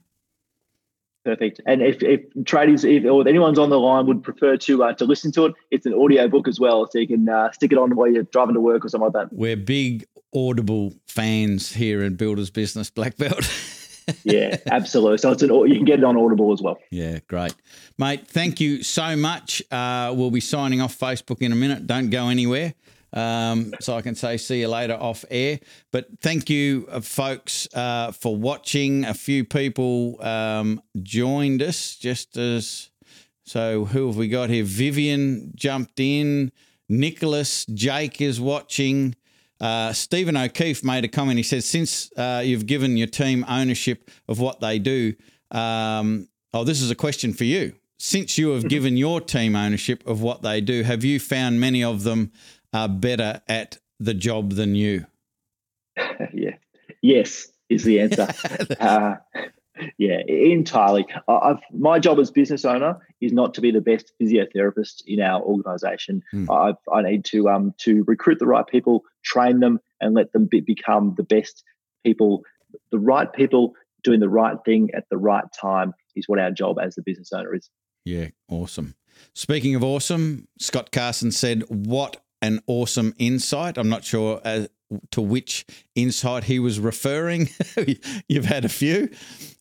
Perfect. 1.24 1.60
And 1.66 1.82
if, 1.82 2.02
if 2.02 2.22
tradies 2.44 2.88
if, 2.88 3.04
or 3.04 3.26
anyone's 3.28 3.58
on 3.58 3.70
the 3.70 3.78
line 3.78 4.06
would 4.06 4.22
prefer 4.22 4.56
to 4.56 4.84
uh, 4.84 4.92
to 4.94 5.04
listen 5.04 5.32
to 5.32 5.46
it, 5.46 5.54
it's 5.70 5.84
an 5.84 5.94
audio 5.94 6.28
book 6.28 6.48
as 6.48 6.58
well, 6.58 6.88
so 6.90 6.98
you 6.98 7.06
can 7.06 7.28
uh, 7.28 7.50
stick 7.52 7.72
it 7.72 7.78
on 7.78 7.94
while 7.96 8.10
you're 8.10 8.22
driving 8.22 8.54
to 8.54 8.60
work 8.60 8.84
or 8.84 8.88
something 8.88 9.12
like 9.12 9.28
that. 9.28 9.36
We're 9.36 9.56
big 9.56 10.06
Audible 10.34 10.94
fans 11.06 11.72
here 11.72 12.02
in 12.02 12.14
Builders 12.14 12.50
Business 12.50 12.90
Black 12.90 13.16
Belt. 13.16 13.50
yeah, 14.24 14.56
absolutely. 14.70 15.18
So 15.18 15.32
it's 15.32 15.42
an 15.42 15.50
you 15.50 15.74
can 15.74 15.84
get 15.84 15.98
it 15.98 16.04
on 16.04 16.16
Audible 16.16 16.52
as 16.52 16.62
well. 16.62 16.78
Yeah, 16.90 17.18
great, 17.26 17.54
mate. 17.98 18.26
Thank 18.26 18.60
you 18.60 18.82
so 18.82 19.16
much. 19.16 19.62
Uh, 19.70 20.14
we'll 20.16 20.30
be 20.30 20.40
signing 20.40 20.80
off 20.80 20.98
Facebook 20.98 21.42
in 21.42 21.52
a 21.52 21.56
minute. 21.56 21.86
Don't 21.86 22.10
go 22.10 22.28
anywhere. 22.28 22.74
Um, 23.12 23.72
so 23.80 23.96
I 23.96 24.02
can 24.02 24.14
say 24.14 24.36
see 24.36 24.60
you 24.60 24.68
later 24.68 24.94
off 24.94 25.24
air. 25.30 25.60
But 25.92 26.08
thank 26.20 26.50
you, 26.50 26.86
uh, 26.90 27.00
folks, 27.00 27.66
uh, 27.74 28.12
for 28.12 28.36
watching. 28.36 29.04
A 29.04 29.14
few 29.14 29.44
people 29.44 30.22
um, 30.22 30.82
joined 31.02 31.62
us 31.62 31.96
just 31.96 32.36
as. 32.36 32.90
So 33.44 33.86
who 33.86 34.08
have 34.08 34.16
we 34.16 34.28
got 34.28 34.50
here? 34.50 34.64
Vivian 34.64 35.52
jumped 35.54 36.00
in. 36.00 36.52
Nicholas, 36.88 37.64
Jake 37.66 38.20
is 38.20 38.40
watching. 38.40 39.14
Uh, 39.60 39.92
Stephen 39.92 40.36
O'Keefe 40.36 40.84
made 40.84 41.04
a 41.04 41.08
comment. 41.08 41.38
He 41.38 41.42
says, 41.42 41.66
since 41.66 42.10
uh, 42.16 42.42
you've 42.44 42.66
given 42.66 42.96
your 42.96 43.06
team 43.06 43.44
ownership 43.48 44.10
of 44.28 44.38
what 44.38 44.60
they 44.60 44.78
do, 44.78 45.14
um, 45.50 46.28
oh, 46.52 46.64
this 46.64 46.80
is 46.80 46.90
a 46.90 46.94
question 46.94 47.32
for 47.32 47.44
you. 47.44 47.74
Since 47.98 48.38
you 48.38 48.50
have 48.50 48.68
given 48.68 48.96
your 48.96 49.20
team 49.20 49.56
ownership 49.56 50.06
of 50.06 50.22
what 50.22 50.42
they 50.42 50.60
do, 50.60 50.84
have 50.84 51.02
you 51.02 51.18
found 51.18 51.58
many 51.58 51.82
of 51.82 52.04
them 52.04 52.30
are 52.72 52.88
better 52.88 53.42
at 53.48 53.78
the 53.98 54.14
job 54.14 54.52
than 54.52 54.74
you? 54.74 55.06
yeah. 56.32 56.56
Yes, 57.02 57.48
is 57.68 57.84
the 57.84 58.00
answer. 58.00 58.28
uh, 58.80 59.16
Yeah, 59.96 60.20
entirely. 60.26 61.06
I've, 61.28 61.58
my 61.72 61.98
job 61.98 62.18
as 62.18 62.30
business 62.30 62.64
owner 62.64 62.98
is 63.20 63.32
not 63.32 63.54
to 63.54 63.60
be 63.60 63.70
the 63.70 63.80
best 63.80 64.12
physiotherapist 64.20 65.02
in 65.06 65.20
our 65.20 65.42
organisation. 65.42 66.22
Mm. 66.34 66.76
I 66.92 67.02
need 67.02 67.24
to 67.26 67.48
um 67.48 67.74
to 67.78 68.04
recruit 68.06 68.38
the 68.38 68.46
right 68.46 68.66
people, 68.66 69.04
train 69.24 69.60
them, 69.60 69.80
and 70.00 70.14
let 70.14 70.32
them 70.32 70.46
be, 70.46 70.60
become 70.60 71.14
the 71.16 71.22
best 71.22 71.64
people. 72.04 72.44
The 72.90 72.98
right 72.98 73.32
people 73.32 73.74
doing 74.02 74.20
the 74.20 74.28
right 74.28 74.56
thing 74.64 74.90
at 74.94 75.04
the 75.10 75.16
right 75.18 75.44
time 75.60 75.94
is 76.14 76.28
what 76.28 76.38
our 76.38 76.50
job 76.50 76.78
as 76.78 76.94
the 76.94 77.02
business 77.02 77.32
owner 77.32 77.54
is. 77.54 77.70
Yeah, 78.04 78.28
awesome. 78.48 78.94
Speaking 79.34 79.74
of 79.74 79.82
awesome, 79.82 80.48
Scott 80.58 80.92
Carson 80.92 81.30
said, 81.30 81.64
"What 81.68 82.22
an 82.42 82.60
awesome 82.66 83.14
insight." 83.18 83.78
I'm 83.78 83.88
not 83.88 84.04
sure 84.04 84.40
as, 84.44 84.68
to 85.10 85.20
which 85.20 85.66
insight 85.94 86.44
he 86.44 86.58
was 86.58 86.80
referring. 86.80 87.50
You've 88.28 88.44
had 88.44 88.64
a 88.64 88.68
few. 88.68 89.10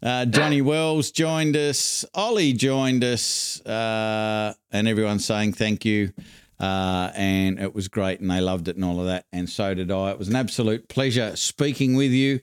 Uh, 0.01 0.25
Johnny 0.25 0.61
Wells 0.61 1.11
joined 1.11 1.55
us. 1.55 2.05
Ollie 2.13 2.53
joined 2.53 3.03
us, 3.03 3.61
uh, 3.65 4.53
and 4.71 4.87
everyone's 4.87 5.25
saying 5.25 5.53
thank 5.53 5.85
you. 5.85 6.13
Uh, 6.59 7.11
and 7.15 7.59
it 7.59 7.75
was 7.75 7.87
great, 7.87 8.19
and 8.19 8.31
they 8.31 8.41
loved 8.41 8.67
it, 8.67 8.75
and 8.75 8.83
all 8.83 8.99
of 8.99 9.05
that, 9.05 9.25
and 9.31 9.47
so 9.49 9.73
did 9.73 9.91
I. 9.91 10.11
It 10.11 10.17
was 10.19 10.27
an 10.27 10.35
absolute 10.35 10.87
pleasure 10.87 11.35
speaking 11.35 11.95
with 11.95 12.11
you. 12.11 12.39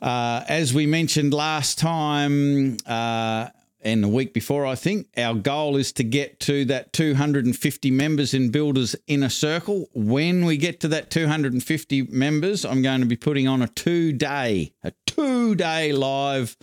Uh, 0.00 0.44
as 0.48 0.72
we 0.74 0.86
mentioned 0.86 1.34
last 1.34 1.78
time, 1.78 2.76
uh, 2.86 3.48
and 3.82 4.02
the 4.02 4.08
week 4.08 4.32
before, 4.32 4.64
I 4.64 4.74
think. 4.74 5.08
Our 5.16 5.34
goal 5.34 5.76
is 5.76 5.92
to 5.94 6.04
get 6.04 6.40
to 6.40 6.64
that 6.66 6.92
250 6.92 7.90
members 7.90 8.32
in 8.32 8.50
Builders 8.50 8.96
Inner 9.06 9.28
Circle. 9.28 9.88
When 9.92 10.44
we 10.44 10.56
get 10.56 10.80
to 10.80 10.88
that 10.88 11.10
250 11.10 12.02
members, 12.04 12.64
I'm 12.64 12.82
going 12.82 13.00
to 13.00 13.06
be 13.06 13.16
putting 13.16 13.48
on 13.48 13.62
a 13.62 13.68
two 13.68 14.12
day, 14.12 14.72
a 14.82 14.92
two 15.06 15.54
day 15.54 15.92
live 15.92 16.56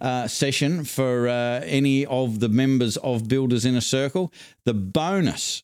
uh, 0.00 0.28
session 0.28 0.84
for 0.84 1.28
uh, 1.28 1.60
any 1.64 2.04
of 2.06 2.40
the 2.40 2.48
members 2.48 2.96
of 2.98 3.28
Builders 3.28 3.64
Inner 3.64 3.80
Circle. 3.80 4.32
The 4.64 4.74
bonus 4.74 5.62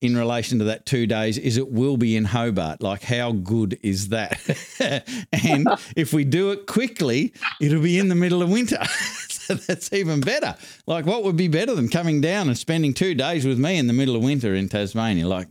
in 0.00 0.16
relation 0.16 0.58
to 0.60 0.64
that 0.66 0.86
two 0.86 1.06
days 1.06 1.38
is 1.38 1.56
it 1.56 1.70
will 1.70 1.96
be 1.96 2.16
in 2.16 2.24
Hobart. 2.24 2.82
Like, 2.82 3.02
how 3.02 3.32
good 3.32 3.78
is 3.82 4.10
that? 4.10 4.38
and 5.32 5.68
if 5.96 6.12
we 6.12 6.24
do 6.24 6.52
it 6.52 6.66
quickly, 6.66 7.32
it'll 7.60 7.82
be 7.82 7.98
in 7.98 8.08
the 8.08 8.14
middle 8.14 8.42
of 8.42 8.50
winter. 8.50 8.84
so 9.28 9.54
that's 9.54 9.92
even 9.92 10.20
better. 10.20 10.54
Like, 10.86 11.04
what 11.04 11.24
would 11.24 11.36
be 11.36 11.48
better 11.48 11.74
than 11.74 11.88
coming 11.88 12.20
down 12.20 12.48
and 12.48 12.56
spending 12.56 12.94
two 12.94 13.14
days 13.14 13.44
with 13.44 13.58
me 13.58 13.76
in 13.76 13.88
the 13.88 13.92
middle 13.92 14.14
of 14.14 14.22
winter 14.22 14.54
in 14.54 14.68
Tasmania? 14.68 15.26
Like, 15.26 15.48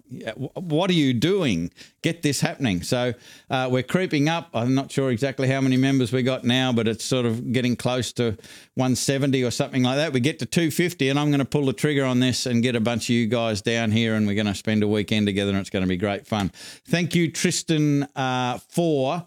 what 0.54 0.90
are 0.90 0.94
you 0.94 1.14
doing? 1.14 1.72
Get 2.08 2.22
this 2.22 2.40
happening. 2.40 2.84
So 2.84 3.14
uh, 3.50 3.68
we're 3.70 3.84
creeping 3.84 4.30
up. 4.30 4.48
I'm 4.54 4.74
not 4.74 4.90
sure 4.90 5.12
exactly 5.12 5.46
how 5.50 5.60
many 5.60 5.76
members 5.76 6.14
we 6.14 6.24
got 6.24 6.46
now, 6.46 6.72
but 6.72 6.88
it's 6.88 7.04
sort 7.04 7.26
of 7.26 7.52
getting 7.52 7.76
close 7.76 8.14
to 8.14 8.38
170 8.76 9.44
or 9.44 9.52
something 9.52 9.84
like 9.84 9.98
that. 9.98 10.14
We 10.14 10.22
get 10.22 10.40
to 10.40 10.46
250, 10.46 11.10
and 11.10 11.20
I'm 11.20 11.32
going 11.32 11.40
to 11.40 11.46
pull 11.46 11.66
the 11.66 11.74
trigger 11.74 12.06
on 12.06 12.22
this 12.22 12.46
and 12.46 12.64
get 12.64 12.78
a 12.78 12.80
bunch 12.80 13.10
of 13.10 13.10
you 13.10 13.28
guys 13.28 13.62
down 13.62 13.92
here, 13.92 14.16
and 14.16 14.26
we're 14.26 14.36
going 14.36 14.46
to 14.48 14.56
spend 14.56 14.84
a 14.84 14.88
weekend 14.88 15.28
together, 15.28 15.50
and 15.50 15.60
it's 15.60 15.70
going 15.70 15.84
to 15.84 15.90
be 15.90 15.98
great 15.98 16.26
fun. 16.26 16.50
Thank 16.88 17.14
you, 17.14 17.30
Tristan, 17.30 18.04
uh, 18.16 18.60
for 18.70 19.26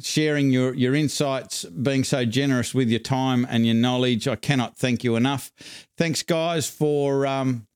sharing 0.00 0.50
your, 0.50 0.72
your 0.72 0.94
insights, 0.94 1.66
being 1.66 2.02
so 2.02 2.24
generous 2.24 2.72
with 2.72 2.88
your 2.88 3.00
time 3.00 3.46
and 3.50 3.66
your 3.66 3.74
knowledge. 3.74 4.26
I 4.26 4.36
cannot 4.36 4.78
thank 4.78 5.04
you 5.04 5.16
enough. 5.16 5.52
Thanks, 5.98 6.22
guys, 6.22 6.66
for 6.66 7.26
um, 7.26 7.66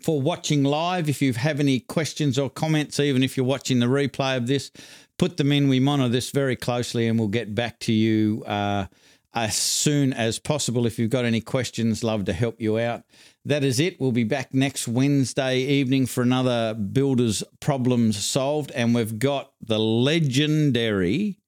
for 0.00 0.20
watching 0.20 0.64
live. 0.64 1.08
If 1.08 1.22
you 1.22 1.32
have 1.32 1.60
any 1.60 1.80
questions 1.80 2.38
or 2.38 2.50
comments, 2.50 3.00
even 3.00 3.22
if 3.22 3.36
you're 3.36 3.46
watching 3.46 3.78
the 3.78 3.86
replay 3.86 4.36
of 4.36 4.46
this, 4.46 4.70
put 5.18 5.36
them 5.36 5.52
in. 5.52 5.68
We 5.68 5.80
monitor 5.80 6.08
this 6.08 6.30
very 6.30 6.56
closely, 6.56 7.08
and 7.08 7.18
we'll 7.18 7.28
get 7.28 7.54
back 7.54 7.78
to 7.80 7.92
you. 7.92 8.44
Uh, 8.44 8.86
as 9.34 9.56
soon 9.56 10.12
as 10.12 10.38
possible. 10.38 10.86
If 10.86 10.98
you've 10.98 11.10
got 11.10 11.24
any 11.24 11.40
questions, 11.40 12.02
love 12.02 12.24
to 12.26 12.32
help 12.32 12.60
you 12.60 12.78
out. 12.78 13.02
That 13.44 13.64
is 13.64 13.80
it. 13.80 14.00
We'll 14.00 14.12
be 14.12 14.24
back 14.24 14.52
next 14.52 14.88
Wednesday 14.88 15.60
evening 15.60 16.06
for 16.06 16.22
another 16.22 16.74
Builders 16.74 17.42
Problems 17.60 18.22
Solved. 18.22 18.70
And 18.72 18.94
we've 18.94 19.18
got 19.18 19.52
the 19.60 19.78
legendary 19.78 21.38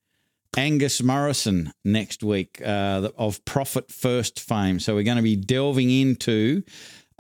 Angus 0.57 1.03
Morrison 1.03 1.73
next 1.85 2.23
week 2.23 2.61
uh, 2.65 3.11
of 3.17 3.45
Profit 3.45 3.91
First 3.91 4.41
fame. 4.41 4.81
So 4.81 4.95
we're 4.95 5.05
going 5.05 5.17
to 5.17 5.23
be 5.23 5.37
delving 5.37 5.91
into 5.91 6.63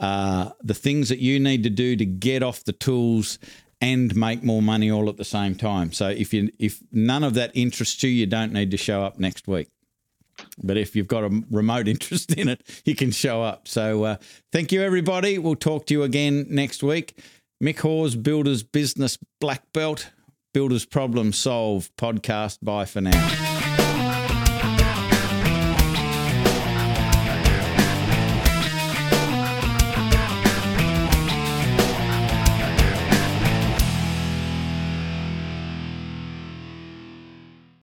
uh, 0.00 0.50
the 0.62 0.74
things 0.74 1.10
that 1.10 1.18
you 1.18 1.38
need 1.38 1.62
to 1.62 1.70
do 1.70 1.94
to 1.94 2.04
get 2.04 2.42
off 2.42 2.64
the 2.64 2.72
tools 2.72 3.38
and 3.80 4.14
make 4.16 4.42
more 4.42 4.62
money 4.62 4.90
all 4.90 5.08
at 5.08 5.16
the 5.16 5.24
same 5.24 5.54
time. 5.54 5.92
So 5.92 6.08
if 6.08 6.34
you 6.34 6.50
if 6.58 6.82
none 6.90 7.22
of 7.22 7.34
that 7.34 7.50
interests 7.54 8.02
you, 8.02 8.10
you 8.10 8.26
don't 8.26 8.52
need 8.52 8.70
to 8.72 8.76
show 8.76 9.04
up 9.04 9.18
next 9.18 9.46
week. 9.46 9.68
But 10.62 10.78
if 10.78 10.96
you've 10.96 11.06
got 11.06 11.24
a 11.24 11.42
remote 11.50 11.86
interest 11.94 12.32
in 12.32 12.48
it, 12.48 12.62
you 12.84 12.94
can 12.94 13.10
show 13.10 13.42
up. 13.42 13.68
So 13.68 14.04
uh, 14.04 14.16
thank 14.52 14.72
you, 14.72 14.82
everybody. 14.82 15.38
We'll 15.38 15.54
talk 15.54 15.86
to 15.86 15.94
you 15.94 16.02
again 16.02 16.46
next 16.48 16.82
week. 16.82 17.18
Mick 17.62 17.80
Hawes, 17.80 18.16
Builders 18.16 18.62
Business 18.62 19.18
Black 19.38 19.70
Belt, 19.74 20.10
Builders 20.54 20.86
Problem 20.86 21.34
Solved 21.34 21.94
podcast. 21.96 22.58
Bye 22.62 22.86
for 22.86 23.02
now. 23.02 23.59